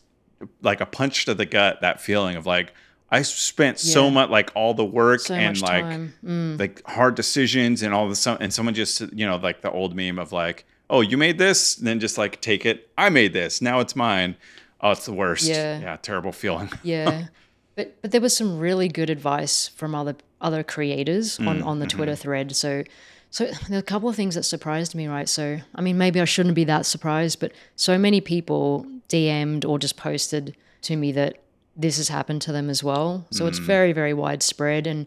like 0.63 0.81
a 0.81 0.87
punch 0.87 1.27
to 1.27 1.35
the 1.35 1.47
gut. 1.47 1.81
That 1.81 2.01
feeling 2.01 2.35
of 2.35 2.45
like 2.45 2.73
I 3.11 3.23
spent 3.23 3.79
so 3.79 4.11
much, 4.11 4.31
like 4.31 4.51
all 4.57 4.75
the 4.75 4.85
work 4.85 5.21
So 5.21 5.35
and 5.35 5.61
like. 5.63 5.85
Mm. 5.85 6.59
like 6.59 6.83
hard 6.89 7.15
decisions 7.15 7.83
and 7.83 7.95
all 7.95 8.09
the 8.09 8.37
and 8.41 8.53
someone 8.53 8.75
just 8.75 9.01
you 9.13 9.25
know 9.27 9.37
like 9.37 9.61
the 9.61 9.71
old 9.71 9.95
meme 9.95 10.19
of 10.19 10.33
like, 10.33 10.67
oh, 10.91 11.01
you 11.01 11.17
made 11.17 11.39
this, 11.39 11.77
and 11.79 11.87
then 11.87 12.01
just 12.01 12.19
like 12.19 12.41
take 12.41 12.65
it. 12.67 12.91
I 12.97 13.09
made 13.11 13.33
this. 13.33 13.61
Now 13.63 13.81
it's 13.81 13.95
mine. 13.97 14.37
Oh, 14.81 14.93
it's 14.93 15.07
the 15.07 15.13
worst. 15.13 15.45
Yeah. 15.45 15.81
yeah, 15.81 15.97
terrible 15.97 16.33
feeling. 16.33 16.71
Yeah. 16.83 17.27
but 17.75 18.01
but 18.03 18.11
there 18.11 18.21
was 18.21 18.37
some 18.37 18.59
really 18.59 18.89
good 18.89 19.11
advice 19.11 19.69
from 19.69 19.95
other 19.95 20.17
other 20.41 20.63
creators 20.63 21.39
Mm, 21.39 21.49
on, 21.49 21.63
on 21.63 21.79
the 21.81 21.87
mm-hmm. 21.87 21.97
Twitter 21.97 22.15
thread. 22.17 22.55
So 22.55 22.85
so 23.31 23.45
there 23.69 23.77
are 23.77 23.81
a 23.81 23.83
couple 23.83 24.09
of 24.09 24.17
things 24.17 24.35
that 24.37 24.45
surprised 24.45 24.95
me, 24.95 25.07
right? 25.09 25.29
So 25.29 25.59
I 25.75 25.81
mean 25.81 25.99
maybe 25.99 26.21
I 26.21 26.25
shouldn't 26.25 26.55
be 26.55 26.65
that 26.65 26.87
surprised, 26.87 27.41
but 27.41 27.53
so 27.77 27.99
many 27.99 28.21
people 28.21 28.87
DM'd 29.09 29.65
or 29.65 29.79
just 29.79 29.97
posted 29.97 30.57
to 30.83 30.97
me 30.97 31.13
that 31.13 31.39
this 31.77 31.97
has 31.97 32.09
happened 32.09 32.43
to 32.43 32.53
them 32.53 32.71
as 32.71 32.83
well. 32.85 33.27
So 33.31 33.45
Mm. 33.45 33.49
it's 33.49 33.59
very, 33.59 33.93
very 33.93 34.13
widespread 34.15 34.87
and 34.87 35.07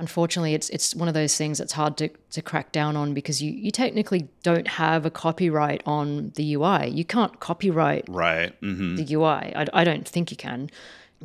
unfortunately 0.00 0.54
it's 0.54 0.68
it's 0.70 0.94
one 0.94 1.06
of 1.06 1.14
those 1.14 1.36
things 1.36 1.58
that's 1.58 1.72
hard 1.72 1.96
to, 1.98 2.08
to 2.30 2.42
crack 2.42 2.72
down 2.72 2.96
on 2.96 3.14
because 3.14 3.40
you, 3.40 3.52
you 3.52 3.70
technically 3.70 4.28
don't 4.42 4.66
have 4.66 5.06
a 5.06 5.10
copyright 5.10 5.82
on 5.86 6.32
the 6.34 6.54
UI. 6.54 6.88
You 6.88 7.04
can't 7.04 7.38
copyright 7.38 8.04
right. 8.08 8.52
hmm 8.60 8.96
the 8.96 9.14
UI. 9.14 9.54
I, 9.54 9.66
I 9.72 9.84
don't 9.84 10.08
think 10.08 10.30
you 10.30 10.36
can. 10.36 10.70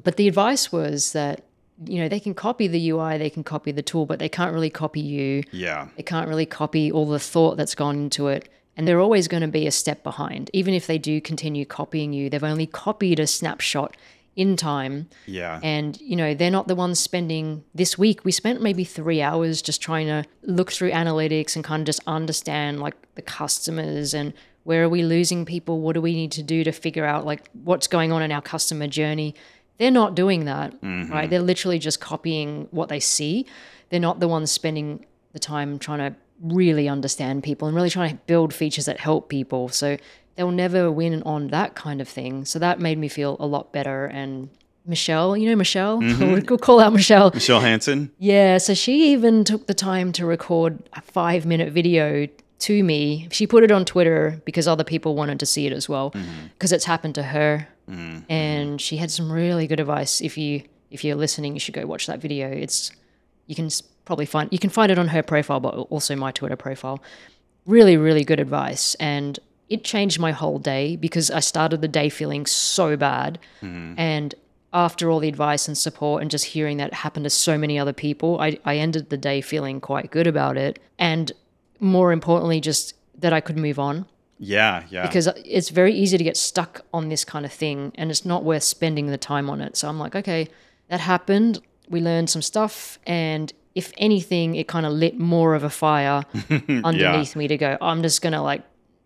But 0.03 0.17
the 0.17 0.27
advice 0.27 0.71
was 0.71 1.13
that, 1.13 1.41
you 1.85 1.99
know, 1.99 2.09
they 2.09 2.19
can 2.19 2.33
copy 2.33 2.67
the 2.67 2.89
UI, 2.91 3.17
they 3.17 3.29
can 3.29 3.43
copy 3.43 3.71
the 3.71 3.81
tool, 3.81 4.05
but 4.05 4.19
they 4.19 4.29
can't 4.29 4.53
really 4.53 4.69
copy 4.69 4.99
you. 4.99 5.43
Yeah. 5.51 5.87
They 5.95 6.03
can't 6.03 6.27
really 6.27 6.45
copy 6.45 6.91
all 6.91 7.07
the 7.07 7.19
thought 7.19 7.57
that's 7.57 7.75
gone 7.75 7.95
into 7.95 8.27
it. 8.27 8.49
And 8.77 8.85
they're 8.85 8.99
always 8.99 9.29
going 9.29 9.41
to 9.41 9.47
be 9.47 9.67
a 9.67 9.71
step 9.71 10.03
behind. 10.03 10.49
Even 10.51 10.73
if 10.73 10.85
they 10.85 10.97
do 10.97 11.21
continue 11.21 11.65
copying 11.65 12.11
you, 12.11 12.29
they've 12.29 12.43
only 12.43 12.67
copied 12.67 13.21
a 13.21 13.27
snapshot 13.27 13.95
in 14.35 14.57
time. 14.57 15.07
Yeah. 15.25 15.59
And, 15.63 15.99
you 16.01 16.15
know, 16.15 16.33
they're 16.33 16.51
not 16.51 16.67
the 16.67 16.75
ones 16.75 16.99
spending 16.99 17.63
this 17.73 17.97
week. 17.97 18.25
We 18.25 18.31
spent 18.31 18.61
maybe 18.61 18.83
three 18.83 19.21
hours 19.21 19.61
just 19.61 19.81
trying 19.81 20.07
to 20.07 20.25
look 20.43 20.71
through 20.71 20.91
analytics 20.91 21.55
and 21.55 21.63
kind 21.63 21.81
of 21.81 21.85
just 21.85 22.01
understand 22.05 22.81
like 22.81 22.95
the 23.15 23.21
customers 23.21 24.13
and 24.13 24.33
where 24.63 24.83
are 24.83 24.89
we 24.89 25.03
losing 25.03 25.45
people? 25.45 25.79
What 25.79 25.93
do 25.93 26.01
we 26.01 26.13
need 26.13 26.31
to 26.33 26.43
do 26.43 26.63
to 26.63 26.71
figure 26.71 27.05
out 27.05 27.25
like 27.25 27.47
what's 27.63 27.87
going 27.87 28.11
on 28.11 28.21
in 28.21 28.31
our 28.31 28.41
customer 28.41 28.87
journey? 28.87 29.35
They're 29.77 29.91
not 29.91 30.15
doing 30.15 30.45
that, 30.45 30.81
mm-hmm. 30.81 31.11
right? 31.11 31.29
They're 31.29 31.39
literally 31.39 31.79
just 31.79 31.99
copying 31.99 32.67
what 32.71 32.89
they 32.89 32.99
see. 32.99 33.45
They're 33.89 33.99
not 33.99 34.19
the 34.19 34.27
ones 34.27 34.51
spending 34.51 35.05
the 35.33 35.39
time 35.39 35.77
trying 35.79 35.99
to 35.99 36.17
really 36.41 36.89
understand 36.89 37.43
people 37.43 37.67
and 37.67 37.75
really 37.75 37.89
trying 37.89 38.09
to 38.09 38.23
build 38.25 38.53
features 38.53 38.85
that 38.85 38.99
help 38.99 39.29
people. 39.29 39.69
So 39.69 39.97
they'll 40.35 40.51
never 40.51 40.91
win 40.91 41.23
on 41.23 41.47
that 41.47 41.75
kind 41.75 42.01
of 42.01 42.07
thing. 42.07 42.45
So 42.45 42.59
that 42.59 42.79
made 42.79 42.97
me 42.97 43.07
feel 43.07 43.37
a 43.39 43.45
lot 43.45 43.71
better. 43.71 44.05
And 44.05 44.49
Michele, 44.85 45.35
you 45.35 45.49
know 45.49 45.55
Michele, 45.55 45.99
mm-hmm. 45.99 46.45
we'll 46.49 46.57
call 46.57 46.79
out 46.79 46.93
Michele. 46.93 47.31
Michele 47.33 47.59
Hansen. 47.59 48.11
Yeah, 48.19 48.57
so 48.57 48.73
she 48.73 49.11
even 49.13 49.43
took 49.43 49.67
the 49.67 49.73
time 49.73 50.11
to 50.13 50.25
record 50.25 50.87
a 50.93 51.01
five 51.01 51.45
minute 51.45 51.73
video 51.73 52.27
to 52.59 52.83
me. 52.83 53.27
She 53.31 53.47
put 53.47 53.63
it 53.63 53.71
on 53.71 53.85
Twitter 53.85 54.41
because 54.45 54.67
other 54.67 54.83
people 54.83 55.15
wanted 55.15 55.39
to 55.39 55.45
see 55.45 55.65
it 55.65 55.73
as 55.73 55.89
well, 55.89 56.11
mm-hmm. 56.11 56.47
because 56.53 56.71
it's 56.71 56.85
happened 56.85 57.15
to 57.15 57.23
her. 57.23 57.67
Mm-hmm. 57.89 58.31
And 58.31 58.81
she 58.81 58.97
had 58.97 59.11
some 59.11 59.31
really 59.31 59.67
good 59.67 59.79
advice. 59.79 60.21
If 60.21 60.37
you 60.37 60.63
if 60.91 61.03
you're 61.03 61.15
listening, 61.15 61.53
you 61.53 61.59
should 61.59 61.73
go 61.73 61.85
watch 61.85 62.07
that 62.07 62.19
video. 62.19 62.49
It's 62.49 62.91
you 63.47 63.55
can 63.55 63.69
probably 64.05 64.25
find 64.25 64.51
you 64.51 64.59
can 64.59 64.69
find 64.69 64.91
it 64.91 64.99
on 64.99 65.07
her 65.09 65.23
profile, 65.23 65.59
but 65.59 65.75
also 65.89 66.15
my 66.15 66.31
Twitter 66.31 66.55
profile. 66.55 67.01
Really, 67.65 67.97
really 67.97 68.23
good 68.23 68.39
advice, 68.39 68.93
and 68.95 69.39
it 69.69 69.83
changed 69.83 70.19
my 70.19 70.31
whole 70.31 70.59
day 70.59 70.95
because 70.95 71.31
I 71.31 71.39
started 71.39 71.81
the 71.81 71.87
day 71.87 72.09
feeling 72.09 72.45
so 72.45 72.95
bad, 72.95 73.39
mm-hmm. 73.61 73.95
and 73.97 74.35
after 74.75 75.09
all 75.09 75.19
the 75.19 75.29
advice 75.29 75.69
and 75.69 75.77
support 75.77 76.21
and 76.21 76.29
just 76.29 76.43
hearing 76.43 76.75
that 76.77 76.93
happen 76.93 77.23
to 77.23 77.29
so 77.29 77.57
many 77.57 77.79
other 77.79 77.93
people, 77.93 78.39
I, 78.41 78.59
I 78.65 78.75
ended 78.75 79.09
the 79.09 79.17
day 79.17 79.39
feeling 79.39 79.79
quite 79.79 80.11
good 80.11 80.27
about 80.27 80.57
it. 80.57 80.79
And 80.99 81.31
more 81.79 82.11
importantly, 82.11 82.59
just 82.59 82.93
that 83.17 83.31
I 83.31 83.39
could 83.39 83.57
move 83.57 83.79
on 83.79 84.05
Yeah, 84.37 84.83
yeah. 84.89 85.07
because 85.07 85.27
it's 85.45 85.69
very 85.69 85.93
easy 85.93 86.17
to 86.17 86.23
get 86.25 86.35
stuck 86.35 86.85
on 86.93 87.07
this 87.07 87.23
kind 87.23 87.45
of 87.45 87.53
thing 87.53 87.93
and 87.95 88.11
it's 88.11 88.25
not 88.25 88.43
worth 88.43 88.63
spending 88.63 89.07
the 89.07 89.17
time 89.17 89.49
on 89.49 89.61
it. 89.61 89.77
So 89.77 89.87
I'm 89.87 89.97
like, 89.97 90.13
okay, 90.13 90.49
that 90.89 90.99
happened. 90.99 91.61
We 91.87 92.01
learned 92.01 92.29
some 92.29 92.41
stuff. 92.41 92.99
And 93.07 93.53
if 93.75 93.93
anything, 93.97 94.55
it 94.55 94.67
kind 94.67 94.85
of 94.85 94.91
lit 94.91 95.17
more 95.17 95.55
of 95.55 95.63
a 95.63 95.69
fire 95.69 96.25
underneath 96.83 97.37
me 97.37 97.47
to 97.47 97.57
go, 97.57 97.77
I'm 97.79 98.01
just 98.01 98.21
going 98.21 98.33
to 98.33 98.41
like 98.41 98.63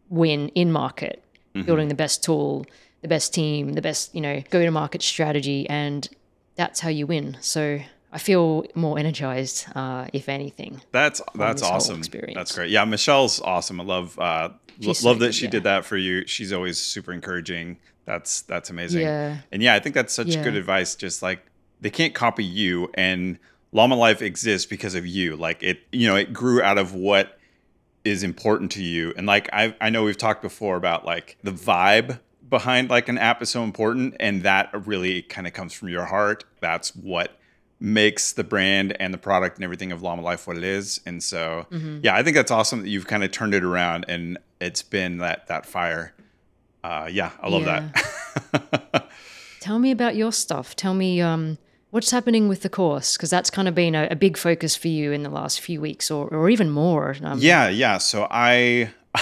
win 0.10 0.50
in 0.50 0.72
market, 0.72 1.24
building 1.66 1.88
the 1.88 1.96
best 1.96 2.24
tool, 2.24 2.66
the 3.02 3.08
best 3.08 3.34
team, 3.34 3.74
the 3.74 3.82
best, 3.82 4.14
you 4.16 4.22
know, 4.22 4.42
go 4.50 4.64
to 4.64 4.72
market 4.72 5.02
strategy. 5.02 5.68
And 5.70 6.08
that's 6.56 6.80
how 6.80 6.90
you 6.90 7.08
win. 7.08 7.38
So 7.42 7.80
I 8.12 8.18
feel 8.18 8.66
more 8.76 8.98
energized, 9.00 9.68
uh, 9.76 10.08
if 10.14 10.30
anything. 10.30 10.82
That's 10.92 11.22
that's 11.36 11.62
awesome. 11.62 12.00
experience. 12.00 12.36
That's 12.36 12.54
great. 12.56 12.70
Yeah, 12.72 12.84
Michele's 12.86 13.40
awesome. 13.42 13.80
I 13.80 13.84
love 13.84 14.18
uh 14.20 14.50
lo- 14.80 14.94
She's 14.94 15.04
love 15.04 15.20
that 15.20 15.28
good, 15.28 15.36
she 15.36 15.46
yeah. 15.46 15.52
did 15.52 15.64
that 15.64 15.86
for 15.86 15.98
you. 15.98 16.26
She's 16.28 16.52
always 16.52 16.78
super 16.80 17.14
encouraging. 17.14 17.78
That's 18.06 18.42
that's 18.42 18.70
amazing. 18.70 19.02
Yeah. 19.02 19.38
And 19.52 19.62
yeah, 19.62 19.76
I 19.76 19.80
think 19.80 19.96
that's 19.96 20.14
such 20.14 20.28
Yeah. 20.28 20.44
good 20.44 20.56
advice. 20.56 20.96
Just 20.96 21.22
like 21.22 21.46
they 21.82 21.90
can't 21.90 22.16
copy 22.16 22.44
you 22.44 22.90
and 22.96 23.38
Llama 23.72 23.96
Life 23.96 24.22
exists 24.22 24.66
because 24.66 24.96
of 24.96 25.06
you. 25.06 25.36
Like 25.36 25.62
it, 25.62 25.82
you 25.92 26.08
know, 26.08 26.16
it 26.16 26.34
grew 26.34 26.62
out 26.62 26.78
of 26.80 26.94
what 26.96 27.38
is 28.06 28.24
important 28.24 28.72
to 28.74 28.84
you. 28.84 29.14
And 29.18 29.28
like 29.28 29.50
I 29.54 29.76
I 29.82 29.90
know 29.90 30.04
we've 30.04 30.18
talked 30.18 30.42
before 30.42 30.76
about 30.78 31.06
like 31.06 31.38
the 31.44 31.52
vibe 31.52 32.20
behind 32.50 32.90
like 32.90 33.10
an 33.10 33.18
app 33.18 33.42
is 33.42 33.50
so 33.50 33.64
important 33.64 34.16
and 34.20 34.42
that 34.44 34.70
really 34.88 35.22
kind 35.22 35.46
of 35.46 35.54
comes 35.54 35.74
from 35.74 35.90
your 35.90 36.06
heart. 36.06 36.46
That's 36.62 36.96
what 36.96 37.38
makes 37.80 38.34
the 38.34 38.44
brand 38.44 38.96
and 39.00 39.14
the 39.14 39.18
product 39.18 39.56
and 39.58 39.64
everything 39.64 39.92
of 39.92 40.02
Llama 40.02 40.22
Life 40.22 40.48
what 40.48 40.58
it 40.58 40.64
is. 40.64 41.00
And 41.06 41.22
so 41.24 41.66
Mm-hmm. 41.72 42.00
yeah, 42.04 42.16
I 42.16 42.24
think 42.24 42.36
that's 42.36 42.52
awesome 42.52 42.82
that 42.82 42.90
you've 42.90 43.08
kind 43.08 43.24
of 43.24 43.32
turned 43.32 43.54
it 43.54 43.64
around 43.64 44.06
and 44.08 44.38
it's 44.60 44.82
been 44.82 45.18
that 45.20 45.48
that 45.48 45.66
fire. 45.66 46.14
Uh 46.84 47.08
yeah, 47.12 47.32
I 47.42 47.50
love 47.50 47.66
that. 47.66 49.10
Tell 49.60 49.78
me 49.80 49.92
about 49.92 50.16
your 50.16 50.32
stuff. 50.32 50.76
Tell 50.76 50.94
me 50.94 51.20
um, 51.22 51.58
what's 51.92 52.12
happening 52.12 52.48
with 52.48 52.62
the 52.62 52.70
course 52.70 53.18
because 53.18 53.30
that's 53.30 53.50
kind 53.50 53.68
of 53.68 53.76
been 53.76 53.96
a, 53.96 54.08
a 54.12 54.16
big 54.16 54.38
focus 54.38 54.76
for 54.76 54.88
you 54.88 55.12
in 55.12 55.24
the 55.24 55.30
last 55.30 55.60
few 55.62 55.82
weeks 55.82 56.12
or, 56.12 56.28
or 56.28 56.50
even 56.50 56.70
more. 56.70 57.16
Um, 57.24 57.40
Yeah, 57.40 57.70
yeah. 57.70 57.98
So 57.98 58.28
I 58.30 58.92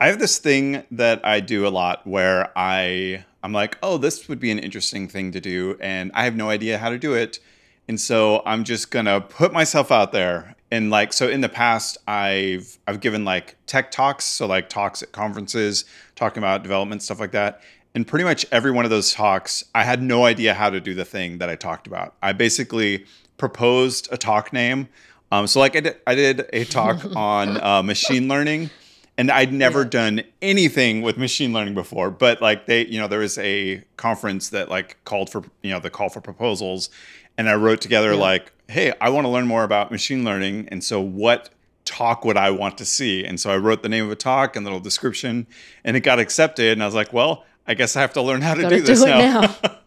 I 0.00 0.08
have 0.08 0.18
this 0.18 0.38
thing 0.38 0.84
that 0.90 1.24
I 1.24 1.40
do 1.40 1.66
a 1.66 1.70
lot 1.70 2.06
where 2.06 2.50
I 2.56 3.24
I'm 3.42 3.52
like, 3.52 3.78
"Oh, 3.82 3.98
this 3.98 4.28
would 4.28 4.40
be 4.40 4.50
an 4.50 4.58
interesting 4.58 5.08
thing 5.08 5.32
to 5.32 5.40
do 5.40 5.76
and 5.80 6.10
I 6.14 6.24
have 6.24 6.36
no 6.36 6.50
idea 6.50 6.78
how 6.78 6.90
to 6.90 6.98
do 6.98 7.14
it." 7.14 7.40
And 7.88 8.00
so 8.00 8.42
I'm 8.46 8.64
just 8.64 8.90
to 8.92 9.20
put 9.20 9.52
myself 9.52 9.90
out 9.90 10.12
there. 10.12 10.54
And 10.70 10.90
like 10.90 11.12
so 11.12 11.28
in 11.28 11.40
the 11.40 11.48
past 11.48 11.98
I've 12.06 12.78
I've 12.86 13.00
given 13.00 13.24
like 13.24 13.56
tech 13.66 13.90
talks, 13.90 14.24
so 14.24 14.46
like 14.46 14.68
talks 14.68 15.02
at 15.02 15.12
conferences 15.12 15.84
talking 16.14 16.42
about 16.42 16.62
development 16.62 17.02
stuff 17.02 17.20
like 17.20 17.32
that. 17.32 17.60
And 17.94 18.06
pretty 18.06 18.24
much 18.24 18.46
every 18.50 18.70
one 18.70 18.84
of 18.84 18.90
those 18.90 19.12
talks, 19.12 19.64
I 19.74 19.84
had 19.84 20.02
no 20.02 20.24
idea 20.24 20.54
how 20.54 20.70
to 20.70 20.80
do 20.80 20.94
the 20.94 21.04
thing 21.04 21.38
that 21.38 21.50
I 21.50 21.56
talked 21.56 21.86
about. 21.86 22.14
I 22.22 22.32
basically 22.32 23.04
proposed 23.36 24.08
a 24.10 24.16
talk 24.16 24.52
name. 24.52 24.88
Um, 25.30 25.46
so 25.46 25.60
like 25.60 25.76
I 25.76 25.80
did, 25.80 25.96
I 26.06 26.14
did 26.14 26.48
a 26.52 26.64
talk 26.64 27.04
on 27.16 27.60
uh, 27.62 27.82
machine 27.82 28.28
learning, 28.28 28.70
and 29.18 29.30
I'd 29.30 29.52
never 29.52 29.84
done 29.84 30.22
anything 30.40 31.02
with 31.02 31.18
machine 31.18 31.52
learning 31.52 31.74
before. 31.74 32.10
But 32.10 32.40
like 32.40 32.66
they, 32.66 32.86
you 32.86 32.98
know, 32.98 33.08
there 33.08 33.18
was 33.18 33.36
a 33.38 33.82
conference 33.96 34.50
that 34.50 34.70
like 34.70 34.96
called 35.04 35.30
for 35.30 35.42
you 35.62 35.70
know 35.70 35.80
the 35.80 35.90
call 35.90 36.08
for 36.08 36.20
proposals, 36.20 36.88
and 37.36 37.48
I 37.48 37.54
wrote 37.54 37.80
together 37.80 38.16
like, 38.16 38.52
hey, 38.68 38.92
I 39.00 39.10
want 39.10 39.26
to 39.26 39.28
learn 39.28 39.46
more 39.46 39.64
about 39.64 39.90
machine 39.90 40.24
learning, 40.24 40.68
and 40.70 40.82
so 40.82 41.00
what 41.00 41.50
talk 41.84 42.24
would 42.24 42.36
I 42.36 42.50
want 42.50 42.78
to 42.78 42.84
see? 42.84 43.24
And 43.24 43.40
so 43.40 43.50
I 43.50 43.56
wrote 43.56 43.82
the 43.82 43.88
name 43.88 44.04
of 44.04 44.10
a 44.10 44.16
talk 44.16 44.56
and 44.56 44.64
little 44.64 44.80
description, 44.80 45.46
and 45.84 45.96
it 45.96 46.00
got 46.00 46.18
accepted. 46.18 46.72
And 46.72 46.82
I 46.82 46.86
was 46.86 46.94
like, 46.94 47.12
well, 47.12 47.44
I 47.66 47.74
guess 47.74 47.96
I 47.96 48.00
have 48.00 48.12
to 48.14 48.22
learn 48.22 48.40
how 48.42 48.54
to 48.54 48.68
do 48.68 48.80
this 48.80 49.00
do 49.00 49.06
now. 49.06 49.40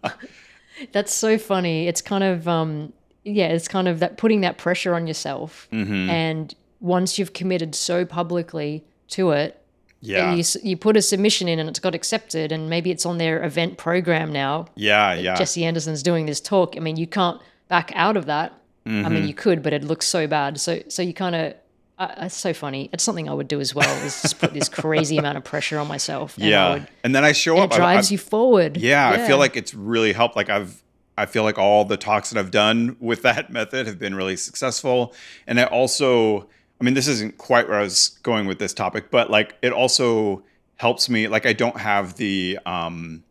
now. 0.04 0.12
That's 0.92 1.14
so 1.14 1.38
funny. 1.38 1.88
It's 1.88 2.02
kind 2.02 2.24
of 2.24 2.48
um, 2.48 2.94
yeah, 3.24 3.48
it's 3.48 3.68
kind 3.68 3.88
of 3.88 4.00
that 4.00 4.18
putting 4.18 4.42
that 4.42 4.58
pressure 4.58 4.94
on 4.96 5.08
yourself. 5.08 5.68
Mm-hmm. 5.72 6.10
And 6.10 6.56
once 6.80 7.18
you've 7.18 7.34
committed 7.34 7.74
so 7.76 8.06
publicly 8.06 8.84
to 9.10 9.32
it, 9.32 9.62
yeah, 10.02 10.34
you 10.36 10.44
you 10.64 10.78
put 10.78 10.96
a 10.98 11.02
submission 11.02 11.48
in 11.48 11.60
and 11.60 11.68
it's 11.70 11.80
got 11.80 11.96
accepted, 11.96 12.52
and 12.52 12.70
maybe 12.70 12.92
it's 12.92 13.06
on 13.06 13.18
their 13.18 13.44
event 13.44 13.78
program 13.78 14.32
now. 14.32 14.68
yeah, 14.76 15.14
yeah. 15.14 15.36
Jesse 15.36 15.66
Anderson's 15.66 16.04
doing 16.04 16.26
this 16.28 16.40
talk. 16.42 16.76
I 16.78 16.80
mean, 16.80 16.98
you 16.98 17.08
can't 17.08 17.42
back 17.68 17.92
out 17.96 18.16
of 18.18 18.26
that. 18.28 18.52
I 18.86 18.90
Mm-hmm. 18.90 19.14
mean, 19.16 19.28
you 19.28 19.34
could, 19.34 19.64
but 19.64 19.74
it 19.74 19.84
looks 19.84 20.06
so 20.08 20.28
bad. 20.28 20.60
So, 20.60 20.80
so 20.90 21.02
you 21.02 21.12
kind 21.12 21.34
of, 21.36 21.56
uh, 21.98 22.14
it's 22.18 22.36
so 22.36 22.54
funny. 22.54 22.90
It's 22.92 23.04
something 23.04 23.30
I 23.30 23.34
would 23.34 23.48
do 23.48 23.60
as 23.60 23.74
well. 23.74 23.90
Is 24.06 24.22
just 24.22 24.40
put 24.40 24.54
this 24.54 24.68
crazy 24.70 25.18
amount 25.18 25.38
of 25.38 25.44
pressure 25.44 25.80
on 25.80 25.88
myself. 25.88 26.38
And 26.38 26.46
yeah, 26.48 26.74
would- 26.74 26.88
and 27.04 27.16
then 27.16 27.24
I 27.24 27.32
show 27.32 27.58
up. 27.58 27.72
it 27.72 27.76
drives 27.76 28.12
I- 28.12 28.14
you 28.14 28.18
forward. 28.18 28.78
Yeah, 28.78 29.10
I 29.10 29.26
feel 29.28 29.38
like 29.38 29.56
it's 29.56 29.74
really 29.74 30.12
helped. 30.14 30.36
Like 30.36 30.50
I've, 30.50 30.82
I 31.18 31.26
feel 31.26 31.44
like 31.44 31.58
all 31.58 31.86
the 31.86 31.98
talks 31.98 32.30
that 32.32 32.40
I've 32.40 32.52
done 32.52 32.98
with 33.00 33.22
that 33.22 33.50
method 33.60 33.88
have 33.88 33.98
been 34.00 34.16
really 34.16 34.36
successful. 34.36 35.14
And 35.48 35.60
I 35.60 35.64
also, 35.66 36.50
I 36.82 36.84
mean, 36.84 36.94
this 36.94 37.08
isn't 37.08 37.38
quite 37.38 37.70
where 37.70 37.80
I 37.80 37.84
was 37.84 38.18
going 38.24 38.46
with 38.48 38.60
this 38.60 38.74
topic, 38.74 39.10
but 39.10 39.30
like 39.32 39.56
it 39.62 39.72
also 39.72 40.44
helps 40.76 41.08
me. 41.10 41.28
Like 41.30 41.46
I 41.46 41.54
don't 41.54 41.78
have 41.80 42.16
the, 42.18 42.60
um, 42.66 43.24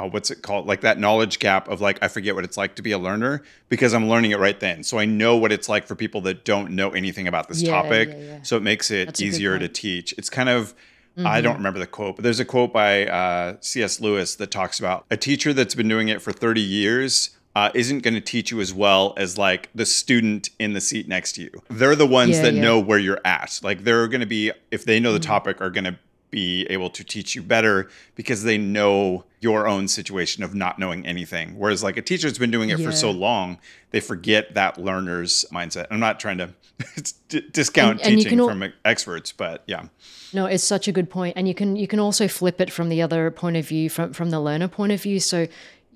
uh, 0.00 0.08
what's 0.08 0.30
it 0.30 0.42
called? 0.42 0.66
Like 0.66 0.80
that 0.82 0.98
knowledge 0.98 1.38
gap 1.38 1.68
of 1.68 1.80
like 1.80 1.98
I 2.02 2.08
forget 2.08 2.34
what 2.34 2.44
it's 2.44 2.56
like 2.56 2.74
to 2.76 2.82
be 2.82 2.92
a 2.92 2.98
learner 2.98 3.42
because 3.68 3.92
I'm 3.92 4.08
learning 4.08 4.30
it 4.30 4.38
right 4.38 4.58
then. 4.58 4.82
So 4.82 4.98
I 4.98 5.04
know 5.04 5.36
what 5.36 5.52
it's 5.52 5.68
like 5.68 5.86
for 5.86 5.94
people 5.94 6.20
that 6.22 6.44
don't 6.44 6.70
know 6.72 6.90
anything 6.90 7.26
about 7.28 7.48
this 7.48 7.62
Yeah, 7.62 7.70
topic. 7.70 8.08
yeah, 8.10 8.16
yeah. 8.18 8.42
So 8.42 8.56
it 8.56 8.62
makes 8.62 8.90
it 8.90 9.06
That's 9.06 9.20
easier 9.20 9.58
to. 9.58 9.64
Mm-hmm. 9.66 9.72
teach. 9.72 10.14
It's 10.18 10.30
kind 10.30 10.48
of 10.48 10.74
I 11.22 11.42
don't 11.42 11.56
remember 11.56 11.78
the 11.78 11.86
quote, 11.86 12.16
but 12.16 12.22
there's 12.22 12.40
a 12.40 12.46
quote 12.46 12.72
by 12.72 13.04
uh, 13.06 13.56
C.S. 13.60 14.00
Lewis 14.00 14.36
that 14.36 14.50
talks 14.50 14.78
about 14.78 15.04
a 15.10 15.18
teacher 15.18 15.52
that's 15.52 15.74
been 15.74 15.88
doing 15.88 16.08
it 16.08 16.22
for 16.22 16.32
30 16.32 16.62
years 16.62 17.36
uh, 17.54 17.68
isn't 17.74 17.98
going 18.02 18.14
to 18.14 18.22
teach 18.22 18.50
you 18.50 18.60
as 18.60 18.72
well 18.72 19.12
as 19.18 19.36
like 19.36 19.68
the 19.74 19.84
student 19.84 20.48
in 20.58 20.72
the 20.72 20.80
seat 20.80 21.08
next 21.08 21.32
to 21.34 21.42
you. 21.42 21.50
They're 21.68 21.96
the 21.96 22.06
ones 22.06 22.36
Yeah, 22.36 22.42
that 22.44 22.54
yeah. 22.54 22.62
know 22.62 22.80
where 22.80 22.98
you're 22.98 23.20
at. 23.24 23.60
Like 23.62 23.84
they're 23.84 24.08
going 24.08 24.20
to 24.22 24.26
be, 24.26 24.52
if 24.70 24.84
they 24.86 24.98
know 24.98 25.12
the 25.12 25.18
Mm-hmm. 25.18 25.28
topic, 25.30 25.60
are 25.60 25.68
going 25.68 25.84
to 25.84 25.98
be 26.30 26.64
able 26.70 26.90
to 26.90 27.02
teach 27.04 27.34
you 27.34 27.42
better 27.42 27.88
because 28.14 28.44
they 28.44 28.56
know 28.58 29.24
your 29.40 29.66
own 29.66 29.88
situation 29.88 30.42
of 30.44 30.54
not 30.54 30.78
knowing 30.78 31.04
anything. 31.06 31.58
Whereas 31.58 31.82
like 31.82 31.96
a 31.96 32.02
teacher 32.02 32.28
that's 32.28 32.38
been 32.38 32.50
doing 32.50 32.70
it 32.70 32.78
for 32.80 32.92
so 32.92 33.10
long, 33.10 33.58
they 33.90 34.00
forget 34.00 34.54
that 34.54 34.78
learner's 34.78 35.44
mindset. 35.52 35.86
I'm 35.90 36.00
not 36.00 36.20
trying 36.20 36.38
to 36.38 36.50
d- 37.28 37.42
discount 37.52 38.00
And- 38.00 38.08
and 38.08 38.16
teaching 38.18 38.30
can 38.30 38.40
al- 38.40 38.48
from 38.48 38.72
experts, 38.84 39.32
but 39.32 39.62
yeah. 39.66 39.86
No, 40.32 40.46
it's 40.46 40.62
such 40.62 40.86
a 40.86 40.92
good 40.92 41.10
point, 41.10 41.34
and 41.36 41.48
you 41.48 41.54
can 41.54 41.74
you 41.74 41.88
can 41.88 41.98
also 41.98 42.28
flip 42.28 42.60
it 42.60 42.70
from 42.70 42.88
the 42.88 43.02
other 43.02 43.30
point 43.32 43.56
of 43.56 43.66
view, 43.66 43.90
from 43.90 44.12
from 44.12 44.30
the 44.30 44.40
learner 44.40 44.68
point 44.68 44.92
of 44.92 45.02
view. 45.02 45.18
So, 45.18 45.48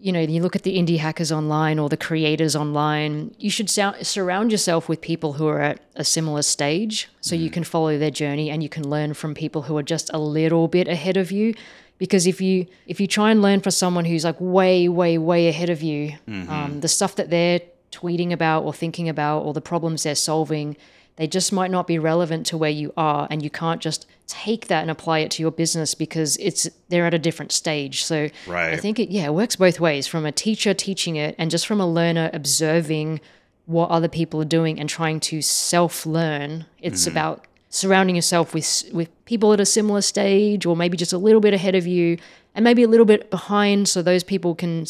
you 0.04 0.12
know, 0.12 0.20
you 0.20 0.42
look 0.42 0.54
at 0.54 0.64
the 0.64 0.76
indie 0.76 0.98
hackers 0.98 1.32
online 1.32 1.78
or 1.78 1.88
the 1.88 1.96
creators 1.96 2.54
online. 2.54 3.34
You 3.38 3.48
should 3.48 3.70
surround 3.70 4.52
yourself 4.52 4.86
with 4.86 5.00
people 5.00 5.32
who 5.32 5.48
are 5.48 5.62
at 5.62 5.80
a 5.96 6.04
similar 6.04 6.42
stage, 6.42 7.08
so 7.22 7.34
you 7.34 7.48
can 7.48 7.64
follow 7.64 7.96
their 7.96 8.10
journey 8.10 8.50
and 8.50 8.62
you 8.62 8.68
can 8.68 8.86
learn 8.86 9.14
from 9.14 9.34
people 9.34 9.62
who 9.62 9.78
are 9.78 9.82
just 9.82 10.10
a 10.12 10.18
little 10.18 10.68
bit 10.68 10.88
ahead 10.88 11.16
of 11.16 11.32
you. 11.32 11.54
Because 11.96 12.26
if 12.26 12.42
you 12.42 12.66
if 12.86 13.00
you 13.00 13.06
try 13.06 13.30
and 13.30 13.40
learn 13.40 13.60
from 13.60 13.70
someone 13.70 14.04
who's 14.04 14.26
like 14.26 14.36
way 14.38 14.90
way 14.90 15.16
way 15.16 15.48
ahead 15.48 15.70
of 15.70 15.80
you, 15.80 16.12
um, 16.50 16.80
the 16.82 16.88
stuff 16.88 17.16
that 17.16 17.30
they're 17.30 17.62
tweeting 17.90 18.30
about 18.30 18.64
or 18.64 18.74
thinking 18.74 19.08
about 19.08 19.38
or 19.38 19.54
the 19.54 19.62
problems 19.62 20.02
they're 20.02 20.14
solving 20.14 20.76
they 21.16 21.26
just 21.26 21.52
might 21.52 21.70
not 21.70 21.86
be 21.86 21.98
relevant 21.98 22.46
to 22.46 22.56
where 22.56 22.70
you 22.70 22.92
are 22.96 23.28
and 23.30 23.42
you 23.42 23.50
can't 23.50 23.80
just 23.80 24.06
take 24.26 24.66
that 24.66 24.82
and 24.82 24.90
apply 24.90 25.20
it 25.20 25.30
to 25.32 25.42
your 25.42 25.52
business 25.52 25.94
because 25.94 26.36
it's 26.38 26.68
they're 26.88 27.06
at 27.06 27.14
a 27.14 27.18
different 27.18 27.52
stage. 27.52 28.04
So 28.04 28.28
i 28.74 28.76
think 28.76 28.98
it 28.98 29.10
yeah 29.10 29.26
it 29.26 29.34
works 29.34 29.56
both 29.56 29.78
ways 29.80 30.06
from 30.06 30.26
a 30.26 30.32
teacher 30.32 30.74
teaching 30.74 31.16
it 31.16 31.34
and 31.38 31.50
just 31.50 31.66
from 31.66 31.80
a 31.80 31.86
learner 31.86 32.30
observing 32.32 33.20
what 33.66 33.90
other 33.90 34.08
people 34.08 34.40
are 34.40 34.46
doing 34.46 34.78
and 34.78 34.88
trying 34.88 35.20
to 35.20 35.40
self-learn. 35.40 36.66
It's 36.80 37.02
mm-hmm. 37.02 37.10
about 37.12 37.46
surrounding 37.70 38.14
yourself 38.14 38.54
with 38.54 38.84
with 38.92 39.08
people 39.24 39.52
at 39.52 39.60
a 39.60 39.66
similar 39.66 40.00
stage 40.00 40.66
or 40.66 40.76
maybe 40.76 40.96
just 40.96 41.12
a 41.12 41.18
little 41.18 41.40
bit 41.40 41.54
ahead 41.54 41.74
of 41.74 41.86
you 41.86 42.18
and 42.54 42.62
maybe 42.62 42.82
a 42.82 42.88
little 42.88 43.06
bit 43.06 43.30
behind 43.30 43.88
so 43.88 44.00
those 44.02 44.22
people 44.22 44.54
can 44.54 44.86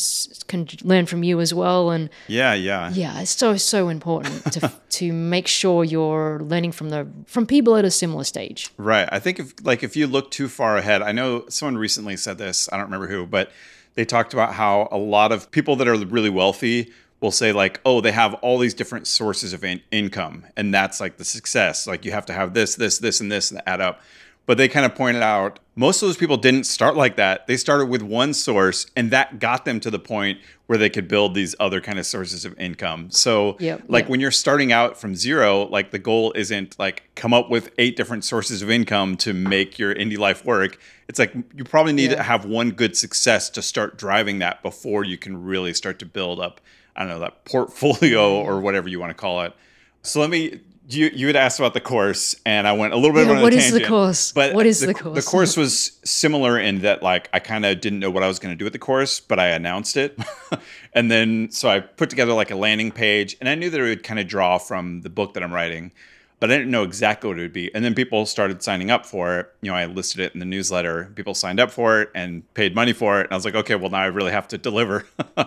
can 0.48 0.68
learn 0.82 1.06
from 1.06 1.22
you 1.22 1.40
as 1.40 1.54
well 1.54 1.90
and 1.90 2.10
Yeah, 2.28 2.54
yeah. 2.54 2.90
yeah, 2.92 3.20
it's 3.20 3.30
so 3.30 3.56
so 3.56 3.88
important 3.88 4.52
to 4.52 4.72
to 4.90 5.12
make 5.12 5.48
sure 5.48 5.84
you're 5.84 6.40
learning 6.40 6.72
from 6.72 6.90
the 6.90 7.06
from 7.26 7.46
people 7.46 7.76
at 7.76 7.84
a 7.84 7.90
similar 7.90 8.24
stage. 8.24 8.70
Right. 8.76 9.08
I 9.10 9.18
think 9.18 9.38
if 9.38 9.54
like 9.64 9.82
if 9.82 9.96
you 9.96 10.06
look 10.06 10.30
too 10.30 10.48
far 10.48 10.76
ahead, 10.76 11.02
I 11.02 11.12
know 11.12 11.44
someone 11.48 11.78
recently 11.78 12.16
said 12.16 12.38
this, 12.38 12.68
I 12.72 12.76
don't 12.76 12.86
remember 12.86 13.06
who, 13.08 13.26
but 13.26 13.50
they 13.94 14.04
talked 14.04 14.32
about 14.34 14.54
how 14.54 14.88
a 14.90 14.98
lot 14.98 15.32
of 15.32 15.50
people 15.50 15.76
that 15.76 15.88
are 15.88 15.96
really 15.96 16.30
wealthy 16.30 16.90
will 17.20 17.30
say 17.30 17.52
like, 17.52 17.80
"Oh, 17.86 18.00
they 18.00 18.12
have 18.12 18.34
all 18.42 18.58
these 18.58 18.74
different 18.74 19.06
sources 19.06 19.52
of 19.54 19.64
in- 19.64 19.80
income 19.90 20.44
and 20.56 20.74
that's 20.74 21.00
like 21.00 21.16
the 21.16 21.24
success. 21.24 21.86
Like 21.86 22.04
you 22.04 22.12
have 22.12 22.26
to 22.26 22.32
have 22.34 22.52
this, 22.54 22.74
this, 22.74 22.98
this 22.98 23.20
and 23.20 23.30
this 23.32 23.50
and 23.50 23.62
add 23.66 23.80
up." 23.80 24.00
But 24.46 24.58
they 24.58 24.68
kind 24.68 24.84
of 24.84 24.94
pointed 24.94 25.22
out 25.22 25.58
most 25.76 26.02
of 26.02 26.08
those 26.08 26.16
people 26.18 26.36
didn't 26.36 26.64
start 26.64 26.94
like 26.96 27.16
that. 27.16 27.46
They 27.46 27.56
started 27.56 27.86
with 27.86 28.02
one 28.02 28.32
source, 28.34 28.86
and 28.94 29.10
that 29.10 29.40
got 29.40 29.64
them 29.64 29.80
to 29.80 29.90
the 29.90 29.98
point 29.98 30.38
where 30.66 30.78
they 30.78 30.88
could 30.90 31.08
build 31.08 31.34
these 31.34 31.54
other 31.58 31.80
kind 31.80 31.98
of 31.98 32.06
sources 32.06 32.44
of 32.44 32.56
income. 32.60 33.10
So, 33.10 33.56
Yep, 33.58 33.84
like 33.88 34.04
yep. 34.04 34.10
when 34.10 34.20
you're 34.20 34.30
starting 34.30 34.70
out 34.70 34.96
from 34.98 35.16
zero, 35.16 35.62
like 35.64 35.90
the 35.90 35.98
goal 35.98 36.32
isn't 36.36 36.78
like 36.78 37.02
come 37.16 37.32
up 37.34 37.50
with 37.50 37.70
eight 37.78 37.96
different 37.96 38.24
sources 38.24 38.62
of 38.62 38.70
income 38.70 39.16
to 39.18 39.32
make 39.32 39.78
your 39.78 39.94
indie 39.94 40.18
life 40.18 40.44
work. 40.44 40.78
It's 41.08 41.18
like 41.18 41.34
you 41.56 41.64
probably 41.64 41.92
need 41.92 42.10
Yeah. 42.10 42.16
to 42.16 42.22
have 42.22 42.44
one 42.44 42.70
good 42.70 42.96
success 42.96 43.50
to 43.50 43.62
start 43.62 43.98
driving 43.98 44.38
that 44.40 44.62
before 44.62 45.04
you 45.04 45.18
can 45.18 45.42
really 45.42 45.74
start 45.74 45.98
to 46.00 46.06
build 46.06 46.38
up, 46.38 46.60
I 46.94 47.00
don't 47.00 47.08
know, 47.08 47.18
that 47.20 47.44
portfolio 47.46 48.34
or 48.34 48.60
whatever 48.60 48.88
you 48.88 49.00
want 49.00 49.10
to 49.10 49.14
call 49.14 49.42
it. 49.42 49.52
So 50.02 50.20
let 50.20 50.30
me. 50.30 50.60
You 50.86 51.10
you 51.14 51.26
had 51.28 51.36
asked 51.36 51.58
about 51.58 51.72
the 51.72 51.80
course, 51.80 52.36
and 52.44 52.68
I 52.68 52.72
went 52.72 52.92
a 52.92 52.96
little 52.96 53.14
bit 53.14 53.24
Yeah, 53.26 53.32
on 53.32 53.38
a 53.38 53.42
what 53.42 53.54
is 53.54 53.64
the 53.72 53.78
tangent. 53.78 53.88
course? 53.88 54.32
But 54.32 54.52
What 54.54 54.66
is 54.66 54.80
the 54.80 54.88
The 54.88 54.94
course? 54.94 55.24
The 55.24 55.30
course 55.30 55.56
was 55.56 55.98
similar 56.04 56.58
in 56.58 56.80
that 56.82 57.02
like 57.02 57.30
I 57.32 57.38
kind 57.38 57.64
of 57.64 57.80
didn't 57.80 58.00
know 58.00 58.10
what 58.10 58.22
I 58.22 58.28
was 58.28 58.38
going 58.38 58.52
to 58.52 58.56
do 58.58 58.64
with 58.64 58.74
the 58.74 58.78
course, 58.78 59.18
but 59.18 59.38
I 59.38 59.48
announced 59.48 59.96
it, 59.96 60.18
and 60.94 61.10
then 61.10 61.50
so 61.50 61.70
I 61.70 61.80
put 61.80 62.10
together 62.10 62.34
like 62.34 62.50
a 62.50 62.56
landing 62.56 62.92
page, 62.92 63.34
and 63.40 63.48
I 63.48 63.54
knew 63.54 63.70
that 63.70 63.80
it 63.80 63.82
would 63.82 64.02
kind 64.02 64.20
of 64.20 64.26
draw 64.26 64.58
from 64.58 65.00
the 65.00 65.08
book 65.08 65.32
that 65.34 65.42
I'm 65.42 65.54
writing, 65.54 65.90
but 66.38 66.50
I 66.50 66.56
didn't 66.58 66.70
know 66.70 66.82
exactly 66.82 67.28
what 67.28 67.38
it 67.38 67.42
would 67.42 67.52
be. 67.54 67.74
And 67.74 67.82
then 67.82 67.94
people 67.94 68.26
started 68.26 68.62
signing 68.62 68.90
up 68.90 69.06
for 69.06 69.38
it. 69.38 69.52
You 69.62 69.70
know, 69.70 69.76
I 69.78 69.86
listed 69.86 70.20
it 70.20 70.34
in 70.34 70.40
the 70.40 70.44
newsletter. 70.46 71.10
People 71.14 71.32
signed 71.32 71.60
up 71.60 71.70
for 71.70 72.02
it 72.02 72.10
and 72.14 72.42
paid 72.52 72.74
money 72.74 72.92
for 72.92 73.20
it, 73.20 73.24
and 73.24 73.32
I 73.32 73.36
was 73.36 73.46
like, 73.46 73.54
okay, 73.54 73.74
well 73.74 73.88
now 73.90 74.00
I 74.00 74.06
really 74.06 74.32
have 74.32 74.48
to 74.48 74.58
deliver. 74.58 75.06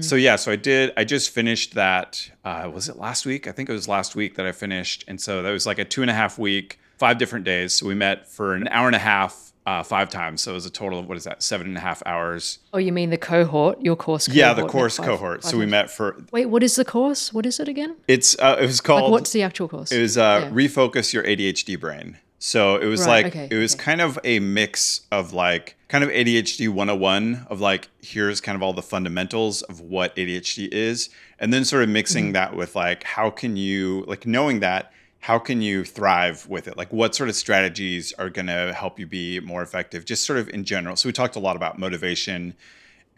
So 0.00 0.16
yeah, 0.16 0.36
so 0.36 0.50
I 0.52 0.56
did. 0.56 0.92
I 0.96 1.04
just 1.04 1.30
finished 1.30 1.74
that. 1.74 2.30
Uh, 2.44 2.70
was 2.72 2.88
it 2.88 2.96
last 2.96 3.24
week? 3.26 3.46
I 3.46 3.52
think 3.52 3.68
it 3.68 3.72
was 3.72 3.86
last 3.88 4.16
week 4.16 4.34
that 4.36 4.46
I 4.46 4.52
finished, 4.52 5.04
and 5.06 5.20
so 5.20 5.42
that 5.42 5.50
was 5.50 5.66
like 5.66 5.78
a 5.78 5.84
two 5.84 6.02
and 6.02 6.10
a 6.10 6.14
half 6.14 6.38
week, 6.38 6.78
five 6.96 7.18
different 7.18 7.44
days. 7.44 7.74
So 7.74 7.86
we 7.86 7.94
met 7.94 8.28
for 8.28 8.54
an 8.54 8.66
hour 8.68 8.86
and 8.88 8.96
a 8.96 9.00
half, 9.00 9.52
uh, 9.66 9.82
five 9.84 10.08
times. 10.10 10.40
So 10.42 10.50
it 10.50 10.54
was 10.54 10.66
a 10.66 10.70
total 10.70 10.98
of 10.98 11.08
what 11.08 11.16
is 11.16 11.24
that? 11.24 11.42
Seven 11.44 11.68
and 11.68 11.76
a 11.76 11.80
half 11.80 12.02
hours. 12.06 12.58
Oh, 12.72 12.78
you 12.78 12.90
mean 12.92 13.10
the 13.10 13.16
cohort? 13.18 13.80
Your 13.80 13.94
course? 13.96 14.26
Cohort 14.26 14.36
yeah, 14.36 14.52
the 14.52 14.66
course 14.66 14.96
five- 14.96 15.06
cohort. 15.06 15.42
five 15.42 15.50
So 15.52 15.58
we 15.58 15.66
met 15.66 15.90
for. 15.90 16.16
Wait, 16.32 16.46
what 16.46 16.62
is 16.64 16.74
the 16.76 16.84
course? 16.84 17.32
What 17.32 17.46
is 17.46 17.60
it 17.60 17.68
again? 17.68 17.96
It's 18.08 18.36
uh, 18.40 18.56
it 18.60 18.66
was 18.66 18.80
called. 18.80 19.02
Like, 19.04 19.10
what's 19.12 19.32
the 19.32 19.42
actual 19.42 19.68
course? 19.68 19.92
It 19.92 20.00
was 20.00 20.18
uh, 20.18 20.40
Yeah. 20.44 20.50
refocus 20.50 21.12
your 21.12 21.22
ADHD 21.22 21.78
brain. 21.78 22.18
So 22.38 22.76
it 22.76 22.86
was 22.86 23.00
Right, 23.00 23.24
like 23.24 23.26
okay, 23.26 23.48
it 23.50 23.56
was 23.58 23.74
okay. 23.74 23.82
kind 23.84 24.00
of 24.00 24.18
a 24.24 24.38
mix 24.38 25.00
of 25.10 25.32
like 25.32 25.76
kind 25.88 26.04
of 26.04 26.10
ADHD 26.10 26.68
101 26.68 27.46
of 27.50 27.60
like 27.60 27.88
here's 28.00 28.40
kind 28.40 28.54
of 28.56 28.62
all 28.62 28.72
the 28.72 28.82
fundamentals 28.82 29.62
of 29.62 29.80
what 29.80 30.14
ADHD 30.16 30.68
is 30.72 31.08
and 31.40 31.52
then 31.52 31.64
sort 31.64 31.82
of 31.82 31.88
mixing 31.88 32.26
Mm-hmm. 32.26 32.32
that 32.34 32.56
with 32.56 32.76
like 32.76 33.02
how 33.04 33.30
can 33.30 33.56
you 33.56 34.04
like 34.06 34.26
knowing 34.26 34.60
that 34.60 34.92
how 35.20 35.38
can 35.38 35.60
you 35.62 35.84
thrive 35.84 36.46
with 36.48 36.68
it 36.68 36.76
like 36.76 36.92
what 36.92 37.14
sort 37.14 37.28
of 37.28 37.34
strategies 37.34 38.12
are 38.14 38.30
going 38.30 38.46
to 38.46 38.72
help 38.72 39.00
you 39.00 39.06
be 39.06 39.40
more 39.40 39.62
effective 39.62 40.04
just 40.04 40.24
sort 40.24 40.38
of 40.38 40.48
in 40.50 40.62
general. 40.64 40.94
So 40.94 41.08
we 41.08 41.12
talked 41.12 41.34
a 41.34 41.40
lot 41.40 41.56
about 41.56 41.76
motivation 41.78 42.54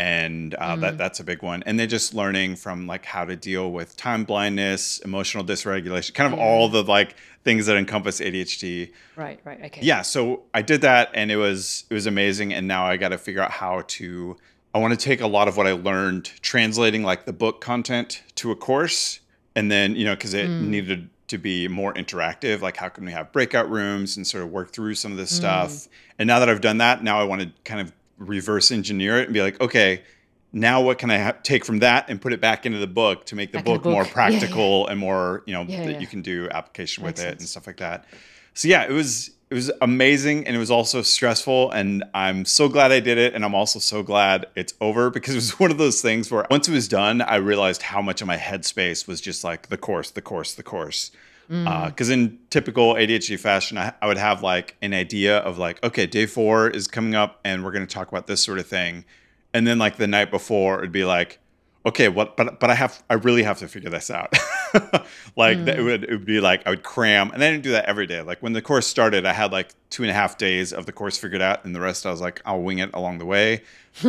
and 0.00 0.54
uh, 0.54 0.76
Mm. 0.76 0.80
that 0.80 0.98
that's 0.98 1.20
a 1.20 1.24
big 1.24 1.42
one. 1.42 1.62
And 1.66 1.78
then 1.78 1.88
just 1.88 2.14
learning 2.14 2.56
from 2.56 2.86
like 2.86 3.04
how 3.04 3.24
to 3.24 3.36
deal 3.36 3.70
with 3.70 3.96
time 3.96 4.24
blindness, 4.24 4.98
emotional 5.00 5.44
dysregulation, 5.44 6.14
kind 6.14 6.32
of 6.32 6.38
all 6.38 6.68
the 6.68 6.82
like 6.82 7.16
things 7.44 7.66
that 7.66 7.76
encompass 7.76 8.20
ADHD. 8.20 8.90
right, 9.16 9.40
right, 9.44 9.60
okay. 9.66 9.80
Yeah, 9.82 10.02
so 10.02 10.42
I 10.54 10.62
did 10.62 10.80
that, 10.82 11.10
and 11.14 11.30
it 11.30 11.36
was 11.36 11.84
it 11.90 11.94
was 11.94 12.06
amazing. 12.06 12.52
And 12.54 12.66
now 12.66 12.86
I 12.86 12.96
got 12.96 13.10
to 13.10 13.18
figure 13.18 13.42
out 13.42 13.50
how 13.52 13.82
to. 13.98 14.36
I 14.72 14.78
want 14.78 14.92
to 14.98 15.04
take 15.04 15.20
a 15.20 15.26
lot 15.26 15.48
of 15.48 15.56
what 15.56 15.66
I 15.66 15.72
learned 15.72 16.26
translating 16.42 17.02
like 17.02 17.24
the 17.24 17.32
book 17.32 17.60
content 17.60 18.22
to 18.36 18.52
a 18.52 18.56
course, 18.56 19.20
and 19.56 19.70
then 19.70 19.96
you 19.96 20.04
know 20.04 20.14
because 20.14 20.32
it 20.34 20.48
needed 20.48 21.08
to 21.28 21.38
be 21.38 21.68
more 21.68 21.92
interactive. 21.94 22.60
Like 22.60 22.76
how 22.76 22.88
can 22.88 23.04
we 23.04 23.12
have 23.12 23.32
breakout 23.32 23.68
rooms 23.70 24.16
and 24.16 24.26
sort 24.26 24.42
of 24.44 24.50
work 24.50 24.72
through 24.72 24.94
some 24.96 25.12
of 25.12 25.18
this 25.18 25.34
stuff. 25.34 25.86
And 26.18 26.26
now 26.26 26.38
that 26.40 26.48
I've 26.48 26.60
done 26.60 26.78
that, 26.78 27.02
now 27.04 27.20
I 27.20 27.24
want 27.24 27.40
to 27.42 27.48
kind 27.64 27.80
of 27.80 27.92
reverse 28.20 28.70
engineer 28.70 29.18
it 29.18 29.24
and 29.24 29.34
be 29.34 29.42
like, 29.42 29.60
okay. 29.60 30.02
Now, 30.52 30.80
what 30.82 30.98
can 30.98 31.10
I 31.12 31.18
ha- 31.18 31.36
take 31.44 31.64
from 31.64 31.78
that 31.78 32.10
and 32.10 32.20
put 32.20 32.32
it 32.32 32.40
back 32.40 32.66
into 32.66 32.78
the 32.78 32.86
book 32.88 33.24
to 33.26 33.36
make 33.36 33.52
the 33.52 33.58
in 33.58 33.64
the 33.64 33.70
book, 33.72 33.84
more 33.84 34.02
book. 34.02 34.12
Yeah, 34.16 34.28
yeah. 34.28 34.38
practical 34.38 34.86
and 34.88 34.98
more, 34.98 35.42
you 35.46 35.54
know, 35.54 35.62
Yeah, 35.62 35.86
that 35.86 36.00
you 36.00 36.08
can 36.08 36.22
do 36.22 36.48
application 36.50 37.04
with 37.04 37.18
Makes 37.18 37.20
it 37.20 37.22
sense. 37.30 37.40
and 37.42 37.48
stuff 37.48 37.66
like 37.68 37.76
that. 37.76 38.04
So 38.54 38.66
yeah, 38.66 38.82
it 38.84 38.90
was 38.92 39.30
it 39.48 39.54
was 39.54 39.70
amazing 39.80 40.46
and 40.46 40.54
it 40.54 40.58
was 40.58 40.70
also 40.70 41.02
stressful 41.02 41.70
and 41.72 42.04
I'm 42.14 42.44
so 42.44 42.68
glad 42.68 42.90
I 42.92 42.98
did 43.00 43.16
it 43.18 43.34
and 43.34 43.44
I'm 43.44 43.54
also 43.54 43.78
so 43.80 44.02
glad 44.02 44.46
it's 44.56 44.74
over 44.80 45.08
because 45.10 45.34
it 45.34 45.38
was 45.38 45.58
one 45.60 45.70
of 45.70 45.78
those 45.78 46.00
things 46.02 46.30
where 46.32 46.46
once 46.50 46.68
it 46.68 46.72
was 46.72 46.88
done, 46.88 47.20
I 47.22 47.36
realized 47.36 47.82
how 47.82 48.02
much 48.02 48.20
of 48.20 48.26
my 48.26 48.36
headspace 48.36 49.06
was 49.06 49.20
just 49.20 49.44
like 49.44 49.68
the 49.68 49.76
course, 49.76 50.10
the 50.10 50.22
course, 50.22 50.54
the 50.54 50.62
course. 50.64 51.12
Mm. 51.50 51.66
Uh, 51.66 51.88
because 51.88 52.10
in 52.10 52.38
typical 52.48 52.94
ADHD 52.94 53.38
fashion, 53.38 53.76
I, 53.76 53.92
I 54.00 54.06
would 54.06 54.18
have 54.18 54.42
like 54.42 54.76
an 54.82 54.94
idea 54.94 55.38
of 55.38 55.58
like, 55.58 55.82
okay, 55.82 56.06
day 56.06 56.26
four 56.26 56.70
is 56.70 56.86
coming 56.86 57.16
up 57.16 57.40
and 57.44 57.64
we're 57.64 57.72
going 57.72 57.86
to 57.86 57.92
talk 57.92 58.08
about 58.08 58.28
this 58.28 58.42
sort 58.44 58.60
of 58.60 58.66
thing, 58.66 59.04
and 59.52 59.66
then 59.66 59.78
like 59.78 59.96
the 59.96 60.06
night 60.06 60.30
before, 60.30 60.78
it'd 60.78 60.92
be 60.92 61.04
like, 61.04 61.40
okay, 61.84 62.08
what? 62.08 62.36
But 62.36 62.60
but 62.60 62.70
I 62.70 62.74
have 62.74 63.02
I 63.10 63.14
really 63.14 63.42
have 63.42 63.58
to 63.58 63.68
figure 63.68 63.90
this 63.90 64.10
out. 64.10 64.32
like 65.36 65.64
that 65.64 65.78
it 65.78 65.82
would 65.82 66.04
it 66.04 66.10
would 66.10 66.24
be 66.24 66.40
like 66.40 66.66
I 66.66 66.70
would 66.70 66.82
cram, 66.82 67.30
and 67.32 67.42
I 67.42 67.50
didn't 67.50 67.64
do 67.64 67.72
that 67.72 67.86
every 67.86 68.06
day. 68.06 68.22
Like 68.22 68.40
when 68.42 68.52
the 68.52 68.62
course 68.62 68.86
started, 68.86 69.26
I 69.26 69.32
had 69.32 69.52
like 69.52 69.74
two 69.90 70.02
and 70.02 70.10
a 70.10 70.14
half 70.14 70.38
days 70.38 70.72
of 70.72 70.86
the 70.86 70.92
course 70.92 71.18
figured 71.18 71.42
out, 71.42 71.64
and 71.64 71.74
the 71.74 71.80
rest 71.80 72.06
I 72.06 72.10
was 72.10 72.20
like 72.20 72.40
I'll 72.44 72.62
wing 72.62 72.78
it 72.78 72.90
along 72.94 73.18
the 73.18 73.26
way. 73.26 73.62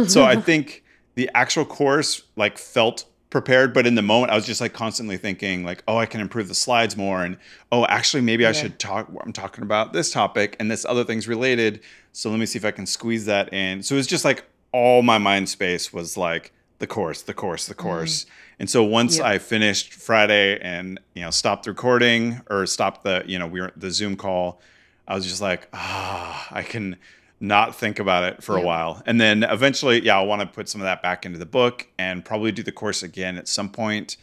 so 0.07 0.23
I 0.23 0.35
think 0.41 0.83
the 1.15 1.29
actual 1.33 1.65
course 1.65 2.23
like 2.35 2.57
felt 2.57 3.05
prepared 3.31 3.73
but 3.73 3.87
in 3.87 3.95
the 3.95 4.01
moment 4.01 4.29
i 4.29 4.35
was 4.35 4.45
just 4.45 4.59
like 4.59 4.73
constantly 4.73 5.15
thinking 5.17 5.63
like 5.63 5.81
oh 5.87 5.97
i 5.97 6.05
can 6.05 6.19
improve 6.19 6.49
the 6.49 6.53
slides 6.53 6.97
more 6.97 7.23
and 7.23 7.37
oh 7.71 7.85
actually 7.85 8.21
maybe 8.21 8.45
i 8.45 8.51
should 8.51 8.77
talk 8.77 9.09
i'm 9.23 9.31
talking 9.31 9.63
about 9.63 9.93
this 9.93 10.11
topic 10.11 10.55
and 10.59 10.69
this 10.69 10.85
other 10.85 11.05
thing's 11.05 11.29
related 11.29 11.79
so 12.11 12.29
let 12.29 12.39
me 12.39 12.45
see 12.45 12.59
if 12.59 12.65
i 12.65 12.71
can 12.71 12.85
squeeze 12.85 13.25
that 13.25 13.51
in. 13.53 13.81
So 13.81 13.95
it 13.95 13.99
was 13.99 14.07
just 14.07 14.25
like 14.25 14.43
all 14.73 15.01
my 15.01 15.17
mind 15.17 15.49
space 15.49 15.93
was 15.93 16.17
like 16.17 16.51
the 16.79 16.87
course 16.87 17.21
the 17.21 17.33
course 17.33 17.67
the 17.67 17.73
course. 17.73 18.25
And 18.59 18.69
so 18.69 18.83
once 18.83 19.19
i 19.19 19.37
finished 19.37 19.93
friday 19.93 20.59
and 20.59 20.99
you 21.15 21.23
know 21.23 21.31
stopped 21.31 21.67
recording 21.67 22.41
or 22.49 22.65
stopped 22.65 23.03
the 23.03 23.23
you 23.25 23.39
know 23.39 23.47
we 23.47 23.61
were 23.61 23.71
the 23.75 23.89
zoom 23.91 24.15
call 24.15 24.61
i 25.07 25.15
was 25.15 25.25
just 25.25 25.41
like 25.41 25.67
ah 25.73 26.47
i 26.51 26.61
can 26.61 26.97
not 27.41 27.75
think 27.75 27.99
about 27.99 28.23
it 28.23 28.43
for 28.43 28.55
a 28.55 28.61
while. 28.61 29.01
And 29.05 29.19
then 29.19 29.43
eventually, 29.43 30.01
yeah, 30.03 30.17
I 30.17 30.21
want 30.23 30.41
to 30.41 30.47
put 30.47 30.69
some 30.69 30.79
of 30.79 30.85
that 30.85 31.01
back 31.01 31.25
into 31.25 31.39
the 31.39 31.45
book 31.45 31.87
and 31.97 32.23
probably 32.23 32.51
do 32.51 32.63
the 32.63 32.71
course 32.71 33.01
again 33.03 33.37
at 33.37 33.47
some 33.47 33.69
point. 33.69 34.17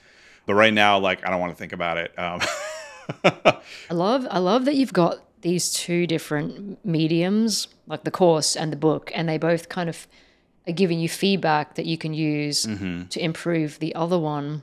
But 0.46 0.54
right 0.54 0.72
now, 0.72 0.98
like, 0.98 1.26
I 1.26 1.30
don't 1.30 1.40
want 1.40 1.52
to 1.52 1.58
think 1.58 1.72
about 1.72 1.98
it. 1.98 2.16
Um, 2.18 2.40
I 3.24 3.94
love 3.94 4.26
I 4.30 4.38
love 4.38 4.64
that 4.66 4.74
you've 4.74 4.92
got 4.92 5.18
these 5.42 5.72
two 5.72 6.06
different 6.06 6.84
mediums, 6.84 7.68
like 7.86 8.04
the 8.04 8.10
course 8.10 8.56
and 8.56 8.72
the 8.72 8.76
book, 8.76 9.10
and 9.14 9.28
they 9.28 9.38
both 9.38 9.68
kind 9.68 9.88
of 9.88 10.06
are 10.66 10.72
giving 10.72 10.98
you 11.00 11.08
feedback 11.08 11.74
that 11.76 11.86
you 11.86 11.96
can 11.98 12.12
use 12.14 12.62
to 13.10 13.20
improve 13.20 13.78
the 13.78 13.94
other 13.94 14.18
one. 14.18 14.62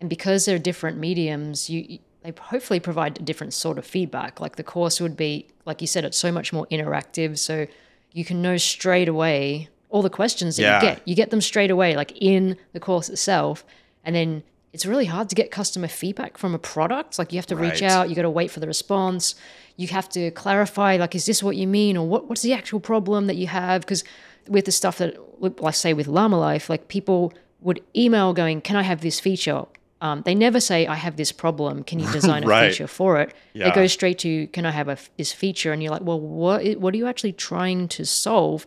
And 0.00 0.10
because 0.10 0.44
they're 0.44 0.58
different 0.58 0.98
mediums, 0.98 1.70
you 1.70 1.80
you- 1.88 1.98
they 2.22 2.32
hopefully 2.40 2.80
provide 2.80 3.20
a 3.20 3.22
different 3.22 3.54
sort 3.54 3.78
of 3.78 3.86
feedback. 3.86 4.40
Like 4.40 4.56
the 4.56 4.64
course 4.64 5.00
would 5.00 5.16
be, 5.16 5.46
like 5.64 5.80
you 5.80 5.86
said, 5.86 6.04
it's 6.04 6.18
so 6.18 6.32
much 6.32 6.52
more 6.52 6.66
interactive, 6.72 7.38
so 7.38 7.68
you 8.16 8.24
can 8.24 8.40
know 8.40 8.56
straight 8.56 9.08
away 9.08 9.68
all 9.90 10.02
the 10.02 10.10
questions 10.10 10.56
that 10.56 10.62
Yeah. 10.62 10.76
you 10.76 10.88
get. 10.88 11.02
You 11.08 11.14
get 11.14 11.30
them 11.30 11.40
straight 11.42 11.70
away, 11.70 11.94
like 11.96 12.12
in 12.20 12.56
the 12.72 12.80
course 12.80 13.08
itself, 13.10 13.64
and 14.04 14.16
then 14.16 14.42
it's 14.72 14.86
really 14.86 15.04
hard 15.04 15.28
to 15.28 15.34
get 15.34 15.50
customer 15.50 15.86
feedback 15.88 16.38
from 16.38 16.54
a 16.54 16.58
product. 16.58 17.18
Like 17.18 17.32
you 17.32 17.38
have 17.38 17.46
to 17.46 17.56
reach 17.56 17.82
out, 17.82 18.08
you 18.08 18.16
got 18.16 18.22
to 18.22 18.30
wait 18.30 18.50
for 18.50 18.60
the 18.60 18.66
response. 18.66 19.34
You 19.76 19.86
have 19.88 20.08
to 20.10 20.30
clarify, 20.30 20.96
like, 20.96 21.14
is 21.14 21.26
this 21.26 21.42
what 21.42 21.56
you 21.56 21.66
mean, 21.66 21.96
or 21.98 22.06
what, 22.06 22.28
what's 22.28 22.42
the 22.42 22.54
actual 22.54 22.80
problem 22.80 23.26
that 23.26 23.36
you 23.36 23.46
have? 23.48 23.82
Because 23.82 24.02
with 24.48 24.64
the 24.64 24.72
stuff 24.72 24.96
that, 24.98 25.14
like, 25.40 25.74
say 25.74 25.92
with 25.92 26.08
Llama 26.08 26.38
Life, 26.38 26.70
like 26.70 26.88
people 26.88 27.32
would 27.60 27.80
email 27.94 28.32
going, 28.32 28.60
"Can 28.62 28.76
I 28.76 28.82
have 28.82 29.00
this 29.02 29.20
feature?" 29.20 29.64
Um, 30.00 30.22
they 30.24 30.34
never 30.34 30.60
say, 30.60 30.86
"I 30.86 30.94
have 30.96 31.16
this 31.16 31.32
problem. 31.32 31.82
Can 31.82 31.98
you 31.98 32.10
design 32.18 32.44
a 32.44 32.46
Right. 32.46 32.70
feature 32.70 32.86
for 32.86 33.20
it?" 33.20 33.34
Yeah. 33.54 33.68
They 33.70 33.74
go 33.74 33.86
straight 33.86 34.18
to, 34.20 34.46
"Can 34.48 34.66
I 34.66 34.70
have 34.70 34.88
a 34.88 34.98
this 35.16 35.32
feature?" 35.32 35.72
And 35.72 35.82
you're 35.82 35.92
like, 35.92 36.02
"Well, 36.02 36.20
what 36.20 36.64
what 36.80 36.92
are 36.94 36.96
you 36.96 37.06
actually 37.06 37.32
trying 37.32 37.88
to 37.88 38.04
solve?" 38.04 38.66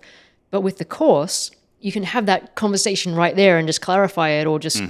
But 0.51 0.61
with 0.61 0.77
the 0.77 0.85
course, 0.85 1.51
you 1.79 1.91
can 1.91 2.03
have 2.03 2.25
that 2.25 2.55
conversation 2.55 3.13
right 3.15 3.35
there 3.35 3.57
and 3.59 3.67
just 3.67 3.81
clarify 3.81 4.29
it, 4.29 4.47
or 4.47 4.57
just 4.59 4.81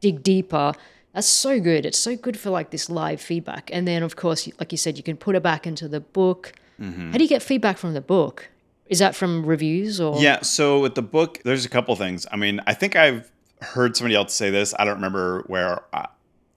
dig 0.00 0.22
deeper. 0.22 0.72
That's 1.14 1.26
so 1.26 1.58
good. 1.58 1.84
It's 1.86 1.98
so 1.98 2.14
good 2.14 2.38
for 2.38 2.50
like 2.50 2.70
this 2.70 2.88
live 2.88 3.20
feedback. 3.20 3.70
And 3.72 3.88
then, 3.88 4.02
of 4.02 4.14
course, 4.16 4.48
like 4.60 4.70
you 4.72 4.78
said, 4.78 4.96
you 4.96 5.02
can 5.02 5.16
put 5.16 5.34
it 5.34 5.42
back 5.42 5.66
into 5.66 5.88
the 5.88 6.00
book. 6.00 6.52
How 6.78 7.18
do 7.18 7.22
you 7.24 7.28
get 7.28 7.42
feedback 7.42 7.76
from 7.78 7.94
the 7.94 8.00
book? 8.00 8.48
Is 8.86 8.98
that 9.00 9.14
from 9.14 9.44
reviews 9.46 10.00
or? 10.00 10.20
yeah. 10.20 10.40
So 10.42 10.80
with 10.80 10.94
the 10.94 11.02
book, 11.02 11.40
there's 11.44 11.64
a 11.64 11.68
couple 11.68 11.94
things. 11.96 12.26
I 12.32 12.36
mean, 12.36 12.60
I 12.66 12.74
think 12.74 12.96
I've 12.96 13.30
heard 13.60 13.96
somebody 13.96 14.14
else 14.14 14.34
say 14.34 14.50
this. 14.50 14.74
I 14.78 14.84
don't 14.84 14.96
remember 14.96 15.42
where. 15.46 15.82
Uh, 15.92 16.06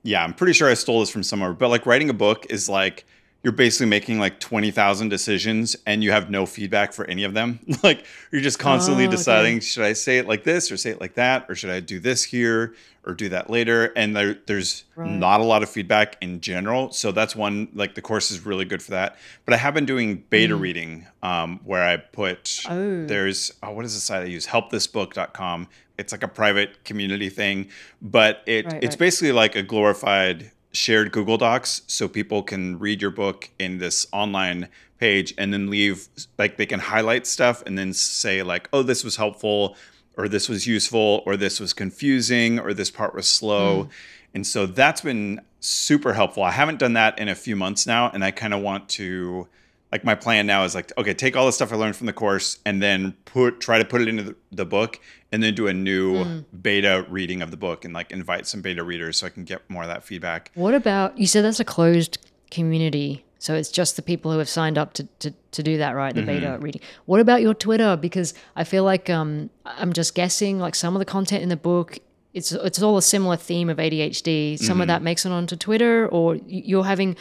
yeah, 0.04 0.24
I'm 0.24 0.34
pretty 0.34 0.54
sure 0.54 0.70
I 0.70 0.74
stole 0.74 0.99
this 0.99 1.10
from 1.10 1.24
somewhere. 1.24 1.54
But 1.54 1.70
like 1.70 1.86
writing 1.86 2.10
a 2.10 2.14
book 2.14 2.45
is 2.49 2.68
like 2.68 3.06
you're 3.41 3.51
basically 3.54 3.88
making 3.88 4.20
like 4.20 4.39
20,000 4.39 5.10
decisions 5.10 5.76
and 5.86 6.01
you 6.01 6.12
have 6.12 6.30
no 6.30 6.45
feedback 6.45 6.93
for 6.93 7.06
any 7.06 7.24
of 7.26 7.34
them. 7.34 7.60
like 7.84 8.06
you're 8.32 8.41
just 8.41 8.58
constantly 8.60 9.04
Oh, 9.04 9.08
okay. 9.08 9.16
deciding 9.18 9.60
should 9.60 9.84
I 9.84 9.93
say 9.93 10.18
it 10.18 10.28
like 10.28 10.43
this 10.45 10.72
or 10.72 10.78
say 10.78 10.91
it 10.91 11.01
like 11.01 11.16
that 11.16 11.45
or 11.49 11.56
should 11.56 11.70
I 11.70 11.82
do 11.82 11.99
this 11.99 12.24
here 12.24 12.74
or 13.06 13.14
do 13.14 13.28
that 13.30 13.49
later 13.49 13.91
and 13.97 14.16
there, 14.16 14.38
there's 14.45 14.86
Right. 14.95 15.10
not 15.12 15.41
a 15.41 15.43
lot 15.43 15.62
of 15.62 15.70
feedback 15.70 16.16
in 16.22 16.39
general. 16.39 16.91
So 16.91 17.12
that's 17.12 17.36
one 17.36 17.68
like 17.74 17.95
the 17.95 18.01
course 18.01 18.32
is 18.32 18.45
really 18.45 18.64
good 18.64 18.82
for 18.82 18.91
that. 18.91 19.18
But 19.43 19.54
I 19.54 19.58
have 19.58 19.74
been 19.74 19.86
doing 19.86 20.24
beta 20.30 20.56
reading 20.56 21.08
um, 21.22 21.60
where 21.66 21.84
I 21.84 21.97
put 21.97 22.43
Mm. 22.45 23.04
Oh. 23.04 23.08
there's 23.08 23.54
oh, 23.62 23.72
what 23.72 23.84
is 23.84 23.93
the 23.93 23.99
site 23.99 24.22
I 24.24 24.26
use 24.28 24.47
helpthisbook.com. 24.47 25.68
It's 25.98 26.12
like 26.12 26.24
a 26.24 26.28
private 26.28 26.84
community 26.84 27.30
thing, 27.30 27.70
but 28.02 28.41
it 28.46 28.66
Right, 28.66 28.84
it's 28.84 28.94
right. 28.94 29.00
basically 29.00 29.32
like 29.32 29.56
a 29.56 29.64
glorified 29.64 30.52
shared 30.72 31.12
Google 31.12 31.38
Docs 31.38 31.84
so 31.88 32.08
people 32.08 32.41
can 32.41 32.80
read 32.80 33.02
your 33.02 33.12
book 33.12 33.50
in 33.60 33.78
this 33.78 34.08
online 34.12 34.70
page 34.98 35.34
and 35.38 35.54
then 35.54 35.70
leave 35.70 36.08
like 36.38 36.58
they 36.58 36.66
can 36.66 36.80
highlight 36.80 37.28
stuff 37.28 37.62
and 37.66 37.78
then 37.78 37.94
say 37.94 38.41
like 38.41 38.70
oh 38.74 38.82
this 38.82 39.04
was 39.04 39.18
helpful 39.18 39.76
or 40.18 40.28
this 40.28 40.50
was 40.50 40.66
useful 40.66 41.24
or 41.26 41.38
this 41.38 41.60
was 41.60 41.74
confusing 41.74 42.60
or 42.60 42.74
this 42.74 42.91
part 42.91 43.16
was 43.16 43.28
slow. 43.28 43.84
Hmm. 43.84 43.89
And 44.36 44.48
so 44.48 44.66
that's 44.66 45.02
been 45.02 45.41
super 45.60 46.14
helpful. 46.14 46.44
I 46.44 46.52
haven't 46.52 46.80
done 46.80 46.94
that 46.94 47.20
in 47.20 47.30
a 47.30 47.36
few 47.36 47.56
months 47.56 47.86
now 47.86 48.10
and 48.10 48.24
I 48.24 48.32
kind 48.32 48.54
of 48.54 48.62
want 48.62 48.89
to 48.89 49.48
like 49.94 50.04
my 50.04 50.16
plan 50.16 50.46
now 50.46 50.64
is 50.64 50.76
like 50.76 50.91
okay 50.98 51.14
take 51.14 51.38
all 51.38 51.46
the 51.46 51.52
stuff 51.52 51.72
i 51.72 51.76
learned 51.76 51.96
from 51.96 52.08
the 52.08 52.14
course 52.14 52.58
and 52.66 52.82
then 52.82 53.14
put 53.26 53.60
try 53.60 53.78
to 53.78 53.86
put 53.86 54.02
it 54.02 54.08
into 54.08 54.24
the, 54.24 54.36
the 54.52 54.66
book 54.66 55.00
and 55.32 55.41
then 55.41 55.54
do 55.54 55.68
a 55.68 55.74
new 55.74 56.24
hmm. 56.24 56.39
beta 56.62 57.06
reading 57.10 57.41
of 57.41 57.52
the 57.52 57.58
book 57.58 57.86
and 57.86 57.94
like 57.94 58.12
invite 58.12 58.48
some 58.48 58.62
beta 58.62 58.84
readers 58.84 59.18
so 59.20 59.28
i 59.28 59.30
can 59.30 59.44
get 59.44 59.62
more 59.70 59.84
of 59.84 59.88
that 59.88 60.04
feedback 60.04 60.52
What 60.56 60.74
about 60.74 61.18
you 61.18 61.28
said 61.28 61.46
that's 61.46 61.60
a 61.60 61.66
closed 61.66 62.18
community, 62.54 63.26
so 63.39 63.56
it's 63.56 63.70
just 63.70 63.98
the 63.98 64.02
people 64.02 64.32
who 64.32 64.38
have 64.38 64.48
signed 64.48 64.78
up 64.78 64.94
to 64.94 65.04
to, 65.20 65.34
to 65.52 65.64
do 65.64 65.78
that, 65.80 65.91
right? 65.96 66.14
The 66.14 66.22
mm-hmm. 66.22 66.28
beta 66.28 66.58
reading. 66.62 66.82
What 67.06 67.20
about 67.20 67.41
your 67.41 67.54
Twitter? 67.54 67.98
Because 67.98 68.34
I 68.56 68.64
feel 68.64 68.86
like 68.86 69.10
um 69.10 69.50
I'm 69.66 69.91
just 69.91 70.16
guessing 70.16 70.60
like 70.60 70.76
some 70.76 70.96
of 70.96 71.00
the 71.00 71.06
content 71.06 71.44
in 71.44 71.50
the 71.50 71.58
book. 71.58 72.00
It's, 72.34 72.52
it's 72.52 72.82
all 72.82 72.98
a 72.98 73.02
similar 73.04 73.38
theme 73.38 73.70
of 73.70 73.78
ADHD. 73.78 74.58
Some 74.58 74.82
of 74.82 74.86
mm-hmm. 74.86 74.88
that 74.88 75.04
makes 75.04 75.24
it 75.24 75.32
onto 75.32 75.56
Twitter, 75.56 76.08
or 76.08 76.38
you're 76.48 76.84
having 76.84 77.16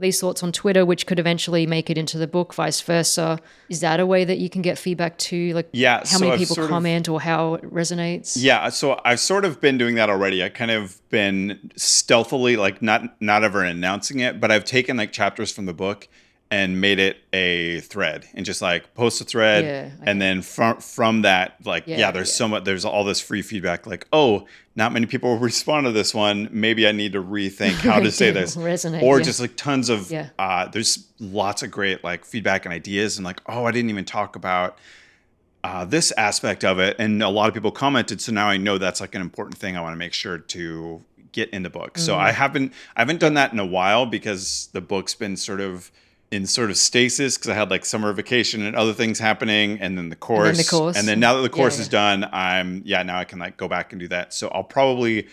these 0.00 0.20
thoughts 0.20 0.42
on 0.42 0.50
Twitter, 0.50 0.84
which 0.84 1.06
could 1.06 1.18
eventually 1.20 1.66
make 1.66 1.88
it 1.88 1.96
into 1.96 2.18
the 2.18 2.26
book, 2.26 2.52
vice 2.54 2.80
versa. 2.80 3.38
Is 3.68 3.80
that 3.80 4.00
a 4.00 4.06
way 4.06 4.24
that 4.24 4.38
you 4.38 4.50
can 4.50 4.60
get 4.60 4.76
feedback 4.78 5.16
too? 5.18 5.52
Like, 5.54 5.68
Yeah, 5.72 5.98
how 5.98 6.04
so 6.04 6.18
many 6.18 6.32
I've 6.32 6.38
people 6.40 6.56
sort 6.56 6.64
of- 6.64 6.70
comment 6.70 7.08
or 7.08 7.20
how 7.20 7.54
it 7.54 7.72
resonates? 7.72 8.34
yeah 8.36 8.68
so 8.68 9.00
i've 9.04 9.20
sort 9.20 9.44
of 9.44 9.60
been 9.60 9.78
doing 9.78 9.94
that 9.94 10.10
already 10.10 10.42
i 10.42 10.48
kind 10.48 10.70
of 10.70 11.00
been 11.10 11.70
stealthily 11.76 12.56
like 12.56 12.82
not 12.82 13.20
not 13.20 13.44
ever 13.44 13.62
announcing 13.62 14.18
it 14.20 14.40
but 14.40 14.50
i've 14.50 14.64
taken 14.64 14.96
like 14.96 15.12
chapters 15.12 15.52
from 15.52 15.66
the 15.66 15.72
book 15.72 16.08
and 16.54 16.80
made 16.80 17.00
it 17.00 17.16
a 17.32 17.80
thread 17.80 18.24
and 18.32 18.46
just 18.46 18.62
like 18.62 18.94
post 18.94 19.20
a 19.20 19.24
thread 19.24 19.64
Yeah, 19.64 20.06
and 20.08 20.22
then 20.22 20.40
from 20.40 20.76
from 20.80 21.22
that 21.22 21.56
like 21.64 21.84
yeah, 21.88 21.98
Yeah, 21.98 22.10
there's 22.12 22.28
yeah. 22.30 22.34
so 22.36 22.48
much 22.48 22.62
there's 22.64 22.84
all 22.84 23.02
this 23.02 23.20
free 23.20 23.42
feedback 23.42 23.88
like 23.88 24.06
oh 24.12 24.46
not 24.76 24.92
many 24.92 25.06
people 25.06 25.36
respond 25.50 25.86
to 25.86 25.92
this 25.92 26.14
one. 26.14 26.48
Maybe 26.52 26.86
i 26.86 26.92
need 26.92 27.12
to 27.14 27.22
rethink 27.22 27.72
how 27.90 27.98
to 27.98 28.12
say 28.20 28.30
this. 28.30 28.54
Resonate, 28.56 29.02
or 29.02 29.20
just 29.20 29.40
like 29.40 29.56
tons 29.56 29.88
of 29.88 30.12
Yeah. 30.12 30.28
uh 30.38 30.68
there's 30.68 31.08
lots 31.18 31.64
of 31.64 31.72
great 31.72 32.04
like 32.04 32.24
feedback 32.24 32.64
and 32.66 32.72
ideas 32.72 33.18
and 33.18 33.24
like 33.24 33.40
oh 33.46 33.64
i 33.64 33.72
didn't 33.72 33.90
even 33.90 34.04
talk 34.04 34.36
about 34.36 34.78
uh, 35.64 35.82
this 35.82 36.12
aspect 36.18 36.62
of 36.62 36.78
it. 36.78 36.94
And 36.98 37.22
a 37.22 37.28
lot 37.30 37.48
of 37.48 37.54
people 37.54 37.72
commented 37.72 38.20
so 38.20 38.30
now 38.32 38.46
i 38.48 38.56
know 38.58 38.78
that's 38.78 39.00
like 39.00 39.14
an 39.16 39.22
important 39.22 39.58
thing 39.58 39.76
i 39.76 39.80
want 39.80 39.94
to 39.94 39.98
make 39.98 40.12
sure 40.12 40.38
to 40.38 41.02
get 41.32 41.50
in 41.50 41.64
the 41.64 41.70
book. 41.70 41.98
So 41.98 42.14
i 42.16 42.30
haven't 42.30 42.72
i 42.96 43.00
haven't 43.00 43.18
done 43.18 43.34
that 43.34 43.52
in 43.52 43.58
a 43.58 43.66
while 43.66 44.06
because 44.06 44.68
the 44.72 44.80
book's 44.80 45.16
been 45.16 45.36
sort 45.36 45.60
of 45.60 45.90
in 46.30 46.46
sort 46.46 46.70
of 46.70 46.76
stasis 46.76 47.36
because 47.36 47.50
i 47.50 47.54
had 47.54 47.70
like 47.70 47.84
summer 47.84 48.12
vacation 48.12 48.62
and 48.62 48.74
other 48.74 48.92
things 48.92 49.18
happening 49.18 49.78
and 49.80 49.96
then 49.96 50.08
the 50.08 50.16
course 50.16 50.56
the 50.56 50.76
course. 50.76 50.96
and 50.96 51.06
then 51.06 51.20
now 51.20 51.34
that 51.34 51.42
the 51.42 51.48
course 51.48 51.76
yeah. 51.76 51.82
is 51.82 51.88
done 51.88 52.28
i'm 52.32 52.82
yeah 52.84 53.02
now 53.02 53.18
i 53.18 53.24
can 53.24 53.38
like 53.38 53.56
go 53.56 53.68
back 53.68 53.92
and 53.92 54.00
do 54.00 54.08
that 54.08 54.32
so 54.32 54.48
i'll 54.48 54.64
probably 54.64 55.26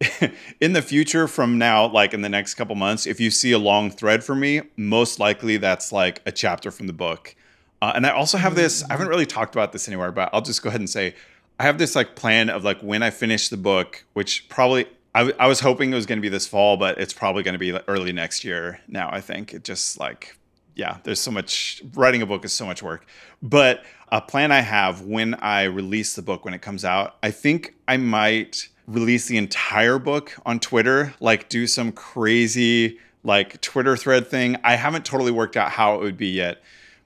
in 0.60 0.72
the 0.72 0.82
future 0.82 1.28
from 1.28 1.58
now 1.58 1.86
like 1.86 2.14
in 2.14 2.22
the 2.22 2.28
next 2.28 2.54
couple 2.54 2.74
months 2.74 3.06
if 3.06 3.20
you 3.20 3.30
see 3.30 3.52
a 3.52 3.58
long 3.58 3.90
thread 3.90 4.24
from 4.24 4.40
me 4.40 4.62
most 4.76 5.18
likely 5.18 5.56
that's 5.56 5.92
like 5.92 6.22
a 6.26 6.32
chapter 6.32 6.70
from 6.70 6.86
the 6.86 6.92
book 6.92 7.36
uh, 7.82 7.92
and 7.94 8.06
i 8.06 8.10
also 8.10 8.38
have 8.38 8.54
this 8.54 8.82
i 8.84 8.92
haven't 8.92 9.08
really 9.08 9.26
talked 9.26 9.54
about 9.54 9.72
this 9.72 9.88
anywhere 9.88 10.10
but 10.10 10.30
i'll 10.32 10.40
just 10.40 10.62
go 10.62 10.68
ahead 10.68 10.80
and 10.80 10.88
say 10.88 11.14
i 11.58 11.64
have 11.64 11.76
this 11.76 11.94
like 11.94 12.16
plan 12.16 12.48
of 12.48 12.64
like 12.64 12.80
when 12.80 13.02
i 13.02 13.10
finish 13.10 13.50
the 13.50 13.56
book 13.58 14.04
which 14.14 14.48
probably 14.48 14.86
I, 15.14 15.20
w- 15.20 15.36
I 15.38 15.46
was 15.48 15.60
hoping 15.60 15.92
it 15.92 15.96
was 15.96 16.06
going 16.06 16.18
to 16.18 16.22
be 16.22 16.28
this 16.28 16.46
fall 16.46 16.76
but 16.76 16.98
it's 16.98 17.12
probably 17.12 17.42
going 17.42 17.54
to 17.54 17.58
be 17.58 17.72
early 17.88 18.12
next 18.12 18.44
year 18.44 18.80
now 18.88 19.10
i 19.12 19.20
think 19.20 19.54
it 19.54 19.64
just 19.64 19.98
like 19.98 20.36
yeah, 20.80 20.96
there's 21.04 21.20
so 21.20 21.30
much 21.30 21.82
writing 21.94 22.22
a 22.22 22.26
book 22.26 22.44
is 22.44 22.52
so 22.52 22.64
much 22.64 22.82
work. 22.82 23.06
But 23.42 23.84
a 24.10 24.20
plan 24.20 24.50
I 24.50 24.60
have 24.60 25.02
when 25.02 25.34
I 25.34 25.64
release 25.64 26.14
the 26.14 26.22
book 26.22 26.44
when 26.44 26.54
it 26.54 26.62
comes 26.62 26.84
out, 26.84 27.16
I 27.22 27.30
think 27.30 27.74
I 27.86 27.98
might 27.98 28.68
release 28.86 29.26
the 29.26 29.36
entire 29.36 29.98
book 29.98 30.34
on 30.46 30.58
Twitter, 30.58 31.14
like 31.20 31.50
do 31.50 31.66
some 31.66 31.92
crazy 31.92 32.98
like 33.22 33.60
Twitter 33.60 33.96
thread 33.96 34.26
thing. 34.26 34.56
I 34.64 34.76
haven't 34.76 35.04
totally 35.04 35.30
worked 35.30 35.56
out 35.56 35.70
how 35.70 35.96
it 35.96 36.00
would 36.00 36.16
be 36.16 36.28
yet. 36.28 36.62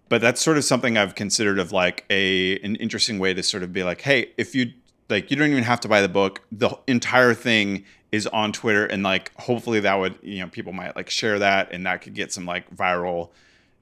But 0.09 0.21
that's 0.21 0.41
sort 0.41 0.57
of 0.57 0.65
something 0.65 0.97
I've 0.97 1.17
considered 1.17 1.59
of 1.59 1.73
like 1.73 2.05
a 2.11 2.61
an 2.61 2.77
interesting 2.77 3.19
way 3.19 3.35
to 3.35 3.43
sort 3.43 3.65
of 3.65 3.73
be 3.73 3.83
like, 3.83 4.03
hey, 4.03 4.31
if 4.37 4.55
you 4.55 4.73
like 5.09 5.31
you 5.31 5.37
don't 5.37 5.51
even 5.51 5.65
have 5.65 5.81
to 5.81 5.89
buy 5.89 6.01
the 6.01 6.09
book. 6.09 6.43
The 6.53 6.77
entire 6.87 7.35
thing 7.35 7.85
is 8.13 8.27
on 8.29 8.53
Twitter 8.53 8.87
and 8.87 9.03
like 9.03 9.33
hopefully 9.37 9.81
that 9.81 9.95
would, 9.95 10.19
you 10.23 10.41
know, 10.41 10.49
people 10.49 10.73
might 10.73 10.95
like 10.97 11.11
share 11.11 11.39
that 11.39 11.73
and 11.73 11.87
that 11.87 12.03
could 12.03 12.15
get 12.15 12.33
some 12.33 12.47
like 12.47 12.75
viral 12.75 13.31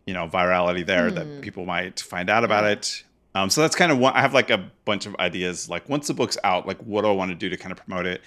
you 0.06 0.14
know 0.14 0.26
virality 0.26 0.84
there 0.84 1.10
that 1.10 1.40
people 1.42 1.64
might 1.64 2.00
find 2.00 2.28
out 2.28 2.44
about 2.44 2.64
it. 2.64 3.04
Um, 3.34 3.48
so 3.50 3.62
that's 3.62 3.74
kind 3.74 3.90
of 3.90 3.98
one 3.98 4.12
i 4.12 4.20
have 4.20 4.34
like 4.34 4.50
a 4.50 4.70
bunch 4.84 5.06
of 5.06 5.16
ideas 5.16 5.66
like 5.70 5.88
once 5.88 6.06
the 6.06 6.12
book's 6.12 6.36
out 6.44 6.66
like 6.66 6.76
what 6.80 7.00
do 7.00 7.08
i 7.08 7.12
want 7.12 7.30
to 7.30 7.34
do 7.34 7.48
to 7.48 7.56
kind 7.56 7.72
of 7.72 7.78
promote 7.78 8.04
it? 8.06 8.20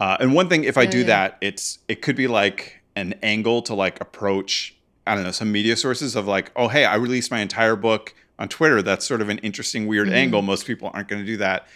Uh, 0.00 0.16
and 0.18 0.34
one 0.34 0.48
thing 0.48 0.64
if 0.64 0.76
i 0.76 0.86
do 0.86 1.00
yeah. 1.00 1.06
that 1.06 1.38
it's 1.40 1.78
it 1.86 2.02
could 2.02 2.16
be 2.16 2.26
like 2.26 2.82
an 2.96 3.14
angle 3.22 3.62
to 3.62 3.74
like 3.74 4.00
approach 4.00 4.74
i 5.06 5.14
don't 5.14 5.22
know 5.22 5.30
some 5.30 5.52
media 5.52 5.76
sources 5.76 6.16
of 6.16 6.26
like 6.26 6.50
oh 6.56 6.66
hey 6.66 6.84
i 6.84 6.96
released 6.96 7.30
my 7.30 7.40
entire 7.40 7.76
book 7.76 8.12
on 8.40 8.48
twitter. 8.48 8.82
That's 8.82 9.06
sort 9.06 9.20
of 9.20 9.28
an 9.28 9.38
interesting 9.38 9.86
weird 9.86 10.08
angle. 10.08 10.42
Most 10.42 10.66
people 10.66 10.90
aren't 10.94 11.08
going 11.08 11.20
to 11.20 11.26
do 11.26 11.36
that 11.36 11.68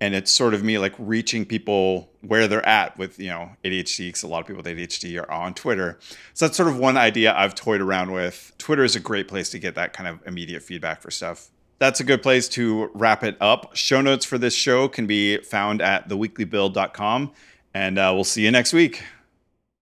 and 0.00 0.14
it's 0.14 0.32
sort 0.32 0.54
of 0.54 0.64
me 0.64 0.78
like 0.78 0.94
reaching 0.98 1.44
people 1.44 2.10
where 2.22 2.48
they're 2.48 2.66
at 2.66 2.96
with 2.98 3.18
you 3.18 3.28
know 3.28 3.50
ADHD 3.64 4.08
because 4.08 4.22
a 4.22 4.28
lot 4.28 4.40
of 4.40 4.46
people 4.46 4.62
with 4.62 4.66
ADHD 4.66 5.20
are 5.20 5.30
on 5.30 5.54
Twitter. 5.54 5.98
So 6.34 6.46
that's 6.46 6.56
sort 6.56 6.68
of 6.68 6.78
one 6.78 6.96
idea 6.96 7.34
I've 7.34 7.54
toyed 7.54 7.80
around 7.80 8.12
with. 8.12 8.52
Twitter 8.58 8.84
is 8.84 8.96
a 8.96 9.00
great 9.00 9.28
place 9.28 9.50
to 9.50 9.58
get 9.58 9.74
that 9.74 9.92
kind 9.92 10.08
of 10.08 10.26
immediate 10.26 10.62
feedback 10.62 11.02
for 11.02 11.10
stuff. 11.10 11.50
That's 11.78 12.00
a 12.00 12.04
good 12.04 12.22
place 12.22 12.48
to 12.50 12.90
wrap 12.92 13.24
it 13.24 13.36
up. 13.40 13.74
Show 13.74 14.02
notes 14.02 14.24
for 14.24 14.36
this 14.36 14.54
show 14.54 14.88
can 14.88 15.06
be 15.06 15.38
found 15.38 15.80
at 15.80 16.08
theweeklybuild.com, 16.08 17.32
and 17.72 17.98
uh, 17.98 18.12
we'll 18.14 18.24
see 18.24 18.44
you 18.44 18.50
next 18.50 18.72
week. 18.72 19.02